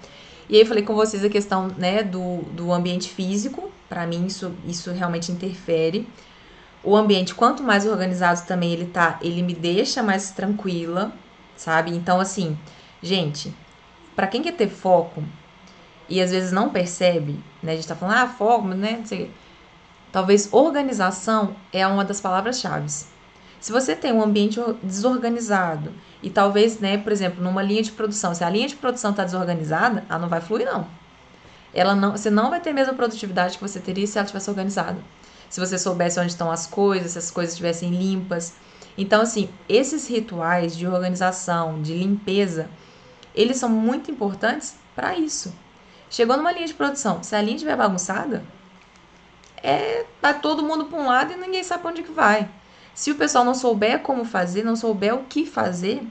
E 0.50 0.58
aí 0.58 0.66
falei 0.66 0.84
com 0.84 0.94
vocês 0.94 1.24
a 1.24 1.30
questão, 1.30 1.68
né, 1.78 2.04
do, 2.04 2.44
do 2.52 2.72
ambiente 2.72 3.10
físico. 3.10 3.72
Para 3.90 4.06
mim 4.06 4.26
isso, 4.26 4.54
isso 4.68 4.92
realmente 4.92 5.32
interfere. 5.32 6.08
O 6.84 6.96
ambiente, 6.96 7.34
quanto 7.34 7.64
mais 7.64 7.86
organizado 7.86 8.46
também 8.46 8.72
ele 8.72 8.86
tá, 8.86 9.18
ele 9.22 9.42
me 9.42 9.56
deixa 9.56 10.04
mais 10.04 10.32
tranquila, 10.32 11.12
sabe? 11.56 11.92
Então 11.92 12.20
assim, 12.20 12.58
gente, 13.02 13.54
para 14.16 14.28
quem 14.28 14.42
quer 14.44 14.54
ter 14.54 14.70
foco, 14.70 15.24
e 16.08 16.22
às 16.22 16.32
vezes 16.32 16.52
não 16.52 16.70
percebe, 16.70 17.40
né? 17.62 17.74
A 17.74 17.76
gente 17.76 17.88
tá 17.88 17.96
falando, 17.96 18.18
ah, 18.18 18.28
forma, 18.28 18.76
né? 18.76 19.04
Talvez 20.12 20.50
organização 20.54 21.56
é 21.74 21.86
uma 21.86 22.06
das 22.06 22.22
palavras-chave. 22.22 22.88
Se 23.66 23.72
você 23.72 23.96
tem 23.96 24.14
um 24.14 24.22
ambiente 24.22 24.60
desorganizado 24.84 25.92
e 26.22 26.30
talvez, 26.30 26.80
né, 26.80 27.00
por 27.00 27.12
exemplo, 27.12 27.44
numa 27.44 27.64
linha 27.64 27.82
de 27.82 27.92
produção, 27.92 28.36
se 28.36 28.44
a 28.44 28.50
linha 28.52 28.68
de 28.68 28.76
produção 28.76 29.10
está 29.10 29.24
desorganizada, 29.24 30.06
ela 30.08 30.20
não 30.20 30.30
vai 30.30 30.40
fluir, 30.40 30.68
não. 30.68 30.88
Ela 31.74 31.96
não, 31.96 32.12
você 32.12 32.30
não 32.30 32.52
vai 32.52 32.62
ter 32.62 32.70
a 32.70 32.74
mesma 32.74 32.94
produtividade 32.94 33.58
que 33.58 33.64
você 33.64 33.80
teria 33.80 34.06
se 34.06 34.20
ela 34.20 34.28
tivesse 34.28 34.52
organizada. 34.52 35.00
Se 35.50 35.60
você 35.60 35.80
soubesse 35.80 36.20
onde 36.20 36.30
estão 36.30 36.52
as 36.52 36.68
coisas, 36.68 37.14
se 37.14 37.18
as 37.18 37.32
coisas 37.32 37.54
estivessem 37.54 37.90
limpas. 37.90 38.54
Então, 38.96 39.24
assim, 39.24 39.50
esses 39.68 40.08
rituais 40.08 40.78
de 40.78 40.86
organização, 40.86 41.82
de 41.82 41.96
limpeza, 41.96 42.70
eles 43.34 43.58
são 43.58 43.70
muito 43.70 44.12
importantes 44.12 44.76
para 44.96 45.18
isso. 45.18 45.52
Chegou 46.08 46.38
numa 46.38 46.52
linha 46.52 46.68
de 46.68 46.74
produção, 46.76 47.24
se 47.24 47.36
a 47.36 47.42
linha 47.42 47.56
estiver 47.56 47.76
bagunçada, 47.76 48.46
é 49.64 50.06
tá 50.22 50.36
todo 50.36 50.62
mundo 50.62 50.86
para 50.86 51.00
um 51.00 51.08
lado 51.08 51.34
e 51.34 51.36
ninguém 51.36 51.64
sabe 51.64 51.82
para 51.82 51.90
onde 51.90 52.04
que 52.04 52.12
vai. 52.12 52.48
Se 52.96 53.12
o 53.12 53.16
pessoal 53.16 53.44
não 53.44 53.54
souber 53.54 54.00
como 54.00 54.24
fazer, 54.24 54.64
não 54.64 54.76
souber 54.76 55.14
o 55.14 55.26
que 55.26 55.46
fazer, 55.46 56.02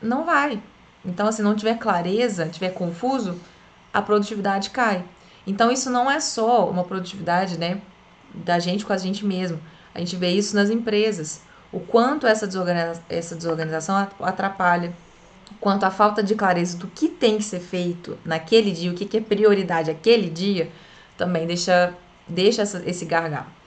não 0.00 0.26
vai. 0.26 0.62
Então, 1.02 1.32
se 1.32 1.40
não 1.40 1.56
tiver 1.56 1.78
clareza, 1.78 2.46
tiver 2.46 2.74
confuso, 2.74 3.40
a 3.90 4.02
produtividade 4.02 4.68
cai. 4.68 5.02
Então, 5.46 5.72
isso 5.72 5.88
não 5.88 6.10
é 6.10 6.20
só 6.20 6.68
uma 6.68 6.84
produtividade, 6.84 7.58
né, 7.58 7.80
da 8.34 8.58
gente 8.58 8.84
com 8.84 8.92
a 8.92 8.98
gente 8.98 9.24
mesmo. 9.24 9.58
A 9.94 10.00
gente 10.00 10.16
vê 10.16 10.28
isso 10.28 10.54
nas 10.54 10.68
empresas. 10.68 11.40
O 11.72 11.80
quanto 11.80 12.26
essa, 12.26 12.46
desorganiza 12.46 13.02
essa 13.08 13.34
desorganização 13.34 13.96
atrapalha 14.20 14.92
quanto 15.60 15.84
à 15.84 15.90
falta 15.90 16.22
de 16.22 16.34
clareza 16.34 16.76
do 16.76 16.88
que 16.88 17.08
tem 17.08 17.38
que 17.38 17.44
ser 17.44 17.60
feito 17.60 18.18
naquele 18.22 18.70
dia, 18.70 18.92
o 18.92 18.94
que, 18.94 19.16
é 19.16 19.20
prioridade 19.20 19.90
aquele 19.90 20.28
dia, 20.28 20.70
também 21.16 21.46
deixa, 21.46 21.94
deixa 22.28 22.62
esse 22.84 23.06
gargalo. 23.06 23.57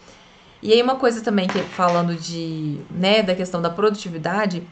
E 0.61 0.71
aí 0.71 0.81
uma 0.81 0.95
coisa 0.95 1.21
também 1.21 1.47
que 1.47 1.59
falando 1.59 2.15
de, 2.15 2.79
né, 2.91 3.23
da 3.23 3.33
questão 3.33 3.61
da 3.61 3.69
produtividade, 3.69 4.67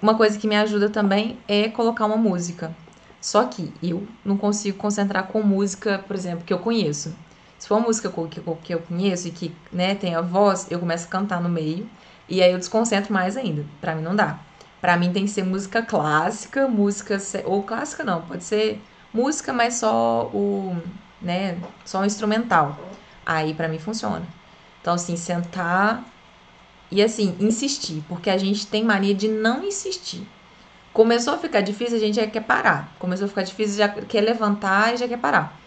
uma 0.00 0.14
coisa 0.14 0.38
que 0.38 0.46
me 0.46 0.56
ajuda 0.56 0.90
também 0.90 1.38
é 1.48 1.68
colocar 1.68 2.04
uma 2.04 2.16
música. 2.16 2.74
Só 3.20 3.44
que 3.44 3.72
eu 3.82 4.06
não 4.24 4.36
consigo 4.36 4.76
concentrar 4.76 5.28
com 5.28 5.42
música, 5.42 6.04
por 6.06 6.14
exemplo, 6.14 6.44
que 6.44 6.52
eu 6.52 6.58
conheço. 6.58 7.14
Se 7.58 7.68
for 7.68 7.76
uma 7.76 7.86
música 7.86 8.12
que 8.60 8.74
eu 8.74 8.80
conheço 8.80 9.28
e 9.28 9.30
que 9.30 9.54
né, 9.72 9.94
tem 9.94 10.14
a 10.14 10.20
voz, 10.20 10.66
eu 10.70 10.80
começo 10.80 11.06
a 11.06 11.10
cantar 11.10 11.40
no 11.40 11.48
meio 11.48 11.88
e 12.28 12.42
aí 12.42 12.52
eu 12.52 12.58
desconcentro 12.58 13.12
mais 13.12 13.36
ainda. 13.36 13.64
Para 13.80 13.94
mim 13.94 14.02
não 14.02 14.14
dá. 14.14 14.38
Para 14.80 14.96
mim 14.96 15.12
tem 15.12 15.24
que 15.24 15.30
ser 15.30 15.44
música 15.44 15.80
clássica, 15.80 16.66
música 16.66 17.16
ou 17.44 17.62
clássica 17.62 18.02
não, 18.02 18.22
pode 18.22 18.42
ser 18.42 18.82
música, 19.14 19.52
mas 19.52 19.74
só 19.74 20.28
o, 20.34 20.76
né, 21.20 21.56
só 21.84 22.00
o 22.00 22.04
instrumental. 22.04 22.76
Aí 23.24 23.54
para 23.54 23.68
mim 23.68 23.78
funciona. 23.78 24.26
Então 24.82 24.94
assim, 24.94 25.16
sentar 25.16 26.04
e 26.90 27.02
assim, 27.02 27.34
insistir, 27.40 28.04
porque 28.06 28.28
a 28.28 28.36
gente 28.36 28.66
tem 28.66 28.84
mania 28.84 29.14
de 29.14 29.26
não 29.26 29.64
insistir. 29.64 30.28
Começou 30.92 31.32
a 31.32 31.38
ficar 31.38 31.62
difícil, 31.62 31.96
a 31.96 32.00
gente 32.00 32.16
já 32.16 32.26
quer 32.26 32.42
parar. 32.42 32.94
Começou 32.98 33.24
a 33.24 33.28
ficar 33.28 33.42
difícil, 33.42 33.78
já 33.78 33.88
quer 33.88 34.20
levantar 34.20 34.92
e 34.92 34.98
já 34.98 35.08
quer 35.08 35.16
parar. 35.16 35.58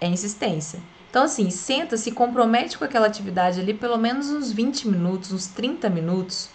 É 0.00 0.06
insistência. 0.06 0.80
Então, 1.10 1.24
assim, 1.24 1.50
senta, 1.50 1.96
se 1.96 2.12
compromete 2.12 2.78
com 2.78 2.84
aquela 2.84 3.06
atividade 3.06 3.60
ali 3.60 3.74
pelo 3.74 3.96
menos 3.96 4.30
uns 4.30 4.52
20 4.52 4.88
minutos, 4.88 5.32
uns 5.32 5.46
30 5.48 5.90
minutos, 5.90 6.50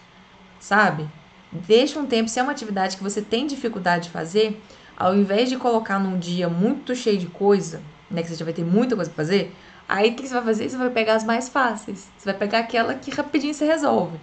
sabe? 0.59 1.09
Deixa 1.51 1.99
um 1.99 2.05
tempo, 2.05 2.29
se 2.29 2.39
é 2.39 2.43
uma 2.43 2.51
atividade 2.51 2.95
que 2.95 3.03
você 3.03 3.21
tem 3.21 3.47
dificuldade 3.47 4.05
de 4.05 4.09
fazer, 4.11 4.61
ao 4.95 5.15
invés 5.15 5.49
de 5.49 5.57
colocar 5.57 5.97
num 5.97 6.19
dia 6.19 6.47
muito 6.47 6.95
cheio 6.95 7.17
de 7.17 7.27
coisa, 7.27 7.81
né, 8.11 8.21
que 8.21 8.27
você 8.27 8.35
já 8.35 8.45
vai 8.45 8.53
ter 8.53 8.65
muita 8.65 8.95
coisa 8.95 9.09
para 9.09 9.23
fazer, 9.23 9.55
Aí 9.89 10.11
o 10.11 10.15
que 10.15 10.27
você 10.27 10.35
vai 10.35 10.43
fazer? 10.43 10.69
Você 10.69 10.77
vai 10.77 10.91
pegar 10.91 11.15
as 11.15 11.23
mais 11.23 11.49
fáceis. 11.49 12.07
Você 12.15 12.25
vai 12.25 12.35
pegar 12.35 12.59
aquela 12.59 12.93
que 12.93 13.09
rapidinho 13.09 13.55
você 13.55 13.65
resolve. 13.65 14.19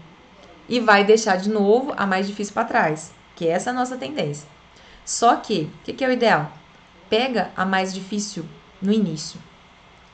E 0.69 0.79
vai 0.79 1.05
deixar 1.05 1.37
de 1.39 1.51
novo 1.51 1.93
a 1.97 2.07
mais 2.07 2.29
difícil 2.29 2.55
para 2.55 2.69
trás. 2.69 3.13
Que 3.35 3.49
essa 3.49 3.71
é 3.71 3.73
a 3.73 3.75
nossa 3.75 3.97
tendência. 3.97 4.49
Só 5.05 5.35
que, 5.35 5.63
o 5.63 5.85
que, 5.85 5.93
que 5.93 6.05
é 6.05 6.09
o 6.09 6.13
ideal? 6.13 6.53
Pega 7.11 7.51
a 7.57 7.65
mais 7.65 7.93
difícil 7.93 8.47
no 8.81 8.93
início. 8.93 9.41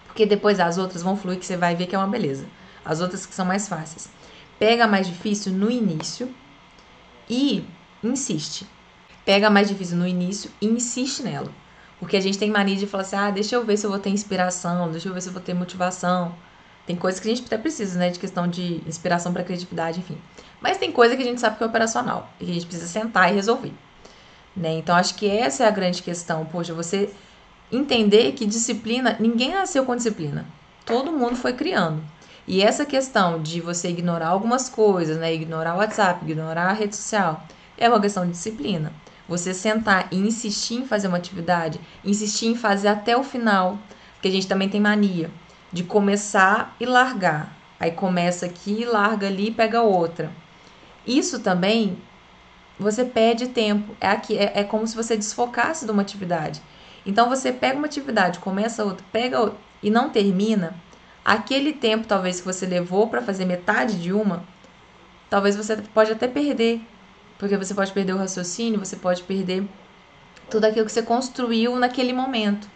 Porque 0.07 0.25
depois 0.25 0.59
as 0.59 0.79
outras 0.79 1.03
vão 1.03 1.19
fluir 1.19 1.39
que 1.39 1.45
você 1.45 1.57
vai 1.57 1.77
ver 1.77 1.87
que 1.87 1.95
é 1.95 1.99
uma 1.99 2.09
beleza. 2.09 2.47
As 2.83 3.03
outras 3.03 3.27
que 3.27 3.35
são 3.35 3.45
mais 3.45 3.69
fáceis. 3.69 4.09
Pega 4.59 4.85
a 4.85 4.89
mais 4.89 5.07
difícil 5.07 5.53
no 5.53 5.71
início 5.71 6.35
e 7.29 7.63
insiste. 8.03 8.67
Pega 9.23 9.49
a 9.49 9.51
mais 9.51 9.69
difícil 9.69 9.99
no 9.99 10.07
início 10.07 10.51
e 10.63 10.67
insiste 10.67 11.23
nela. 11.23 11.53
Porque 12.03 12.17
a 12.17 12.21
gente 12.21 12.37
tem 12.37 12.51
mania 12.51 12.75
de 12.75 12.85
falar 12.85 13.05
assim: 13.05 13.15
ah, 13.15 13.31
deixa 13.31 13.55
eu 13.55 13.65
ver 13.65 13.77
se 13.77 13.87
eu 13.87 13.91
vou 13.91 13.99
ter 14.01 14.11
inspiração, 14.11 14.91
deixa 14.91 15.09
eu 15.09 15.15
ver 15.15 15.23
se 15.23 15.29
eu 15.29 15.33
vou 15.33 15.41
ter 15.41 15.55
motivação. 15.55 16.35
Tem 16.85 16.97
coisas 16.97 17.21
que 17.21 17.31
a 17.31 17.33
gente 17.33 17.47
até 17.47 17.57
precisa, 17.57 17.97
né? 17.97 18.11
De 18.11 18.19
questão 18.19 18.49
de 18.49 18.83
inspiração 18.89 19.33
para 19.33 19.45
criatividade, 19.45 20.01
enfim. 20.01 20.19
Mas 20.61 20.79
tem 20.79 20.91
coisa 20.91 21.15
que 21.15 21.23
a 21.23 21.25
gente 21.25 21.41
sabe 21.41 21.59
que 21.59 21.63
é 21.63 21.67
operacional 21.67 22.29
e 22.41 22.45
que 22.45 22.51
a 22.51 22.55
gente 22.55 22.67
precisa 22.67 22.89
sentar 22.89 23.31
e 23.31 23.37
resolver. 23.37 23.73
Né? 24.57 24.73
Então, 24.73 24.97
acho 24.97 25.15
que 25.15 25.31
essa 25.31 25.63
é 25.63 25.69
a 25.69 25.71
grande 25.71 26.03
questão. 26.03 26.45
Poxa, 26.45 26.75
você 26.75 27.09
entender 27.71 28.33
que 28.33 28.47
disciplina, 28.47 29.17
ninguém 29.21 29.53
nasceu 29.53 29.85
com 29.85 29.95
disciplina. 29.95 30.45
Todo 30.85 31.13
mundo 31.13 31.37
foi 31.37 31.53
criando. 31.53 32.03
E 32.49 32.65
essa 32.65 32.85
questão 32.85 33.41
de 33.41 33.61
você 33.61 33.89
ignorar 33.89 34.31
algumas 34.31 34.69
coisas, 34.69 35.19
né? 35.19 35.33
Ignorar 35.33 35.77
o 35.77 35.79
WhatsApp, 35.79 36.25
ignorar 36.25 36.71
a 36.71 36.73
rede 36.73 36.97
social, 36.97 37.47
é 37.79 37.89
uma 37.89 38.01
questão 38.01 38.27
de 38.27 38.33
disciplina. 38.33 38.93
Você 39.29 39.55
sentar 39.55 40.09
e 40.11 40.17
insistir 40.17 40.75
em 40.75 40.87
fazer 40.87 41.09
uma 41.09 41.17
atividade, 41.17 41.81
insistir 42.05 42.47
em 42.47 42.57
fazer 42.57 42.89
até 42.89 43.17
o 43.17 43.23
final, 43.23 43.79
porque 44.15 44.29
a 44.29 44.31
gente 44.31 44.49
também 44.49 44.69
tem 44.69 44.81
mania 44.81 45.31
de 45.73 45.85
começar 45.85 46.77
e 46.79 46.85
largar. 46.85 47.57
Aí 47.81 47.91
começa 47.91 48.47
aqui, 48.47 48.85
larga 48.85 49.27
ali 49.27 49.51
pega 49.51 49.83
outra. 49.83 50.31
Isso 51.07 51.41
também 51.41 51.99
você 52.79 53.05
perde 53.05 53.49
tempo. 53.49 53.97
É, 54.01 54.09
aqui, 54.09 54.37
é, 54.37 54.61
é 54.61 54.65
como 54.65 54.87
se 54.87 54.95
você 54.95 55.17
desfocasse 55.17 55.85
de 55.85 55.91
uma 55.91 56.03
atividade. 56.03 56.61
Então 57.05 57.29
você 57.29 57.53
pega 57.53 57.77
uma 57.77 57.87
atividade, 57.87 58.39
começa 58.39 58.85
outra, 58.85 59.05
pega 59.11 59.41
outra 59.41 59.59
e 59.83 59.91
não 59.91 60.11
termina. 60.11 60.75
Aquele 61.25 61.73
tempo 61.73 62.07
talvez 62.07 62.41
que 62.41 62.47
você 62.47 62.67
levou 62.67 63.09
para 63.09 63.23
fazer 63.23 63.45
metade 63.45 64.01
de 64.01 64.13
uma, 64.13 64.45
talvez 65.31 65.57
você 65.57 65.77
pode 65.77 66.13
até 66.13 66.29
perder, 66.29 66.81
porque 67.43 67.57
você 67.57 67.75
pode 67.75 67.91
perder 67.91 68.13
o 68.13 68.19
raciocínio, 68.19 68.79
você 68.79 68.95
pode 68.95 69.25
perder 69.25 69.65
tudo 70.49 70.65
aquilo 70.65 70.87
que 70.87 70.93
você 70.93 71.03
construiu 71.03 71.75
naquele 71.75 72.13
momento. 72.13 72.69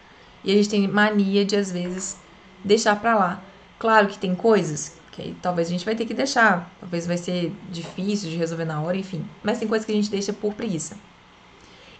E 0.43 0.51
a 0.51 0.55
gente 0.55 0.67
tem 0.67 0.85
mania 0.85 1.45
de 1.45 1.55
às 1.55 1.71
vezes 1.71 2.17
deixar 2.65 2.99
para 2.99 3.15
lá. 3.15 3.41
Claro 3.79 4.07
que 4.09 4.19
tem 4.19 4.35
coisas 4.35 4.97
que 5.09 5.21
aí, 5.21 5.35
talvez 5.41 5.69
a 5.69 5.71
gente 5.71 5.85
vai 5.85 5.95
ter 5.95 6.05
que 6.05 6.13
deixar, 6.13 6.69
talvez 6.81 7.07
vai 7.07 7.15
ser 7.15 7.53
difícil 7.71 8.29
de 8.29 8.35
resolver 8.35 8.65
na 8.65 8.81
hora, 8.81 8.97
enfim. 8.97 9.25
Mas 9.41 9.57
tem 9.57 9.69
coisas 9.69 9.85
que 9.85 9.91
a 9.93 9.95
gente 9.95 10.11
deixa 10.11 10.33
por 10.33 10.53
preguiça. 10.53 10.97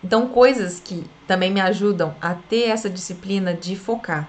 Então, 0.04 0.28
coisas 0.28 0.82
que 0.82 1.06
também 1.26 1.50
me 1.50 1.62
ajudam 1.62 2.14
a 2.20 2.34
ter 2.34 2.68
essa 2.68 2.90
disciplina 2.90 3.54
de 3.54 3.78
focar, 3.78 4.28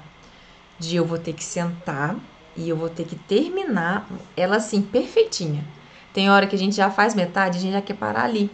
de 0.79 0.95
eu 0.95 1.05
vou 1.05 1.19
ter 1.19 1.33
que 1.33 1.43
sentar 1.43 2.15
e 2.57 2.69
eu 2.69 2.77
vou 2.77 2.89
ter 2.89 3.05
que 3.05 3.17
terminar 3.17 4.09
ela 4.37 4.59
assim 4.59 4.81
perfeitinha. 4.81 5.65
Tem 6.13 6.31
hora 6.31 6.47
que 6.47 6.57
a 6.57 6.59
gente 6.59 6.77
já 6.77 6.91
faz 6.91 7.15
metade, 7.15 7.59
a 7.59 7.61
gente 7.61 7.73
já 7.73 7.83
quer 7.83 7.95
parar 7.95 8.25
ali. 8.25 8.51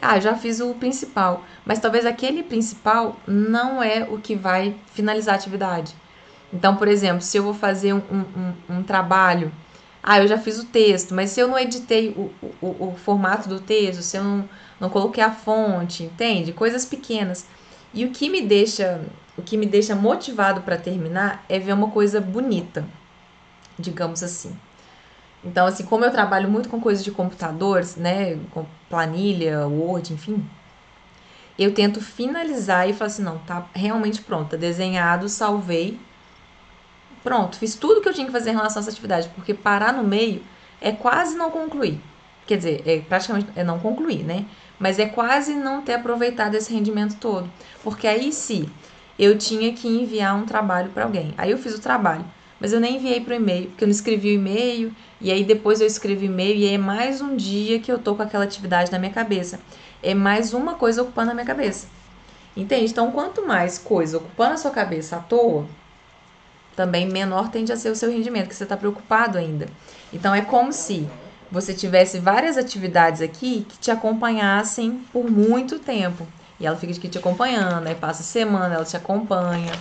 Ah, 0.00 0.16
eu 0.16 0.20
já 0.20 0.34
fiz 0.34 0.60
o 0.60 0.74
principal, 0.74 1.44
mas 1.64 1.78
talvez 1.78 2.04
aquele 2.04 2.42
principal 2.42 3.16
não 3.26 3.82
é 3.82 4.06
o 4.08 4.18
que 4.18 4.34
vai 4.34 4.76
finalizar 4.92 5.34
a 5.34 5.38
atividade. 5.38 5.94
Então, 6.52 6.76
por 6.76 6.86
exemplo, 6.86 7.22
se 7.22 7.36
eu 7.36 7.42
vou 7.42 7.54
fazer 7.54 7.92
um, 7.94 8.02
um, 8.10 8.76
um 8.76 8.82
trabalho, 8.82 9.52
ah, 10.02 10.20
eu 10.20 10.28
já 10.28 10.38
fiz 10.38 10.58
o 10.58 10.66
texto, 10.66 11.14
mas 11.14 11.30
se 11.30 11.40
eu 11.40 11.48
não 11.48 11.58
editei 11.58 12.10
o, 12.10 12.30
o, 12.60 12.88
o 12.90 12.96
formato 12.96 13.48
do 13.48 13.58
texto, 13.58 14.02
se 14.02 14.16
eu 14.16 14.22
não, 14.22 14.48
não 14.78 14.88
coloquei 14.88 15.24
a 15.24 15.32
fonte, 15.32 16.04
entende? 16.04 16.52
Coisas 16.52 16.84
pequenas. 16.84 17.46
E 17.92 18.04
o 18.04 18.10
que 18.10 18.28
me 18.28 18.42
deixa, 18.42 19.00
o 19.36 19.42
que 19.42 19.56
me 19.56 19.66
deixa 19.66 19.94
motivado 19.94 20.60
para 20.60 20.76
terminar 20.76 21.44
é 21.48 21.58
ver 21.58 21.72
uma 21.72 21.90
coisa 21.90 22.20
bonita, 22.20 22.84
digamos 23.78 24.22
assim. 24.22 24.56
Então, 25.46 25.66
assim, 25.66 25.84
como 25.84 26.04
eu 26.04 26.10
trabalho 26.10 26.50
muito 26.50 26.68
com 26.68 26.80
coisas 26.80 27.04
de 27.04 27.12
computadores, 27.12 27.94
né, 27.94 28.36
com 28.50 28.66
planilha, 28.90 29.66
Word, 29.68 30.12
enfim, 30.12 30.44
eu 31.58 31.72
tento 31.72 32.00
finalizar 32.00 32.88
e 32.88 32.92
falar 32.92 33.06
assim, 33.06 33.22
não, 33.22 33.38
tá 33.38 33.66
realmente 33.72 34.20
pronta, 34.20 34.50
tá 34.50 34.56
desenhado, 34.56 35.28
salvei, 35.28 35.98
pronto, 37.22 37.56
fiz 37.56 37.76
tudo 37.76 38.00
que 38.00 38.08
eu 38.08 38.12
tinha 38.12 38.26
que 38.26 38.32
fazer 38.32 38.50
em 38.50 38.54
relação 38.54 38.80
a 38.80 38.82
essa 38.82 38.90
atividade, 38.90 39.30
porque 39.34 39.54
parar 39.54 39.92
no 39.92 40.02
meio 40.02 40.42
é 40.80 40.90
quase 40.90 41.36
não 41.36 41.50
concluir. 41.50 42.00
Quer 42.46 42.56
dizer, 42.58 42.82
é 42.86 43.00
praticamente 43.00 43.48
é 43.56 43.64
não 43.64 43.78
concluir, 43.78 44.22
né? 44.24 44.44
Mas 44.78 44.98
é 44.98 45.06
quase 45.06 45.54
não 45.54 45.82
ter 45.82 45.94
aproveitado 45.94 46.54
esse 46.54 46.72
rendimento 46.72 47.16
todo. 47.16 47.50
Porque 47.82 48.06
aí 48.06 48.32
se 48.32 48.68
eu 49.18 49.36
tinha 49.36 49.72
que 49.72 49.88
enviar 49.88 50.36
um 50.36 50.44
trabalho 50.44 50.90
para 50.90 51.04
alguém. 51.04 51.34
Aí 51.36 51.50
eu 51.50 51.58
fiz 51.58 51.74
o 51.74 51.80
trabalho, 51.80 52.24
mas 52.60 52.72
eu 52.72 52.78
nem 52.78 52.96
enviei 52.96 53.20
para 53.20 53.32
o 53.32 53.36
e-mail, 53.36 53.66
porque 53.68 53.82
eu 53.82 53.88
não 53.88 53.92
escrevi 53.92 54.28
o 54.28 54.34
e-mail, 54.34 54.94
e 55.20 55.32
aí 55.32 55.44
depois 55.44 55.80
eu 55.80 55.86
escrevi 55.86 56.26
e-mail, 56.26 56.56
e 56.56 56.66
é 56.72 56.78
mais 56.78 57.20
um 57.20 57.36
dia 57.36 57.80
que 57.80 57.90
eu 57.90 57.98
tô 57.98 58.14
com 58.14 58.22
aquela 58.22 58.44
atividade 58.44 58.92
na 58.92 58.98
minha 58.98 59.12
cabeça. 59.12 59.60
É 60.02 60.14
mais 60.14 60.52
uma 60.52 60.74
coisa 60.74 61.02
ocupando 61.02 61.30
a 61.30 61.34
minha 61.34 61.46
cabeça. 61.46 61.88
Entende? 62.56 62.90
Então, 62.90 63.10
quanto 63.10 63.46
mais 63.46 63.78
coisa 63.78 64.16
ocupando 64.16 64.54
a 64.54 64.56
sua 64.56 64.70
cabeça 64.70 65.16
à 65.16 65.18
toa, 65.20 65.66
também 66.74 67.06
menor 67.06 67.48
tende 67.48 67.72
a 67.72 67.76
ser 67.76 67.90
o 67.90 67.96
seu 67.96 68.10
rendimento, 68.10 68.48
que 68.48 68.54
você 68.54 68.64
está 68.64 68.76
preocupado 68.76 69.38
ainda. 69.38 69.66
Então, 70.12 70.34
é 70.34 70.42
como 70.42 70.72
se 70.72 71.08
você 71.50 71.72
tivesse 71.72 72.18
várias 72.18 72.58
atividades 72.58 73.22
aqui 73.22 73.66
que 73.68 73.78
te 73.78 73.90
acompanhassem 73.90 75.00
por 75.12 75.30
muito 75.30 75.78
tempo. 75.78 76.26
E 76.58 76.66
ela 76.66 76.76
fica 76.76 76.92
aqui 76.92 77.08
te 77.08 77.18
acompanhando, 77.18 77.86
aí 77.86 77.94
passa 77.94 78.22
semana, 78.22 78.74
ela 78.74 78.84
te 78.84 78.96
acompanha. 78.96 79.72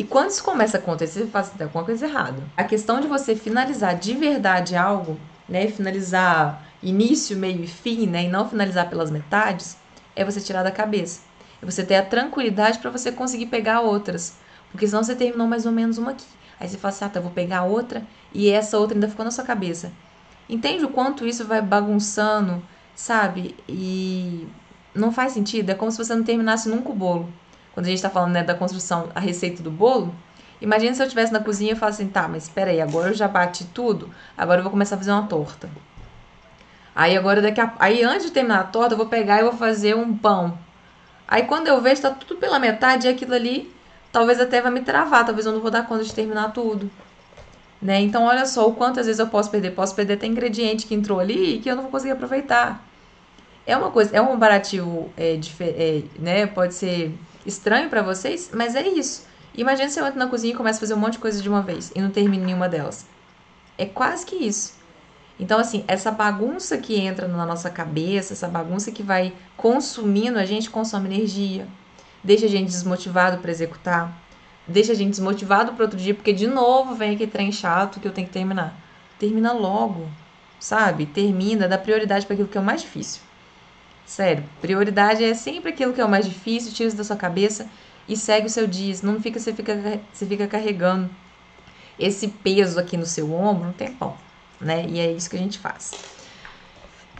E 0.00 0.04
quando 0.04 0.30
isso 0.30 0.42
começa 0.42 0.78
a 0.78 0.80
acontecer, 0.80 1.20
você 1.20 1.26
faz 1.26 1.48
assim, 1.48 1.62
alguma 1.62 1.84
coisa 1.84 2.06
errada. 2.06 2.42
A 2.56 2.64
questão 2.64 3.02
de 3.02 3.06
você 3.06 3.36
finalizar 3.36 3.98
de 3.98 4.14
verdade 4.14 4.74
algo, 4.74 5.20
né? 5.46 5.66
Finalizar 5.66 6.64
início, 6.82 7.36
meio 7.36 7.62
e 7.62 7.66
fim, 7.66 8.06
né? 8.06 8.24
E 8.24 8.28
não 8.28 8.48
finalizar 8.48 8.88
pelas 8.88 9.10
metades, 9.10 9.76
é 10.16 10.24
você 10.24 10.40
tirar 10.40 10.62
da 10.62 10.70
cabeça. 10.70 11.20
É 11.60 11.66
você 11.66 11.84
ter 11.84 11.96
a 11.96 12.02
tranquilidade 12.02 12.78
para 12.78 12.88
você 12.88 13.12
conseguir 13.12 13.44
pegar 13.48 13.82
outras. 13.82 14.38
Porque 14.72 14.86
senão 14.86 15.04
você 15.04 15.14
terminou 15.14 15.46
mais 15.46 15.66
ou 15.66 15.72
menos 15.72 15.98
uma 15.98 16.12
aqui. 16.12 16.24
Aí 16.58 16.66
você 16.66 16.78
fala 16.78 16.94
assim, 16.94 17.04
ah, 17.04 17.10
tá, 17.10 17.20
vou 17.20 17.32
pegar 17.32 17.64
outra 17.64 18.02
e 18.32 18.48
essa 18.48 18.78
outra 18.78 18.96
ainda 18.96 19.06
ficou 19.06 19.26
na 19.26 19.30
sua 19.30 19.44
cabeça. 19.44 19.92
Entende 20.48 20.82
o 20.82 20.88
quanto 20.88 21.26
isso 21.26 21.44
vai 21.44 21.60
bagunçando, 21.60 22.62
sabe? 22.94 23.54
E 23.68 24.48
não 24.94 25.12
faz 25.12 25.32
sentido. 25.32 25.68
É 25.68 25.74
como 25.74 25.92
se 25.92 25.98
você 25.98 26.14
não 26.14 26.24
terminasse 26.24 26.70
nunca 26.70 26.88
o 26.88 26.94
bolo 26.94 27.30
quando 27.80 27.86
a 27.86 27.88
gente 27.88 27.96
está 27.96 28.10
falando 28.10 28.32
né, 28.32 28.44
da 28.44 28.54
construção, 28.54 29.08
a 29.14 29.20
receita 29.20 29.62
do 29.62 29.70
bolo, 29.70 30.14
imagina 30.60 30.94
se 30.94 31.00
eu 31.00 31.06
estivesse 31.06 31.32
na 31.32 31.40
cozinha 31.40 31.72
e 31.72 31.74
falasse 31.74 32.02
assim, 32.02 32.12
tá, 32.12 32.28
mas 32.28 32.42
espera 32.42 32.70
aí, 32.70 32.78
agora 32.78 33.08
eu 33.08 33.14
já 33.14 33.26
bati 33.26 33.64
tudo, 33.64 34.10
agora 34.36 34.58
eu 34.58 34.62
vou 34.62 34.70
começar 34.70 34.96
a 34.96 34.98
fazer 34.98 35.10
uma 35.12 35.26
torta. 35.26 35.70
Aí 36.94 37.16
agora 37.16 37.40
daqui 37.40 37.58
a... 37.58 37.72
aí 37.78 38.02
antes 38.02 38.26
de 38.26 38.32
terminar 38.32 38.60
a 38.60 38.64
torta, 38.64 38.92
eu 38.92 38.98
vou 38.98 39.06
pegar 39.06 39.40
e 39.40 39.44
vou 39.44 39.54
fazer 39.54 39.96
um 39.96 40.14
pão. 40.14 40.58
Aí 41.26 41.44
quando 41.44 41.68
eu 41.68 41.80
vejo 41.80 41.94
está 41.94 42.10
tudo 42.10 42.38
pela 42.38 42.58
metade, 42.58 43.06
e 43.06 43.10
aquilo 43.10 43.32
ali 43.32 43.74
talvez 44.12 44.38
até 44.38 44.60
vai 44.60 44.70
me 44.70 44.82
travar, 44.82 45.24
talvez 45.24 45.46
eu 45.46 45.52
não 45.52 45.60
vou 45.60 45.70
dar 45.70 45.86
conta 45.86 46.04
de 46.04 46.14
terminar 46.14 46.52
tudo. 46.52 46.90
Né? 47.80 48.02
Então 48.02 48.24
olha 48.24 48.44
só 48.44 48.68
o 48.68 48.74
quantas 48.74 49.06
vezes 49.06 49.20
eu 49.20 49.28
posso 49.28 49.50
perder. 49.50 49.70
Posso 49.70 49.94
perder 49.94 50.14
até 50.14 50.26
ingrediente 50.26 50.86
que 50.86 50.94
entrou 50.94 51.18
ali 51.18 51.54
e 51.54 51.58
que 51.60 51.70
eu 51.70 51.76
não 51.76 51.84
vou 51.84 51.90
conseguir 51.90 52.12
aproveitar. 52.12 52.84
É 53.66 53.74
uma 53.74 53.90
coisa, 53.90 54.14
é 54.14 54.20
um 54.20 54.26
comparativo, 54.26 55.10
é, 55.16 55.40
é, 55.60 56.02
né? 56.18 56.46
Pode 56.46 56.74
ser 56.74 57.14
estranho 57.46 57.88
para 57.88 58.02
vocês, 58.02 58.50
mas 58.52 58.74
é 58.74 58.86
isso. 58.86 59.26
Imagina 59.54 59.88
se 59.88 59.98
eu 59.98 60.06
entro 60.06 60.18
na 60.18 60.28
cozinha 60.28 60.52
e 60.52 60.56
começo 60.56 60.78
a 60.78 60.80
fazer 60.80 60.94
um 60.94 60.98
monte 60.98 61.14
de 61.14 61.18
coisa 61.18 61.42
de 61.42 61.48
uma 61.48 61.62
vez 61.62 61.92
e 61.94 62.00
não 62.00 62.10
termino 62.10 62.44
nenhuma 62.44 62.68
delas. 62.68 63.06
É 63.76 63.84
quase 63.86 64.24
que 64.24 64.36
isso. 64.36 64.78
Então, 65.38 65.58
assim, 65.58 65.84
essa 65.88 66.10
bagunça 66.10 66.76
que 66.76 67.00
entra 67.00 67.26
na 67.26 67.46
nossa 67.46 67.70
cabeça, 67.70 68.34
essa 68.34 68.46
bagunça 68.46 68.92
que 68.92 69.02
vai 69.02 69.32
consumindo, 69.56 70.38
a 70.38 70.44
gente 70.44 70.68
consome 70.68 71.08
energia, 71.08 71.66
deixa 72.22 72.44
a 72.44 72.48
gente 72.48 72.66
desmotivado 72.66 73.38
para 73.38 73.50
executar, 73.50 74.14
deixa 74.66 74.92
a 74.92 74.94
gente 74.94 75.10
desmotivado 75.10 75.72
para 75.72 75.84
outro 75.84 75.98
dia, 75.98 76.14
porque 76.14 76.32
de 76.32 76.46
novo 76.46 76.94
vem 76.94 77.14
aquele 77.14 77.30
trem 77.30 77.50
chato 77.50 77.98
que 77.98 78.06
eu 78.06 78.12
tenho 78.12 78.26
que 78.26 78.32
terminar. 78.32 78.78
Termina 79.18 79.52
logo, 79.52 80.06
sabe? 80.58 81.06
Termina, 81.06 81.66
dá 81.66 81.78
prioridade 81.78 82.26
para 82.26 82.34
aquilo 82.34 82.48
que 82.48 82.58
é 82.58 82.60
o 82.60 82.64
mais 82.64 82.82
difícil. 82.82 83.22
Sério, 84.10 84.42
prioridade 84.60 85.22
é 85.22 85.34
sempre 85.34 85.70
aquilo 85.70 85.92
que 85.92 86.00
é 86.00 86.04
o 86.04 86.08
mais 86.08 86.26
difícil, 86.26 86.72
tira 86.72 86.88
isso 86.88 86.96
da 86.96 87.04
sua 87.04 87.14
cabeça 87.14 87.68
e 88.08 88.16
segue 88.16 88.48
o 88.48 88.50
seu 88.50 88.66
dia. 88.66 88.92
Não 89.04 89.20
fica, 89.20 89.38
você 89.38 89.52
fica, 89.52 90.00
você 90.12 90.26
fica 90.26 90.48
carregando 90.48 91.08
esse 91.96 92.26
peso 92.26 92.80
aqui 92.80 92.96
no 92.96 93.06
seu 93.06 93.32
ombro 93.32 93.68
um 93.68 93.72
tempão, 93.72 94.16
né? 94.60 94.84
E 94.88 94.98
é 94.98 95.12
isso 95.12 95.30
que 95.30 95.36
a 95.36 95.38
gente 95.38 95.60
faz. 95.60 95.92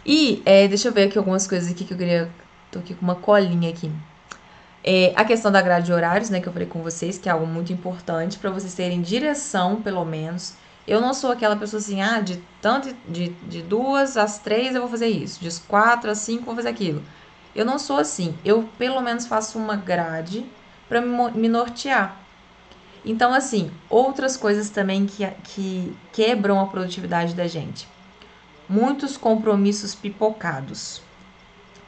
E 0.05 0.43
é, 0.45 0.67
deixa 0.67 0.89
eu 0.89 0.91
ver 0.91 1.03
aqui 1.03 1.17
algumas 1.17 1.47
coisas 1.47 1.71
aqui 1.71 1.85
que 1.85 1.93
eu 1.93 1.97
queria. 1.97 2.29
Tô 2.69 2.79
aqui 2.79 2.93
com 2.93 3.03
uma 3.03 3.15
colinha 3.15 3.69
aqui. 3.69 3.89
É, 4.83 5.13
a 5.15 5.23
questão 5.23 5.49
da 5.49 5.61
grade 5.61 5.85
de 5.85 5.93
horários, 5.93 6.29
né, 6.29 6.41
que 6.41 6.49
eu 6.49 6.51
falei 6.51 6.67
com 6.67 6.83
vocês, 6.83 7.17
que 7.17 7.29
é 7.29 7.31
algo 7.31 7.47
muito 7.47 7.71
importante 7.71 8.37
para 8.37 8.49
vocês 8.51 8.73
terem 8.73 9.01
direção, 9.01 9.81
pelo 9.81 10.03
menos. 10.03 10.55
Eu 10.91 10.99
não 10.99 11.13
sou 11.13 11.31
aquela 11.31 11.55
pessoa 11.55 11.79
assim, 11.79 12.01
ah, 12.01 12.19
de 12.19 12.37
tanto 12.61 12.93
de, 13.07 13.29
de 13.29 13.61
duas 13.61 14.17
às 14.17 14.39
três 14.39 14.75
eu 14.75 14.81
vou 14.81 14.89
fazer 14.89 15.07
isso, 15.07 15.39
de 15.39 15.49
quatro 15.61 16.11
às 16.11 16.17
cinco 16.17 16.41
eu 16.41 16.45
vou 16.47 16.55
fazer 16.57 16.67
aquilo. 16.67 17.01
Eu 17.55 17.63
não 17.63 17.79
sou 17.79 17.97
assim. 17.97 18.37
Eu 18.43 18.67
pelo 18.77 18.99
menos 18.99 19.25
faço 19.25 19.57
uma 19.57 19.77
grade 19.77 20.45
para 20.89 20.99
me 20.99 21.47
nortear. 21.47 22.19
Então, 23.05 23.33
assim, 23.33 23.71
outras 23.89 24.35
coisas 24.35 24.69
também 24.69 25.05
que, 25.05 25.25
que 25.45 25.95
quebram 26.11 26.59
a 26.59 26.67
produtividade 26.67 27.35
da 27.35 27.47
gente. 27.47 27.87
Muitos 28.67 29.15
compromissos 29.15 29.95
pipocados. 29.95 31.01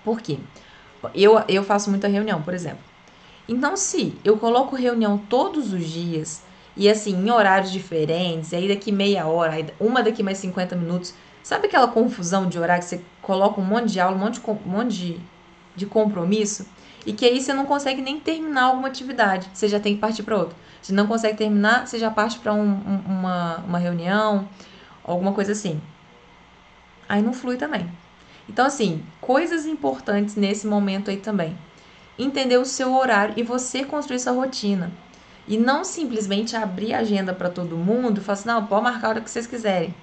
Por 0.02 0.22
quê? 0.22 0.40
Eu, 1.14 1.44
eu 1.50 1.66
faço 1.66 1.90
muita 1.90 2.08
reunião, 2.08 2.42
por 2.42 2.54
exemplo. 2.54 2.86
Então, 3.50 3.76
se 3.76 4.18
eu 4.24 4.38
coloco 4.38 4.78
reunião 4.78 5.18
todos 5.18 5.74
os 5.74 5.90
dias, 5.90 6.42
e 6.76 6.90
assim, 6.90 7.12
em 7.16 7.32
horários 7.32 7.72
diferentes, 7.72 8.52
e 8.52 8.56
aí 8.56 8.68
daqui 8.68 8.92
meia 8.92 9.28
hora, 9.28 9.66
uma 9.80 10.02
daqui 10.02 10.24
mais 10.24 10.38
50 10.40 10.76
minutos, 10.76 11.14
sabe 11.44 11.68
aquela 11.68 11.88
confusão 11.88 12.48
de 12.48 12.58
horário 12.58 12.84
que 12.84 12.90
você 12.90 13.02
coloca 13.22 13.62
um 13.62 13.66
monte 13.66 13.92
de 13.92 14.00
aula, 14.00 14.16
um 14.16 14.20
monte 14.20 14.40
de, 14.40 14.50
um 14.50 14.58
monte 14.66 14.96
de, 14.96 15.20
de 15.76 15.86
compromisso, 15.86 16.66
e 17.06 17.14
que 17.14 17.26
aí 17.26 17.42
você 17.42 17.54
não 17.54 17.66
consegue 17.66 18.02
nem 18.02 18.20
terminar 18.20 18.64
alguma 18.64 18.88
atividade, 18.88 19.50
você 19.54 19.68
já 19.68 19.80
tem 19.80 19.96
que 19.96 20.02
partir 20.02 20.24
para 20.24 20.38
outra. 20.38 20.56
Se 20.82 20.94
não 20.94 21.08
consegue 21.08 21.38
terminar, 21.38 21.88
você 21.88 21.98
já 21.98 22.12
parte 22.12 22.40
para 22.40 22.54
um, 22.54 22.62
um, 22.62 23.02
uma, 23.08 23.58
uma 23.60 23.78
reunião, 23.78 24.48
alguma 25.04 25.34
coisa 25.34 25.52
assim. 25.52 25.82
Aí 27.08 27.22
não 27.22 27.34
flui 27.34 27.58
também. 27.58 27.90
Então, 28.50 28.66
assim, 28.66 29.04
coisas 29.22 29.66
importantes 29.66 30.36
nesse 30.36 30.68
momento 30.68 31.10
aí 31.10 31.18
também. 31.18 31.58
Entender 32.20 32.58
o 32.58 32.66
seu 32.66 32.94
horário 32.94 33.34
e 33.38 33.44
você 33.44 33.84
construir 33.86 34.20
sua 34.20 34.34
rotina. 34.34 34.92
E 35.48 35.58
não 35.58 35.84
simplesmente 35.84 36.56
abrir 36.56 36.94
a 36.94 37.00
agenda 37.00 37.34
para 37.34 37.50
todo 37.50 37.76
mundo 37.76 38.20
e 38.20 38.24
falar 38.24 38.34
assim, 38.34 38.48
não, 38.48 38.66
pode 38.66 38.84
marcar 38.84 39.08
a 39.08 39.10
hora 39.10 39.22
que 39.22 39.30
vocês 39.30 39.46
quiserem. 39.46 39.94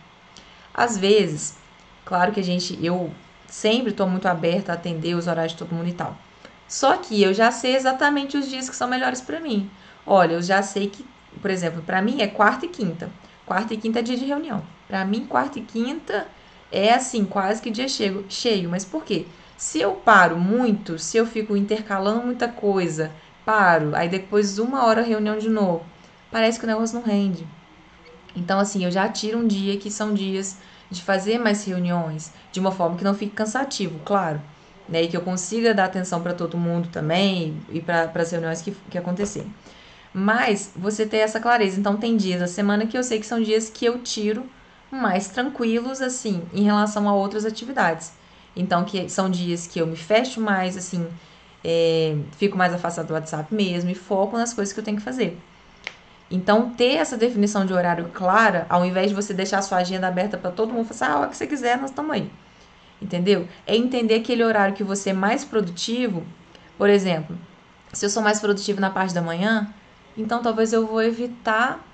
Às 0.74 0.98
vezes, 0.98 1.56
claro 2.04 2.32
que 2.32 2.40
a 2.40 2.44
gente, 2.44 2.78
eu 2.84 3.10
sempre 3.46 3.90
estou 3.90 4.06
muito 4.06 4.26
aberta 4.26 4.72
a 4.72 4.74
atender 4.74 5.14
os 5.14 5.26
horários 5.26 5.52
de 5.52 5.58
todo 5.58 5.74
mundo 5.74 5.88
e 5.88 5.94
tal. 5.94 6.16
Só 6.68 6.96
que 6.96 7.20
eu 7.20 7.34
já 7.34 7.50
sei 7.50 7.74
exatamente 7.74 8.36
os 8.36 8.48
dias 8.48 8.68
que 8.68 8.76
são 8.76 8.86
melhores 8.86 9.20
para 9.20 9.40
mim. 9.40 9.68
Olha, 10.06 10.34
eu 10.34 10.42
já 10.42 10.62
sei 10.62 10.88
que, 10.88 11.04
por 11.42 11.50
exemplo, 11.50 11.82
para 11.82 12.00
mim 12.00 12.20
é 12.20 12.26
quarta 12.26 12.66
e 12.66 12.68
quinta. 12.68 13.10
Quarta 13.44 13.74
e 13.74 13.76
quinta 13.76 13.98
é 13.98 14.02
dia 14.02 14.16
de 14.16 14.24
reunião. 14.24 14.62
Para 14.86 15.04
mim, 15.04 15.26
quarta 15.26 15.58
e 15.58 15.62
quinta 15.62 16.28
é 16.70 16.94
assim, 16.94 17.24
quase 17.24 17.60
que 17.60 17.70
dia 17.70 17.88
cheio, 17.88 18.24
cheio. 18.28 18.70
Mas 18.70 18.84
por 18.84 19.04
quê? 19.04 19.26
Se 19.56 19.80
eu 19.80 19.92
paro 19.92 20.38
muito, 20.38 20.98
se 20.98 21.16
eu 21.16 21.26
fico 21.26 21.56
intercalando 21.56 22.26
muita 22.26 22.48
coisa, 22.48 23.10
paro, 23.50 23.96
aí 23.96 24.08
depois 24.08 24.60
uma 24.60 24.86
hora 24.86 25.02
reunião 25.02 25.36
de 25.36 25.48
novo, 25.48 25.84
parece 26.30 26.56
que 26.56 26.64
o 26.64 26.68
negócio 26.68 26.94
não 26.94 27.04
rende. 27.04 27.44
Então, 28.36 28.60
assim, 28.60 28.84
eu 28.84 28.92
já 28.92 29.08
tiro 29.08 29.38
um 29.38 29.46
dia 29.46 29.76
que 29.76 29.90
são 29.90 30.14
dias 30.14 30.58
de 30.88 31.02
fazer 31.02 31.36
mais 31.36 31.64
reuniões, 31.64 32.32
de 32.52 32.60
uma 32.60 32.70
forma 32.70 32.96
que 32.96 33.02
não 33.02 33.12
fique 33.12 33.34
cansativo, 33.34 33.98
claro. 34.04 34.40
Né, 34.88 35.02
e 35.02 35.08
que 35.08 35.16
eu 35.16 35.20
consiga 35.20 35.74
dar 35.74 35.84
atenção 35.84 36.20
para 36.20 36.32
todo 36.32 36.56
mundo 36.56 36.88
também 36.88 37.60
e 37.70 37.80
para 37.80 38.10
as 38.14 38.30
reuniões 38.30 38.60
que, 38.60 38.72
que. 38.72 38.98
Mas 40.12 40.72
você 40.74 41.06
ter 41.06 41.18
essa 41.18 41.38
clareza. 41.38 41.78
Então, 41.78 41.96
tem 41.96 42.16
dias 42.16 42.40
da 42.40 42.48
semana 42.48 42.86
que 42.86 42.98
eu 42.98 43.02
sei 43.02 43.20
que 43.20 43.26
são 43.26 43.40
dias 43.40 43.68
que 43.68 43.84
eu 43.84 43.98
tiro 43.98 44.44
mais 44.90 45.28
tranquilos, 45.28 46.00
assim, 46.00 46.42
em 46.52 46.62
relação 46.62 47.08
a 47.08 47.14
outras 47.14 47.44
atividades. 47.44 48.12
Então, 48.54 48.84
que 48.84 49.08
são 49.08 49.30
dias 49.30 49.66
que 49.66 49.80
eu 49.80 49.86
me 49.86 49.96
fecho 49.96 50.40
mais, 50.40 50.76
assim, 50.76 51.06
é, 51.64 52.16
fico 52.32 52.56
mais 52.56 52.72
afastado 52.72 53.08
do 53.08 53.14
WhatsApp 53.14 53.54
mesmo 53.54 53.90
e 53.90 53.94
foco 53.94 54.36
nas 54.36 54.52
coisas 54.52 54.72
que 54.72 54.80
eu 54.80 54.84
tenho 54.84 54.96
que 54.96 55.02
fazer. 55.02 55.38
Então, 56.30 56.70
ter 56.70 56.94
essa 56.94 57.16
definição 57.16 57.66
de 57.66 57.72
horário 57.72 58.08
clara, 58.14 58.66
ao 58.68 58.84
invés 58.84 59.08
de 59.08 59.14
você 59.14 59.34
deixar 59.34 59.58
a 59.58 59.62
sua 59.62 59.78
agenda 59.78 60.06
aberta 60.06 60.38
para 60.38 60.50
todo 60.50 60.72
mundo, 60.72 60.86
falar 60.86 60.94
assim, 60.94 61.04
ah, 61.04 61.16
a 61.16 61.20
hora 61.20 61.30
que 61.30 61.36
você 61.36 61.46
quiser, 61.46 61.76
nós 61.78 61.90
estamos 61.90 62.12
aí. 62.12 62.30
Entendeu? 63.02 63.48
É 63.66 63.76
entender 63.76 64.14
aquele 64.14 64.44
horário 64.44 64.74
que 64.74 64.84
você 64.84 65.10
é 65.10 65.12
mais 65.12 65.44
produtivo. 65.44 66.24
Por 66.78 66.88
exemplo, 66.88 67.36
se 67.92 68.06
eu 68.06 68.10
sou 68.10 68.22
mais 68.22 68.38
produtivo 68.38 68.80
na 68.80 68.90
parte 68.90 69.12
da 69.12 69.20
manhã, 69.20 69.68
então 70.16 70.40
talvez 70.40 70.72
eu 70.72 70.86
vou 70.86 71.02
evitar 71.02 71.84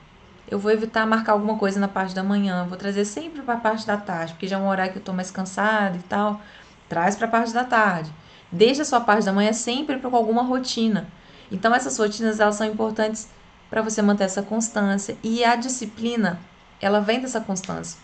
eu 0.48 0.58
vou 0.58 0.70
evitar 0.70 1.04
marcar 1.06 1.32
alguma 1.32 1.58
coisa 1.58 1.80
na 1.80 1.88
parte 1.88 2.14
da 2.14 2.22
manhã, 2.22 2.64
vou 2.68 2.78
trazer 2.78 3.04
sempre 3.04 3.42
para 3.42 3.54
a 3.54 3.58
parte 3.58 3.86
da 3.86 3.96
tarde, 3.96 4.32
porque 4.32 4.46
já 4.46 4.56
é 4.56 4.58
um 4.60 4.68
horário 4.68 4.92
que 4.92 4.98
eu 4.98 5.00
estou 5.00 5.14
mais 5.14 5.30
cansada 5.30 5.96
e 5.96 6.02
tal. 6.02 6.40
Traz 6.88 7.16
para 7.16 7.26
a 7.26 7.30
parte 7.30 7.52
da 7.52 7.64
tarde. 7.64 8.12
Deixa 8.56 8.82
a 8.82 8.84
sua 8.84 9.00
parte 9.00 9.24
da 9.24 9.32
manhã 9.32 9.52
sempre 9.52 9.98
com 9.98 10.16
alguma 10.16 10.42
rotina. 10.42 11.08
Então 11.50 11.74
essas 11.74 11.96
rotinas 11.98 12.40
elas 12.40 12.56
são 12.56 12.66
importantes 12.66 13.28
para 13.70 13.82
você 13.82 14.02
manter 14.02 14.24
essa 14.24 14.42
constância 14.42 15.16
e 15.22 15.44
a 15.44 15.56
disciplina, 15.56 16.40
ela 16.80 17.00
vem 17.00 17.20
dessa 17.20 17.40
constância. 17.40 17.98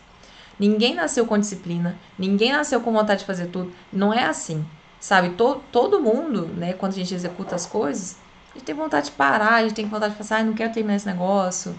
Ninguém 0.59 0.95
nasceu 0.95 1.27
com 1.27 1.39
disciplina, 1.39 1.97
ninguém 2.19 2.53
nasceu 2.53 2.81
com 2.81 2.93
vontade 2.93 3.21
de 3.21 3.27
fazer 3.27 3.47
tudo. 3.47 3.73
Não 3.93 4.13
é 4.13 4.25
assim. 4.25 4.65
Sabe, 5.01 5.31
todo, 5.31 5.61
todo 5.73 6.01
mundo, 6.01 6.47
né, 6.47 6.75
quando 6.75 6.93
a 6.93 6.95
gente 6.95 7.13
executa 7.13 7.57
as 7.57 7.67
coisas, 7.67 8.17
a 8.51 8.55
gente 8.55 8.65
tem 8.65 8.75
vontade 8.75 9.07
de 9.07 9.13
parar, 9.13 9.55
a 9.55 9.63
gente 9.63 9.75
tem 9.75 9.89
vontade 9.89 10.15
de 10.15 10.21
assim, 10.21 10.35
ah, 10.35 10.45
não 10.45 10.53
quero 10.53 10.73
terminar 10.73 10.97
esse 10.97 11.07
negócio 11.07 11.75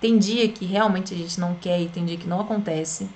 tem 0.00 0.18
dia 0.18 0.48
que 0.48 0.64
realmente 0.64 1.12
a 1.14 1.16
gente 1.16 1.38
não 1.40 1.54
quer 1.54 1.80
e 1.80 1.88
tem 1.88 2.04
dia 2.04 2.16
que 2.16 2.28
não 2.28 2.40
acontece. 2.40 3.08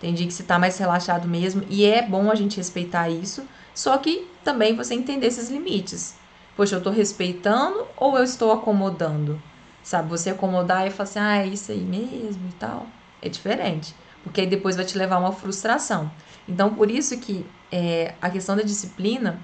Tem 0.00 0.12
dia 0.12 0.26
que 0.26 0.32
você 0.32 0.42
tá 0.42 0.58
mais 0.58 0.76
relaxado 0.76 1.26
mesmo 1.28 1.64
e 1.68 1.84
é 1.84 2.02
bom 2.02 2.30
a 2.30 2.34
gente 2.34 2.56
respeitar 2.56 3.08
isso, 3.08 3.44
só 3.76 3.98
que 3.98 4.26
também 4.42 4.74
você 4.74 4.94
entender 4.94 5.26
esses 5.26 5.50
limites. 5.50 6.14
Poxa, 6.56 6.76
eu 6.76 6.82
tô 6.82 6.88
respeitando 6.88 7.86
ou 7.98 8.16
eu 8.16 8.24
estou 8.24 8.50
acomodando? 8.50 9.38
Sabe, 9.82 10.08
você 10.08 10.30
acomodar 10.30 10.86
e 10.86 10.90
falar 10.90 11.08
assim, 11.08 11.18
ah, 11.18 11.36
é 11.36 11.46
isso 11.46 11.70
aí 11.70 11.84
mesmo 11.84 12.48
e 12.48 12.52
tal. 12.54 12.86
É 13.20 13.28
diferente, 13.28 13.94
porque 14.24 14.40
aí 14.40 14.46
depois 14.46 14.76
vai 14.76 14.84
te 14.86 14.96
levar 14.96 15.16
a 15.16 15.18
uma 15.18 15.32
frustração. 15.32 16.10
Então, 16.48 16.74
por 16.74 16.90
isso 16.90 17.18
que 17.18 17.44
é, 17.70 18.14
a 18.20 18.30
questão 18.30 18.56
da 18.56 18.62
disciplina, 18.62 19.38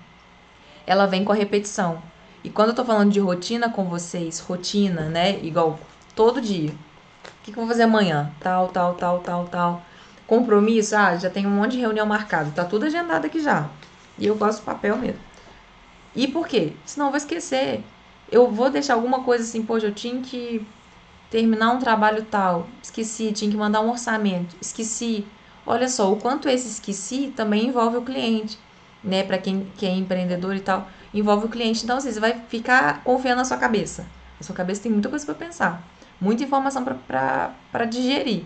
ela 0.87 1.05
vem 1.05 1.25
com 1.25 1.33
a 1.33 1.37
repetição. 1.37 2.03
E 2.43 2.49
quando 2.49 2.71
eu 2.71 2.75
tô 2.75 2.87
falando 2.87 3.13
de 3.13 3.21
rotina 3.21 3.69
com 3.69 3.85
vocês, 3.85 4.41
rotina, 4.41 5.11
né, 5.11 5.39
igual 5.43 5.79
todo 6.17 6.41
dia. 6.41 6.71
O 6.71 7.45
que, 7.45 7.53
que 7.53 7.59
eu 7.59 7.63
vou 7.63 7.69
fazer 7.69 7.83
amanhã? 7.83 8.33
Tal, 8.41 8.69
tal, 8.69 8.95
tal, 8.95 9.19
tal, 9.21 9.45
tal. 9.45 9.83
Compromisso? 10.27 10.97
Ah, 10.97 11.17
já 11.17 11.29
tem 11.29 11.47
um 11.47 11.51
monte 11.51 11.73
de 11.73 11.81
reunião 11.81 12.07
marcada. 12.07 12.51
Tá 12.51 12.65
tudo 12.65 12.87
agendado 12.87 13.27
aqui 13.27 13.39
já. 13.39 13.69
E 14.23 14.27
eu 14.27 14.37
gosto 14.37 14.61
do 14.61 14.65
papel 14.65 14.97
mesmo. 14.97 15.19
E 16.15 16.29
por 16.29 16.47
quê? 16.47 16.75
Senão 16.87 17.07
eu 17.07 17.11
vou 17.11 17.19
esquecer. 17.19 17.83
Eu 18.31 18.49
vou 18.51 18.71
deixar 18.71 18.95
alguma 18.95 19.25
coisa 19.25 19.43
assim, 19.43 19.63
poxa, 19.63 19.87
eu 19.87 19.93
tinha 19.93 20.21
que 20.23 20.65
terminar 21.31 21.73
um 21.73 21.79
trabalho 21.79 22.25
tal. 22.25 22.69
Esqueci, 22.83 23.33
tinha 23.33 23.51
que 23.51 23.57
mandar 23.57 23.81
um 23.81 23.91
orçamento. 23.91 24.57
Esqueci. 24.61 25.27
Olha 25.67 25.89
só, 25.89 26.13
o 26.13 26.17
quanto 26.17 26.49
esse 26.49 26.69
esqueci 26.69 27.33
também 27.35 27.67
envolve 27.67 27.97
o 27.97 28.03
cliente, 28.03 28.59
né? 29.03 29.25
Para 29.25 29.39
quem, 29.39 29.67
quem 29.77 29.89
é 29.91 29.97
empreendedor 29.97 30.55
e 30.55 30.61
tal, 30.61 30.89
envolve 31.13 31.47
o 31.47 31.49
cliente. 31.49 31.85
Então, 31.85 31.97
assim, 31.97 32.13
você 32.13 32.21
vai 32.21 32.41
ficar 32.49 33.03
confiando 33.03 33.39
na 33.39 33.45
sua 33.45 33.57
cabeça. 33.57 34.07
A 34.41 34.45
sua 34.45 34.55
cabeça 34.55 34.83
tem 34.83 34.93
muita 34.93 35.09
coisa 35.09 35.27
para 35.27 35.35
pensar 35.35 35.85
muita 36.23 36.45
informação 36.45 36.85
para 36.85 37.85
digerir. 37.91 38.45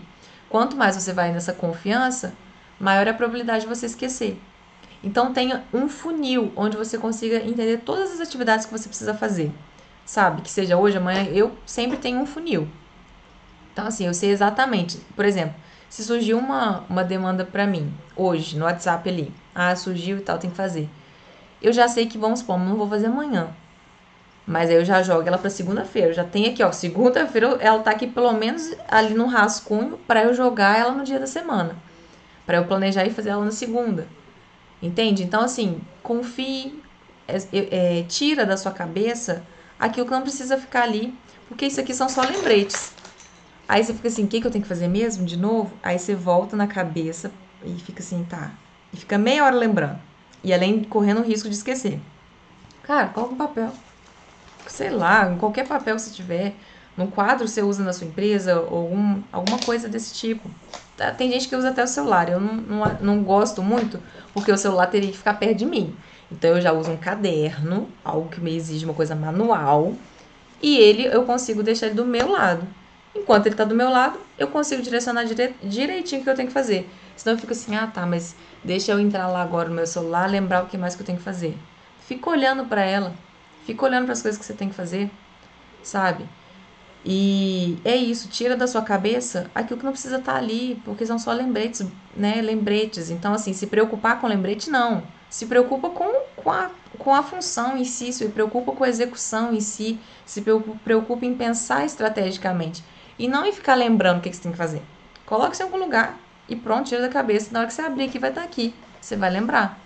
Quanto 0.49 0.75
mais 0.75 0.95
você 0.95 1.13
vai 1.13 1.31
nessa 1.31 1.53
confiança, 1.53 2.33
maior 2.79 3.05
é 3.05 3.11
a 3.11 3.13
probabilidade 3.13 3.61
de 3.61 3.67
você 3.67 3.85
esquecer. 3.85 4.41
Então 5.03 5.33
tenha 5.33 5.63
um 5.73 5.87
funil 5.87 6.51
onde 6.55 6.75
você 6.75 6.97
consiga 6.97 7.37
entender 7.37 7.77
todas 7.79 8.11
as 8.11 8.19
atividades 8.19 8.65
que 8.65 8.71
você 8.71 8.87
precisa 8.87 9.13
fazer. 9.13 9.51
Sabe? 10.05 10.41
Que 10.41 10.49
seja 10.49 10.77
hoje, 10.77 10.97
amanhã, 10.97 11.25
eu 11.25 11.51
sempre 11.65 11.97
tenho 11.97 12.19
um 12.19 12.25
funil. 12.25 12.67
Então, 13.73 13.85
assim, 13.85 14.07
eu 14.07 14.13
sei 14.13 14.31
exatamente. 14.31 14.97
Por 15.15 15.25
exemplo, 15.25 15.53
se 15.89 16.03
surgiu 16.03 16.37
uma, 16.37 16.83
uma 16.89 17.03
demanda 17.03 17.45
para 17.45 17.67
mim, 17.67 17.93
hoje, 18.15 18.57
no 18.57 18.65
WhatsApp 18.65 19.07
ali. 19.07 19.33
Ah, 19.53 19.75
surgiu 19.75 20.17
e 20.17 20.21
tal, 20.21 20.37
tem 20.37 20.49
que 20.49 20.55
fazer. 20.55 20.89
Eu 21.61 21.73
já 21.73 21.87
sei 21.87 22.05
que, 22.05 22.17
vamos 22.17 22.39
supor, 22.39 22.57
não 22.57 22.75
vou 22.75 22.87
fazer 22.87 23.07
amanhã. 23.07 23.49
Mas 24.47 24.69
aí 24.69 24.77
eu 24.77 24.85
já 24.85 25.03
jogo 25.03 25.27
ela 25.27 25.37
para 25.37 25.49
segunda-feira. 25.49 26.13
Já 26.13 26.23
tem 26.23 26.47
aqui, 26.47 26.63
ó, 26.63 26.71
segunda-feira 26.71 27.57
ela 27.59 27.79
tá 27.79 27.91
aqui 27.91 28.07
pelo 28.07 28.31
menos 28.31 28.73
ali 28.87 29.13
no 29.13 29.25
rascunho 29.25 29.97
para 30.07 30.23
eu 30.23 30.33
jogar 30.33 30.79
ela 30.79 30.93
no 30.93 31.03
dia 31.03 31.19
da 31.19 31.27
semana. 31.27 31.75
Para 32.45 32.57
eu 32.57 32.65
planejar 32.65 33.05
e 33.05 33.09
fazer 33.09 33.29
ela 33.31 33.43
na 33.43 33.51
segunda. 33.51 34.07
Entende? 34.81 35.23
Então, 35.23 35.41
assim, 35.41 35.81
confie, 36.03 36.83
é, 37.27 37.99
é, 37.99 38.03
tira 38.03 38.45
da 38.45 38.57
sua 38.57 38.71
cabeça 38.71 39.45
aquilo 39.79 40.05
que 40.05 40.11
não 40.11 40.21
precisa 40.21 40.57
ficar 40.57 40.83
ali, 40.83 41.13
porque 41.47 41.65
isso 41.65 41.79
aqui 41.79 41.93
são 41.93 42.09
só 42.09 42.23
lembretes. 42.23 42.95
Aí 43.67 43.83
você 43.83 43.93
fica 43.93 44.07
assim, 44.07 44.25
o 44.25 44.27
que, 44.27 44.41
que 44.41 44.47
eu 44.47 44.51
tenho 44.51 44.63
que 44.63 44.67
fazer 44.67 44.87
mesmo 44.87 45.25
de 45.25 45.37
novo? 45.37 45.77
Aí 45.83 45.99
você 45.99 46.15
volta 46.15 46.55
na 46.55 46.67
cabeça 46.67 47.31
e 47.65 47.79
fica 47.79 48.01
assim, 48.01 48.23
tá. 48.25 48.51
E 48.93 48.97
fica 48.97 49.17
meia 49.17 49.43
hora 49.43 49.55
lembrando. 49.55 49.99
E 50.43 50.53
além 50.53 50.83
correndo 50.83 51.19
o 51.19 51.23
risco 51.23 51.49
de 51.49 51.55
esquecer. 51.55 51.99
Cara, 52.83 53.09
coloca 53.09 53.33
um 53.33 53.37
papel 53.37 53.73
sei 54.67 54.89
lá, 54.89 55.31
em 55.31 55.37
qualquer 55.37 55.67
papel 55.67 55.95
que 55.95 56.01
você 56.01 56.11
tiver, 56.11 56.55
no 56.95 57.07
quadro 57.11 57.47
você 57.47 57.61
usa 57.61 57.83
na 57.83 57.93
sua 57.93 58.07
empresa, 58.07 58.59
ou 58.61 58.77
algum, 58.79 59.23
alguma 59.31 59.59
coisa 59.59 59.87
desse 59.87 60.13
tipo. 60.13 60.49
Tem 61.17 61.31
gente 61.31 61.47
que 61.47 61.55
usa 61.55 61.69
até 61.69 61.83
o 61.83 61.87
celular, 61.87 62.27
eu 62.29 62.39
não, 62.39 62.53
não, 62.55 62.97
não 63.01 63.23
gosto 63.23 63.61
muito, 63.61 63.99
porque 64.33 64.51
o 64.51 64.57
celular 64.57 64.87
teria 64.87 65.11
que 65.11 65.17
ficar 65.17 65.35
perto 65.35 65.57
de 65.57 65.65
mim. 65.65 65.95
Então 66.31 66.51
eu 66.51 66.61
já 66.61 66.73
uso 66.73 66.91
um 66.91 66.97
caderno, 66.97 67.87
algo 68.03 68.29
que 68.29 68.41
me 68.41 68.55
exige 68.55 68.83
uma 68.83 68.93
coisa 68.93 69.15
manual, 69.15 69.93
e 70.61 70.77
ele 70.77 71.05
eu 71.05 71.23
consigo 71.23 71.61
deixar 71.61 71.87
ele 71.87 71.95
do 71.95 72.05
meu 72.05 72.31
lado. 72.31 72.67
Enquanto 73.15 73.45
ele 73.45 73.53
está 73.53 73.63
do 73.63 73.75
meu 73.75 73.89
lado, 73.89 74.19
eu 74.37 74.47
consigo 74.47 74.81
direcionar 74.81 75.23
dire... 75.23 75.55
direitinho 75.63 76.21
o 76.21 76.23
que 76.23 76.29
eu 76.29 76.35
tenho 76.35 76.47
que 76.47 76.53
fazer. 76.53 76.89
Senão 77.15 77.35
eu 77.35 77.39
fico 77.39 77.53
assim, 77.53 77.75
ah 77.75 77.87
tá, 77.87 78.05
mas 78.05 78.35
deixa 78.63 78.91
eu 78.91 78.99
entrar 78.99 79.27
lá 79.27 79.41
agora 79.41 79.69
no 79.69 79.75
meu 79.75 79.87
celular, 79.87 80.29
lembrar 80.29 80.63
o 80.63 80.67
que 80.67 80.77
mais 80.77 80.95
que 80.95 81.01
eu 81.01 81.05
tenho 81.05 81.17
que 81.17 81.23
fazer. 81.23 81.57
Fica 82.07 82.29
olhando 82.29 82.65
para 82.65 82.81
ela, 82.81 83.13
fica 83.65 83.85
olhando 83.85 84.05
para 84.05 84.13
as 84.13 84.21
coisas 84.21 84.39
que 84.39 84.45
você 84.45 84.53
tem 84.53 84.69
que 84.69 84.75
fazer, 84.75 85.09
sabe? 85.83 86.25
E 87.09 87.79
é 87.85 87.95
isso, 87.95 88.27
tira 88.27 88.53
da 88.53 88.67
sua 88.67 88.81
cabeça 88.81 89.49
aquilo 89.55 89.79
que 89.79 89.85
não 89.85 89.93
precisa 89.93 90.17
estar 90.17 90.33
tá 90.33 90.37
ali, 90.37 90.81
porque 90.83 91.05
são 91.05 91.17
só 91.17 91.31
lembretes, 91.31 91.87
né? 92.13 92.41
Lembretes. 92.41 93.09
Então, 93.09 93.33
assim, 93.33 93.53
se 93.53 93.65
preocupar 93.67 94.19
com 94.19 94.27
lembrete, 94.27 94.69
não. 94.69 95.01
Se 95.29 95.45
preocupa 95.45 95.89
com, 95.89 96.11
com, 96.35 96.51
a, 96.51 96.69
com 96.99 97.15
a 97.15 97.23
função 97.23 97.77
em 97.77 97.85
si, 97.85 98.11
se 98.11 98.27
preocupa 98.27 98.73
com 98.73 98.83
a 98.83 98.89
execução 98.89 99.53
em 99.53 99.61
si, 99.61 99.97
se 100.25 100.43
preocupa 100.83 101.25
em 101.25 101.33
pensar 101.33 101.85
estrategicamente. 101.85 102.83
E 103.17 103.25
não 103.25 103.45
em 103.45 103.53
ficar 103.53 103.75
lembrando 103.75 104.17
o 104.17 104.21
que, 104.21 104.33
você 104.33 104.41
tem 104.41 104.51
que 104.51 104.57
fazer. 104.57 104.81
Coloque-se 105.25 105.63
em 105.63 105.65
algum 105.65 105.77
lugar 105.77 106.19
e 106.49 106.57
pronto, 106.57 106.89
tira 106.89 107.03
da 107.03 107.09
cabeça. 107.09 107.53
Na 107.53 107.59
hora 107.59 107.69
que 107.69 107.73
você 107.73 107.83
abrir 107.83 108.03
aqui, 108.03 108.19
vai 108.19 108.31
estar 108.31 108.43
aqui. 108.43 108.75
Você 108.99 109.15
vai 109.15 109.29
lembrar. 109.29 109.79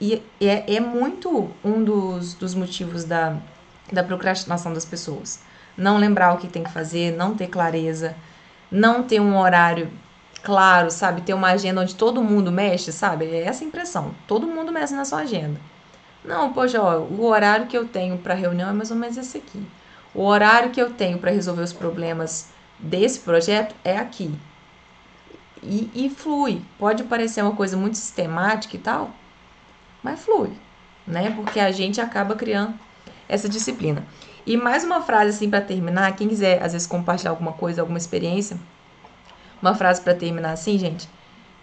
E 0.00 0.22
é, 0.40 0.76
é 0.76 0.80
muito 0.80 1.50
um 1.62 1.84
dos, 1.84 2.32
dos 2.32 2.54
motivos 2.54 3.04
da, 3.04 3.36
da 3.92 4.02
procrastinação 4.02 4.72
das 4.72 4.86
pessoas. 4.86 5.49
Não 5.80 5.96
lembrar 5.96 6.34
o 6.34 6.36
que 6.36 6.46
tem 6.46 6.62
que 6.62 6.70
fazer, 6.70 7.16
não 7.16 7.34
ter 7.34 7.46
clareza, 7.46 8.14
não 8.70 9.02
ter 9.02 9.18
um 9.18 9.38
horário 9.38 9.90
claro, 10.42 10.90
sabe? 10.90 11.22
Ter 11.22 11.32
uma 11.32 11.48
agenda 11.48 11.80
onde 11.80 11.94
todo 11.94 12.22
mundo 12.22 12.52
mexe, 12.52 12.92
sabe? 12.92 13.24
É 13.24 13.44
essa 13.44 13.64
impressão. 13.64 14.14
Todo 14.26 14.46
mundo 14.46 14.70
mexe 14.70 14.92
na 14.92 15.06
sua 15.06 15.20
agenda. 15.20 15.58
Não, 16.22 16.52
poxa, 16.52 16.82
ó, 16.82 16.98
o 16.98 17.24
horário 17.24 17.66
que 17.66 17.78
eu 17.78 17.88
tenho 17.88 18.18
para 18.18 18.34
reunião 18.34 18.68
é 18.68 18.72
mais 18.74 18.90
ou 18.90 18.96
menos 18.98 19.16
esse 19.16 19.38
aqui. 19.38 19.66
O 20.14 20.22
horário 20.22 20.68
que 20.68 20.82
eu 20.82 20.90
tenho 20.90 21.18
para 21.18 21.30
resolver 21.30 21.62
os 21.62 21.72
problemas 21.72 22.50
desse 22.78 23.20
projeto 23.20 23.74
é 23.82 23.96
aqui. 23.96 24.34
E, 25.62 25.90
e 25.94 26.10
flui. 26.10 26.60
Pode 26.78 27.04
parecer 27.04 27.40
uma 27.40 27.56
coisa 27.56 27.74
muito 27.74 27.96
sistemática 27.96 28.76
e 28.76 28.80
tal, 28.80 29.12
mas 30.02 30.20
flui, 30.20 30.50
né? 31.06 31.30
Porque 31.30 31.58
a 31.58 31.72
gente 31.72 32.02
acaba 32.02 32.34
criando 32.34 32.74
essa 33.26 33.48
disciplina. 33.48 34.04
E 34.46 34.56
mais 34.56 34.84
uma 34.84 35.02
frase 35.02 35.30
assim 35.30 35.50
para 35.50 35.60
terminar, 35.60 36.16
quem 36.16 36.28
quiser 36.28 36.62
às 36.62 36.72
vezes 36.72 36.86
compartilhar 36.86 37.30
alguma 37.30 37.52
coisa, 37.52 37.80
alguma 37.80 37.98
experiência, 37.98 38.56
uma 39.60 39.74
frase 39.74 40.00
para 40.00 40.14
terminar 40.14 40.52
assim, 40.52 40.78
gente. 40.78 41.08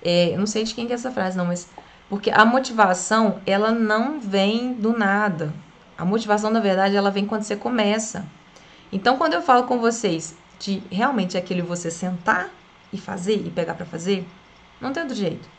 É, 0.04 0.34
eu 0.34 0.40
não 0.40 0.46
sei 0.46 0.64
de 0.64 0.74
quem 0.74 0.86
que 0.86 0.94
é 0.94 0.96
essa 0.96 1.12
frase 1.12 1.38
não, 1.38 1.46
mas 1.46 1.68
porque 2.10 2.30
a 2.32 2.46
motivação, 2.46 3.42
ela 3.46 3.72
não 3.72 4.20
vem 4.20 4.74
do 4.74 4.98
nada. 4.98 5.54
A 5.98 6.06
motivação, 6.06 6.50
na 6.50 6.60
verdade, 6.60 6.96
ela 6.96 7.12
vem 7.12 7.26
quando 7.26 7.44
você 7.44 7.56
começa. 7.56 8.26
Então, 8.92 9.18
quando 9.18 9.34
eu 9.34 9.42
falo 9.42 9.64
com 9.64 9.80
vocês 9.80 10.36
de 10.60 10.82
realmente 10.90 11.38
aquele 11.38 11.62
você 11.62 11.92
sentar 11.92 12.50
e 12.94 12.98
fazer 12.98 13.36
e 13.46 13.50
pegar 13.50 13.74
para 13.74 13.86
fazer, 13.86 14.26
não 14.80 14.94
tem 14.94 15.04
outro 15.04 15.18
jeito. 15.18 15.50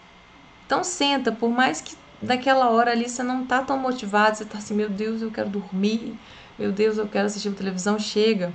Então, 0.65 0.83
senta, 0.83 1.31
por 1.33 1.51
mais 1.51 1.81
que 1.81 1.95
naquela 2.23 2.71
hora 2.71 2.93
ali 2.93 3.09
você 3.09 3.23
não 3.23 3.45
tá 3.45 3.63
tão 3.63 3.79
motivado, 3.79 4.37
você 4.37 4.45
tá 4.45 4.59
assim, 4.59 4.75
meu 4.75 4.89
Deus, 4.89 5.21
eu 5.21 5.31
quero 5.31 5.51
dormir, 5.51 6.19
meu 6.59 6.73
Deus, 6.73 6.99
eu 6.99 7.07
quero 7.07 7.27
assistir 7.27 7.53
televisão, 7.53 7.99
chega. 7.99 8.53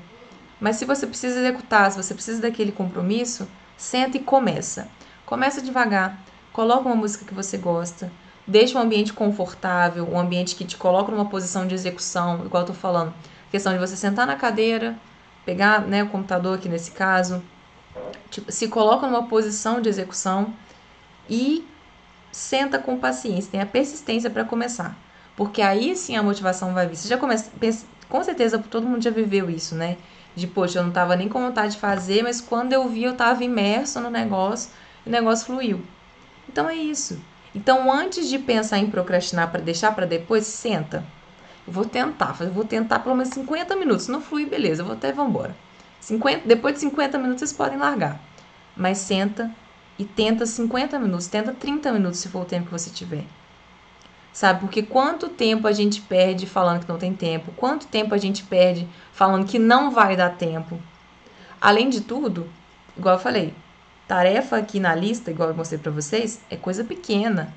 Mas 0.59 0.75
se 0.75 0.85
você 0.85 1.07
precisa 1.07 1.39
executar, 1.39 1.91
se 1.91 2.01
você 2.01 2.13
precisa 2.13 2.41
daquele 2.41 2.71
compromisso, 2.71 3.47
senta 3.77 4.17
e 4.17 4.19
começa. 4.19 4.87
Começa 5.25 5.61
devagar, 5.61 6.21
coloca 6.51 6.87
uma 6.87 6.95
música 6.95 7.25
que 7.25 7.33
você 7.33 7.57
gosta, 7.57 8.11
deixa 8.45 8.77
um 8.77 8.81
ambiente 8.81 9.13
confortável, 9.13 10.07
um 10.09 10.19
ambiente 10.19 10.55
que 10.55 10.65
te 10.65 10.75
coloca 10.75 11.11
numa 11.11 11.29
posição 11.29 11.65
de 11.65 11.73
execução, 11.73 12.45
igual 12.45 12.63
eu 12.63 12.67
tô 12.67 12.73
falando. 12.73 13.13
questão 13.49 13.71
de 13.71 13.79
você 13.79 13.95
sentar 13.95 14.27
na 14.27 14.35
cadeira, 14.35 14.97
pegar 15.45 15.81
né, 15.81 16.03
o 16.03 16.09
computador 16.09 16.57
aqui 16.57 16.67
nesse 16.67 16.91
caso, 16.91 17.41
tipo, 18.29 18.51
se 18.51 18.67
coloca 18.67 19.07
numa 19.07 19.27
posição 19.27 19.81
de 19.81 19.87
execução 19.87 20.53
e 21.29 21.65
senta 22.31 22.79
com 22.79 22.97
paciência, 22.97 23.51
tenha 23.51 23.65
persistência 23.65 24.29
para 24.29 24.43
começar. 24.43 24.97
Porque 25.35 25.61
aí 25.61 25.95
sim 25.95 26.15
a 26.15 26.23
motivação 26.23 26.73
vai 26.73 26.87
vir. 26.87 26.95
Você 26.95 27.07
já 27.07 27.17
começa, 27.17 27.51
com 28.13 28.23
certeza 28.23 28.59
todo 28.59 28.85
mundo 28.85 29.01
já 29.01 29.09
viveu 29.09 29.49
isso, 29.49 29.73
né? 29.73 29.97
De, 30.35 30.45
poxa, 30.45 30.77
eu 30.77 30.83
não 30.83 30.91
tava 30.91 31.15
nem 31.15 31.27
com 31.27 31.41
vontade 31.41 31.73
de 31.73 31.79
fazer, 31.79 32.21
mas 32.21 32.39
quando 32.39 32.71
eu 32.71 32.87
vi, 32.87 33.05
eu 33.05 33.15
tava 33.15 33.43
imerso 33.43 33.99
no 33.99 34.11
negócio 34.11 34.69
e 35.03 35.09
o 35.09 35.11
negócio 35.11 35.47
fluiu. 35.47 35.81
Então 36.47 36.69
é 36.69 36.75
isso. 36.75 37.19
Então, 37.55 37.91
antes 37.91 38.29
de 38.29 38.37
pensar 38.37 38.77
em 38.77 38.87
procrastinar 38.87 39.49
para 39.49 39.61
deixar 39.61 39.95
para 39.95 40.05
depois, 40.05 40.45
senta. 40.45 41.03
Eu 41.65 41.73
vou 41.73 41.85
tentar, 41.85 42.37
eu 42.39 42.51
vou 42.51 42.63
tentar 42.63 42.99
pelo 42.99 43.15
menos 43.15 43.33
50 43.33 43.75
minutos. 43.77 44.03
Se 44.03 44.11
não 44.11 44.21
fluir, 44.21 44.47
beleza, 44.47 44.83
eu 44.83 44.85
vou 44.85 44.95
até 44.95 45.11
vamos 45.11 45.31
embora. 45.31 45.55
50, 45.99 46.47
depois 46.47 46.75
de 46.75 46.81
50 46.81 47.17
minutos 47.17 47.39
vocês 47.39 47.53
podem 47.53 47.79
largar. 47.79 48.21
Mas 48.77 48.99
senta 48.99 49.49
e 49.97 50.05
tenta 50.05 50.45
50 50.45 50.99
minutos, 50.99 51.25
tenta 51.25 51.51
30 51.51 51.91
minutos 51.91 52.19
se 52.19 52.29
for 52.29 52.43
o 52.43 52.45
tempo 52.45 52.65
que 52.67 52.71
você 52.71 52.91
tiver. 52.91 53.25
Sabe? 54.33 54.61
Porque 54.61 54.81
quanto 54.81 55.29
tempo 55.29 55.67
a 55.67 55.71
gente 55.71 56.01
perde 56.01 56.47
falando 56.47 56.81
que 56.81 56.89
não 56.89 56.97
tem 56.97 57.13
tempo? 57.13 57.51
Quanto 57.55 57.85
tempo 57.85 58.15
a 58.15 58.17
gente 58.17 58.43
perde 58.43 58.89
falando 59.11 59.45
que 59.45 59.59
não 59.59 59.91
vai 59.91 60.15
dar 60.17 60.31
tempo? 60.31 60.79
Além 61.61 61.87
de 61.87 62.01
tudo, 62.01 62.49
igual 62.97 63.15
eu 63.15 63.21
falei, 63.21 63.53
tarefa 64.07 64.57
aqui 64.57 64.79
na 64.79 64.95
lista, 64.95 65.29
igual 65.29 65.49
eu 65.49 65.55
mostrei 65.55 65.79
para 65.79 65.91
vocês, 65.91 66.41
é 66.49 66.55
coisa 66.55 66.83
pequena. 66.83 67.53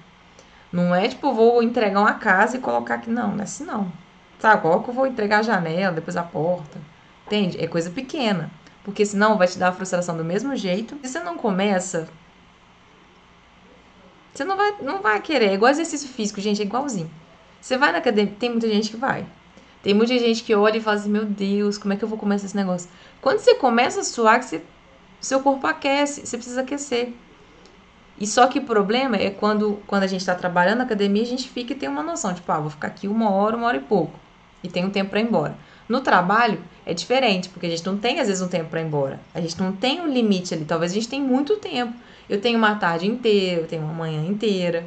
Não 0.71 0.95
é 0.95 1.09
tipo, 1.09 1.33
vou 1.33 1.63
entregar 1.63 2.01
uma 2.01 2.15
casa 2.15 2.59
e 2.59 2.61
colocar 2.61 2.97
aqui. 2.97 3.09
Não, 3.09 3.33
não 3.33 3.41
é 3.41 3.45
assim 3.45 3.65
não. 3.65 3.91
Sabe? 4.39 4.61
Coloca, 4.61 4.93
vou 4.93 5.07
entregar 5.07 5.39
a 5.39 5.43
janela, 5.43 5.95
depois 5.95 6.17
a 6.17 6.23
porta. 6.23 6.79
Entende? 7.27 7.59
É 7.59 7.67
coisa 7.67 7.89
pequena. 7.89 8.51
Porque 8.85 9.07
senão 9.07 9.39
vai 9.39 9.49
te 9.49 9.59
dar 9.59 9.69
a 9.69 9.73
frustração 9.73 10.17
do 10.17 10.25
mesmo 10.25 10.55
jeito. 10.55 10.97
Se 11.03 11.09
você 11.09 11.21
não 11.21 11.37
começa, 11.39 12.09
você 14.37 14.45
não 14.45 14.57
vai, 14.57 14.75
não 14.83 15.01
vai 15.01 15.21
querer. 15.21 15.47
É 15.47 15.55
igual 15.55 15.71
exercício 15.71 16.09
físico, 16.09 16.41
gente, 16.41 16.61
é 16.61 16.65
igualzinho. 16.65 17.11
Você 17.61 17.79
vai 17.79 17.91
na 17.91 17.99
academia, 17.99 18.35
tem 18.39 18.51
muita 18.51 18.69
gente 18.69 18.91
que 18.91 18.97
vai. 18.97 19.27
Tem 19.83 19.95
muita 19.95 20.19
gente 20.19 20.43
que 20.45 20.55
olha 20.55 20.77
e 20.77 20.81
fala 20.81 20.99
assim: 20.99 21.09
Meu 21.09 21.25
Deus, 21.25 21.79
como 21.79 21.95
é 21.95 21.97
que 21.97 22.05
eu 22.05 22.09
vou 22.09 22.19
começar 22.19 22.47
esse 22.47 22.57
negócio? 22.57 22.91
Quando 23.23 23.39
você 23.39 23.55
começa 23.55 24.01
a 24.01 24.05
suar, 24.05 24.43
você, 24.43 24.63
seu 25.21 25.41
corpo 25.41 25.67
aquece, 25.67 26.27
você 26.27 26.37
precisa 26.37 26.61
aquecer. 26.61 27.13
E 28.19 28.27
só 28.27 28.47
que 28.47 28.59
o 28.59 28.63
problema 28.63 29.17
é 29.17 29.31
quando, 29.31 29.81
quando 29.87 30.03
a 30.03 30.07
gente 30.07 30.21
está 30.21 30.35
trabalhando 30.35 30.79
na 30.79 30.85
academia, 30.85 31.23
a 31.23 31.27
gente 31.27 31.49
fica 31.49 31.73
e 31.73 31.77
tem 31.77 31.89
uma 31.89 32.03
noção, 32.03 32.35
tipo, 32.35 32.51
ah, 32.51 32.61
vou 32.61 32.71
ficar 32.71 32.89
aqui 32.89 33.09
uma 33.09 33.31
hora, 33.31 33.57
uma 33.57 33.67
hora 33.67 33.77
e 33.77 33.81
pouco. 33.81 34.19
E 34.63 34.69
tem 34.69 34.85
um 34.85 34.91
tempo 34.91 35.11
para 35.11 35.21
ir 35.21 35.25
embora. 35.25 35.57
No 35.89 36.01
trabalho 36.01 36.61
é 36.85 36.93
diferente, 36.93 37.49
porque 37.49 37.67
a 37.67 37.71
gente 37.71 37.87
não 37.87 37.97
tem 37.97 38.19
às 38.19 38.27
vezes 38.27 38.43
um 38.43 38.49
tempo 38.49 38.71
para 38.71 38.81
ir 38.81 38.87
embora. 38.87 39.21
A 39.35 39.41
gente 39.41 39.61
não 39.61 39.73
tem 39.73 40.01
um 40.01 40.09
limite 40.09 40.53
ali, 40.55 40.65
talvez 40.65 40.93
a 40.93 40.95
gente 40.95 41.09
tenha 41.09 41.23
muito 41.23 41.57
tempo. 41.57 41.95
Eu 42.29 42.41
tenho 42.41 42.59
uma 42.59 42.75
tarde 42.75 43.07
inteira, 43.07 43.63
eu 43.63 43.67
tenho 43.67 43.83
uma 43.83 43.93
manhã 43.93 44.25
inteira. 44.25 44.87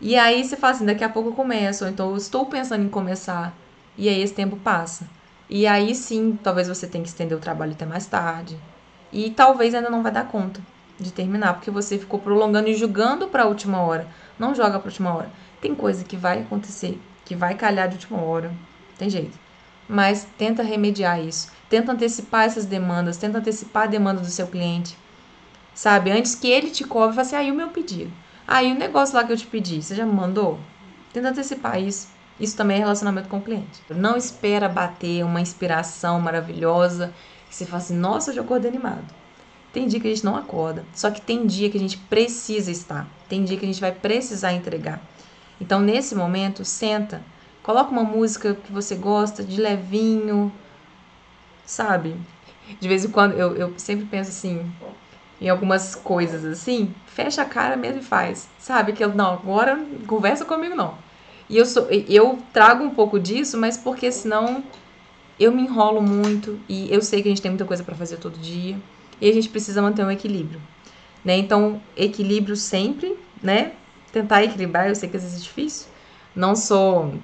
E 0.00 0.16
aí 0.16 0.42
você 0.42 0.56
fala 0.56 0.74
assim, 0.74 0.86
daqui 0.86 1.04
a 1.04 1.08
pouco 1.08 1.28
eu 1.30 1.34
começo, 1.34 1.84
ou 1.84 1.90
então 1.90 2.10
eu 2.10 2.16
estou 2.16 2.46
pensando 2.46 2.84
em 2.84 2.88
começar. 2.88 3.54
E 3.96 4.08
aí 4.08 4.20
esse 4.20 4.34
tempo 4.34 4.56
passa. 4.56 5.08
E 5.48 5.66
aí 5.66 5.94
sim, 5.94 6.38
talvez 6.42 6.68
você 6.68 6.86
tenha 6.86 7.04
que 7.04 7.10
estender 7.10 7.36
o 7.36 7.40
trabalho 7.40 7.72
até 7.72 7.84
mais 7.84 8.06
tarde. 8.06 8.58
E 9.12 9.30
talvez 9.30 9.74
ainda 9.74 9.90
não 9.90 10.02
vai 10.02 10.12
dar 10.12 10.26
conta 10.26 10.60
de 10.98 11.12
terminar, 11.12 11.54
porque 11.54 11.70
você 11.70 11.98
ficou 11.98 12.20
prolongando 12.20 12.68
e 12.68 12.74
julgando 12.74 13.28
para 13.28 13.42
a 13.44 13.46
última 13.46 13.80
hora. 13.80 14.06
Não 14.38 14.54
joga 14.54 14.78
para 14.78 14.88
a 14.88 14.90
última 14.90 15.14
hora. 15.14 15.30
Tem 15.60 15.74
coisa 15.74 16.04
que 16.04 16.16
vai 16.16 16.40
acontecer, 16.40 17.00
que 17.24 17.34
vai 17.34 17.54
calhar 17.54 17.88
de 17.88 17.94
última 17.94 18.20
hora. 18.20 18.52
Tem 18.98 19.10
jeito. 19.10 19.38
Mas 19.88 20.26
tenta 20.38 20.62
remediar 20.62 21.20
isso. 21.20 21.50
Tenta 21.68 21.92
antecipar 21.92 22.44
essas 22.44 22.64
demandas, 22.64 23.16
tenta 23.16 23.38
antecipar 23.38 23.84
a 23.84 23.86
demanda 23.86 24.20
do 24.20 24.26
seu 24.26 24.46
cliente. 24.46 24.96
Sabe? 25.74 26.10
Antes 26.10 26.34
que 26.34 26.48
ele 26.48 26.70
te 26.70 26.84
cobre, 26.84 27.14
fala 27.14 27.26
assim, 27.26 27.36
aí 27.36 27.50
o 27.50 27.54
meu 27.54 27.68
pedido. 27.68 28.12
Aí 28.46 28.72
o 28.72 28.74
negócio 28.74 29.14
lá 29.14 29.24
que 29.24 29.32
eu 29.32 29.36
te 29.36 29.46
pedi, 29.46 29.82
você 29.82 29.94
já 29.94 30.04
me 30.04 30.12
mandou? 30.12 30.58
Tenta 31.12 31.28
antecipar 31.28 31.80
isso. 31.80 32.08
Isso 32.38 32.56
também 32.56 32.78
é 32.78 32.80
relacionamento 32.80 33.28
com 33.28 33.38
o 33.38 33.42
cliente. 33.42 33.82
Não 33.90 34.16
espera 34.16 34.68
bater 34.68 35.24
uma 35.24 35.40
inspiração 35.40 36.20
maravilhosa 36.20 37.12
que 37.48 37.54
você 37.54 37.66
fala 37.66 37.82
assim, 37.82 37.96
nossa, 37.96 38.30
eu 38.30 38.34
já 38.36 38.40
acordei 38.40 38.70
animado. 38.70 39.04
Tem 39.72 39.86
dia 39.86 40.00
que 40.00 40.08
a 40.08 40.10
gente 40.10 40.24
não 40.24 40.36
acorda, 40.36 40.84
só 40.92 41.10
que 41.10 41.20
tem 41.20 41.46
dia 41.46 41.70
que 41.70 41.76
a 41.76 41.80
gente 41.80 41.96
precisa 41.96 42.70
estar. 42.70 43.06
Tem 43.28 43.44
dia 43.44 43.56
que 43.56 43.64
a 43.64 43.68
gente 43.68 43.80
vai 43.80 43.92
precisar 43.92 44.52
entregar. 44.52 45.00
Então, 45.60 45.80
nesse 45.80 46.14
momento, 46.14 46.64
senta, 46.64 47.22
coloca 47.62 47.90
uma 47.90 48.02
música 48.02 48.54
que 48.54 48.72
você 48.72 48.96
gosta, 48.96 49.44
de 49.44 49.60
levinho, 49.60 50.52
sabe? 51.64 52.16
De 52.80 52.88
vez 52.88 53.04
em 53.04 53.10
quando, 53.10 53.34
eu, 53.34 53.54
eu 53.54 53.74
sempre 53.76 54.06
penso 54.06 54.30
assim, 54.30 54.72
em 55.40 55.48
algumas 55.48 55.94
coisas 55.94 56.44
assim, 56.44 56.94
fecha 57.06 57.42
a 57.42 57.46
cara 57.46 57.76
mesmo 57.76 58.00
e 58.00 58.04
faz. 58.04 58.48
Sabe? 58.58 58.92
Que 58.92 59.02
eu, 59.02 59.14
não, 59.14 59.32
agora 59.32 59.82
conversa 60.06 60.44
comigo 60.44 60.74
não. 60.74 60.94
E 61.48 61.56
eu, 61.56 61.66
sou, 61.66 61.88
eu 61.90 62.38
trago 62.52 62.84
um 62.84 62.90
pouco 62.90 63.18
disso, 63.18 63.58
mas 63.58 63.76
porque 63.76 64.12
senão 64.12 64.62
eu 65.38 65.50
me 65.50 65.62
enrolo 65.62 66.02
muito 66.02 66.60
e 66.68 66.92
eu 66.92 67.00
sei 67.00 67.22
que 67.22 67.28
a 67.28 67.30
gente 67.30 67.42
tem 67.42 67.50
muita 67.50 67.64
coisa 67.64 67.82
para 67.82 67.94
fazer 67.94 68.18
todo 68.18 68.38
dia 68.38 68.76
e 69.20 69.28
a 69.28 69.32
gente 69.32 69.48
precisa 69.48 69.80
manter 69.80 70.04
um 70.04 70.10
equilíbrio, 70.10 70.60
né? 71.24 71.36
Então, 71.36 71.80
equilíbrio 71.96 72.54
sempre, 72.54 73.16
né? 73.42 73.72
Tentar 74.12 74.44
equilibrar, 74.44 74.88
eu 74.88 74.94
sei 74.94 75.08
que 75.08 75.16
às 75.16 75.22
vezes 75.22 75.38
é 75.38 75.42
difícil, 75.42 75.88
não 76.36 76.54
sou, 76.54 77.14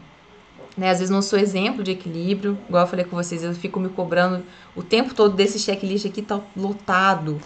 né, 0.76 0.90
às 0.90 0.98
vezes 0.98 1.10
não 1.10 1.20
sou 1.22 1.38
exemplo 1.38 1.82
de 1.82 1.90
equilíbrio, 1.90 2.58
igual 2.68 2.84
eu 2.84 2.88
falei 2.88 3.04
com 3.04 3.16
vocês, 3.16 3.42
eu 3.42 3.54
fico 3.54 3.78
me 3.78 3.88
cobrando 3.88 4.44
o 4.74 4.82
tempo 4.82 5.14
todo 5.14 5.34
desse 5.34 5.58
checklist 5.58 6.06
aqui 6.06 6.22
tá 6.22 6.40
lotado. 6.56 7.40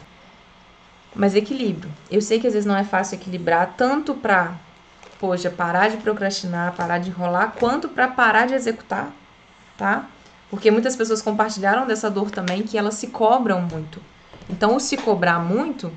Mas 1.14 1.34
equilíbrio. 1.34 1.92
Eu 2.10 2.20
sei 2.20 2.38
que 2.38 2.46
às 2.46 2.52
vezes 2.52 2.66
não 2.66 2.76
é 2.76 2.84
fácil 2.84 3.16
equilibrar 3.16 3.74
tanto 3.76 4.14
pra, 4.14 4.58
poxa, 5.18 5.50
parar 5.50 5.88
de 5.88 5.96
procrastinar, 5.98 6.74
parar 6.76 6.98
de 6.98 7.10
enrolar, 7.10 7.52
quanto 7.58 7.88
para 7.88 8.08
parar 8.08 8.46
de 8.46 8.54
executar, 8.54 9.12
tá? 9.76 10.08
Porque 10.50 10.70
muitas 10.70 10.96
pessoas 10.96 11.22
compartilharam 11.22 11.86
dessa 11.86 12.10
dor 12.10 12.30
também, 12.30 12.62
que 12.62 12.78
elas 12.78 12.94
se 12.94 13.08
cobram 13.08 13.60
muito. 13.60 14.00
Então, 14.48 14.74
o 14.74 14.80
se 14.80 14.96
cobrar 14.96 15.38
muito, 15.38 15.92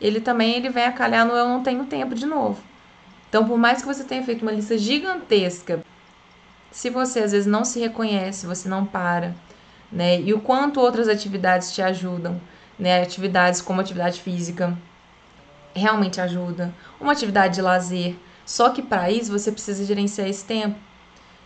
ele 0.00 0.20
também 0.20 0.56
ele 0.56 0.70
vem 0.70 0.84
a 0.84 0.92
calhar 0.92 1.26
no 1.26 1.34
eu 1.34 1.46
não 1.46 1.62
tenho 1.62 1.84
tempo 1.84 2.14
de 2.14 2.26
novo. 2.26 2.62
Então, 3.28 3.46
por 3.46 3.56
mais 3.56 3.80
que 3.80 3.86
você 3.86 4.04
tenha 4.04 4.22
feito 4.22 4.42
uma 4.42 4.52
lista 4.52 4.76
gigantesca, 4.76 5.80
se 6.70 6.90
você 6.90 7.20
às 7.20 7.32
vezes 7.32 7.46
não 7.46 7.64
se 7.64 7.78
reconhece, 7.78 8.46
você 8.46 8.68
não 8.68 8.84
para, 8.84 9.34
né? 9.90 10.20
E 10.20 10.34
o 10.34 10.40
quanto 10.40 10.80
outras 10.80 11.08
atividades 11.08 11.72
te 11.72 11.80
ajudam, 11.80 12.40
né? 12.78 13.02
Atividades 13.02 13.60
como 13.60 13.80
atividade 13.80 14.20
física 14.20 14.76
realmente 15.74 16.20
ajuda, 16.20 16.72
uma 17.00 17.12
atividade 17.12 17.54
de 17.54 17.62
lazer. 17.62 18.16
Só 18.44 18.70
que 18.70 18.82
para 18.82 19.10
isso 19.10 19.32
você 19.32 19.50
precisa 19.50 19.84
gerenciar 19.84 20.28
esse 20.28 20.44
tempo, 20.44 20.78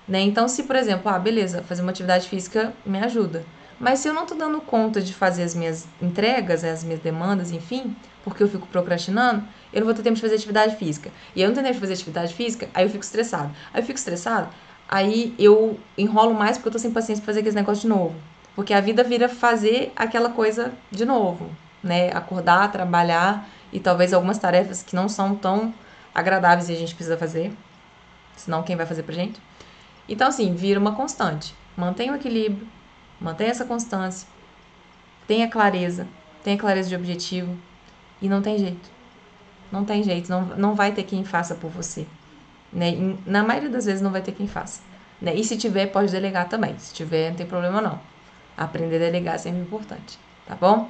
né? 0.09 0.21
Então, 0.21 0.49
se 0.49 0.63
por 0.65 0.77
exemplo, 0.77 1.11
ah, 1.11 1.19
beleza, 1.19 1.63
fazer 1.63 1.83
uma 1.83 1.91
atividade 1.91 2.29
física 2.29 2.73
me 2.85 2.99
ajuda. 2.99 3.45
Mas 3.79 3.99
se 3.99 4.09
eu 4.09 4.15
não 4.15 4.23
estou 4.23 4.37
dando 4.37 4.61
conta 4.61 5.03
de 5.03 5.13
fazer 5.13 5.43
as 5.43 5.55
minhas 5.55 5.87
entregas, 6.01 6.65
as 6.65 6.83
minhas 6.83 7.01
demandas, 7.01 7.51
enfim, 7.53 7.95
porque 8.25 8.43
eu 8.43 8.49
fico 8.49 8.67
procrastinando, 8.69 9.45
eu 9.73 9.81
não 9.81 9.87
vou 9.87 9.95
ter 9.95 10.03
tempo 10.03 10.17
de 10.17 10.23
fazer 10.23 10.37
atividade 10.37 10.77
física. 10.77 11.11
E 11.35 11.43
eu 11.43 11.49
não 11.49 11.55
tenho 11.55 11.67
tempo 11.67 11.75
de 11.75 11.81
fazer 11.81 11.93
atividade 11.93 12.35
física, 12.35 12.69
aí 12.73 12.85
eu 12.85 12.91
fico 12.91 13.05
estressado. 13.05 13.55
Aí 13.75 13.83
eu 13.83 13.87
fico 13.87 13.99
estressado, 13.99 14.49
aí 14.89 15.35
eu 15.39 15.79
enrolo 15.99 16.33
mais 16.33 16.57
porque 16.57 16.69
eu 16.69 16.73
tô 16.73 16.79
sem 16.79 16.91
paciência 16.91 17.23
pra 17.23 17.27
fazer 17.27 17.41
aquele 17.41 17.55
negócio 17.55 17.83
de 17.83 17.89
novo. 17.89 18.15
Porque 18.57 18.73
a 18.73 18.81
vida 18.81 19.05
vira 19.05 19.29
fazer 19.29 19.93
aquela 19.95 20.31
coisa 20.31 20.73
de 20.91 21.05
novo, 21.05 21.51
né? 21.83 22.11
Acordar, 22.13 22.73
trabalhar 22.73 23.47
e 23.71 23.79
talvez 23.79 24.15
algumas 24.15 24.39
tarefas 24.39 24.83
que 24.83 24.97
não 24.97 25.11
são 25.11 25.37
tão 25.37 25.75
agradáveis 26.15 26.71
e 26.71 26.73
a 26.73 26.77
gente 26.77 26.95
precisa 26.95 27.19
fazer. 27.19 27.53
Senão 28.35 28.63
quem 28.63 28.75
vai 28.75 28.87
fazer 28.87 29.03
pra 29.03 29.15
gente? 29.15 29.39
Então, 30.09 30.29
assim, 30.29 30.55
vira 30.55 30.81
uma 30.81 30.95
constante. 30.95 31.55
Mantenha 31.77 32.13
o 32.13 32.17
equilíbrio, 32.17 32.67
mantenha 33.21 33.51
essa 33.51 33.67
constância, 33.67 34.27
tenha 35.29 35.47
clareza, 35.49 36.07
tenha 36.43 36.57
clareza 36.57 36.89
de 36.89 36.97
objetivo 36.97 37.55
e 38.23 38.29
não 38.29 38.41
tem 38.41 38.57
jeito. 38.57 38.91
Não 39.71 39.85
tem 39.85 40.03
jeito, 40.03 40.31
não, 40.31 40.47
não 40.57 40.75
vai 40.75 40.93
ter 40.93 41.03
quem 41.03 41.25
faça 41.25 41.55
por 41.55 41.71
você. 41.71 42.07
Né? 42.73 42.93
Na 43.27 43.43
maioria 43.43 43.69
das 43.69 43.85
vezes 43.85 44.01
não 44.01 44.11
vai 44.11 44.23
ter 44.23 44.33
quem 44.33 44.49
faça. 44.49 44.81
Né? 45.21 45.35
E 45.35 45.45
se 45.45 45.59
tiver, 45.59 45.89
pode 45.89 46.11
delegar 46.11 46.49
também. 46.49 46.79
Se 46.79 46.95
tiver, 46.95 47.29
não 47.29 47.37
tem 47.37 47.47
problema 47.47 47.83
não. 47.83 48.01
Aprender 48.57 48.97
a 48.97 48.99
delegar 48.99 49.35
é 49.35 49.39
sempre 49.39 49.61
importante, 49.61 50.19
tá 50.47 50.55
bom? 50.55 50.89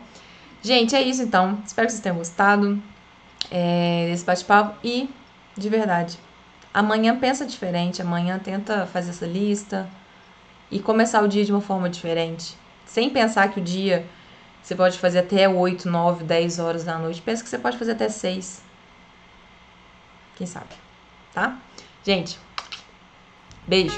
Gente, 0.62 0.94
é 0.94 1.02
isso 1.02 1.22
então. 1.22 1.60
Espero 1.66 1.86
que 1.86 1.92
vocês 1.92 2.02
tenham 2.02 2.16
gostado 2.16 2.82
é, 3.50 4.06
desse 4.10 4.24
bate-papo. 4.24 4.76
E, 4.82 5.08
de 5.56 5.68
verdade, 5.68 6.18
amanhã 6.72 7.18
pensa 7.18 7.44
diferente. 7.46 8.02
Amanhã 8.02 8.38
tenta 8.38 8.86
fazer 8.86 9.10
essa 9.10 9.26
lista 9.26 9.88
e 10.70 10.80
começar 10.80 11.22
o 11.22 11.28
dia 11.28 11.44
de 11.44 11.52
uma 11.52 11.60
forma 11.60 11.88
diferente. 11.88 12.56
Sem 12.84 13.10
pensar 13.10 13.48
que 13.52 13.60
o 13.60 13.62
dia 13.62 14.06
você 14.62 14.74
pode 14.74 14.98
fazer 14.98 15.20
até 15.20 15.48
8, 15.48 15.88
9, 15.88 16.24
10 16.24 16.58
horas 16.58 16.84
da 16.84 16.98
noite. 16.98 17.22
Pensa 17.22 17.42
que 17.42 17.48
você 17.48 17.58
pode 17.58 17.78
fazer 17.78 17.92
até 17.92 18.08
6. 18.08 18.64
Quem 20.34 20.46
sabe? 20.46 20.74
Tá? 21.32 21.56
Gente, 22.04 22.38
beijo. 23.66 23.96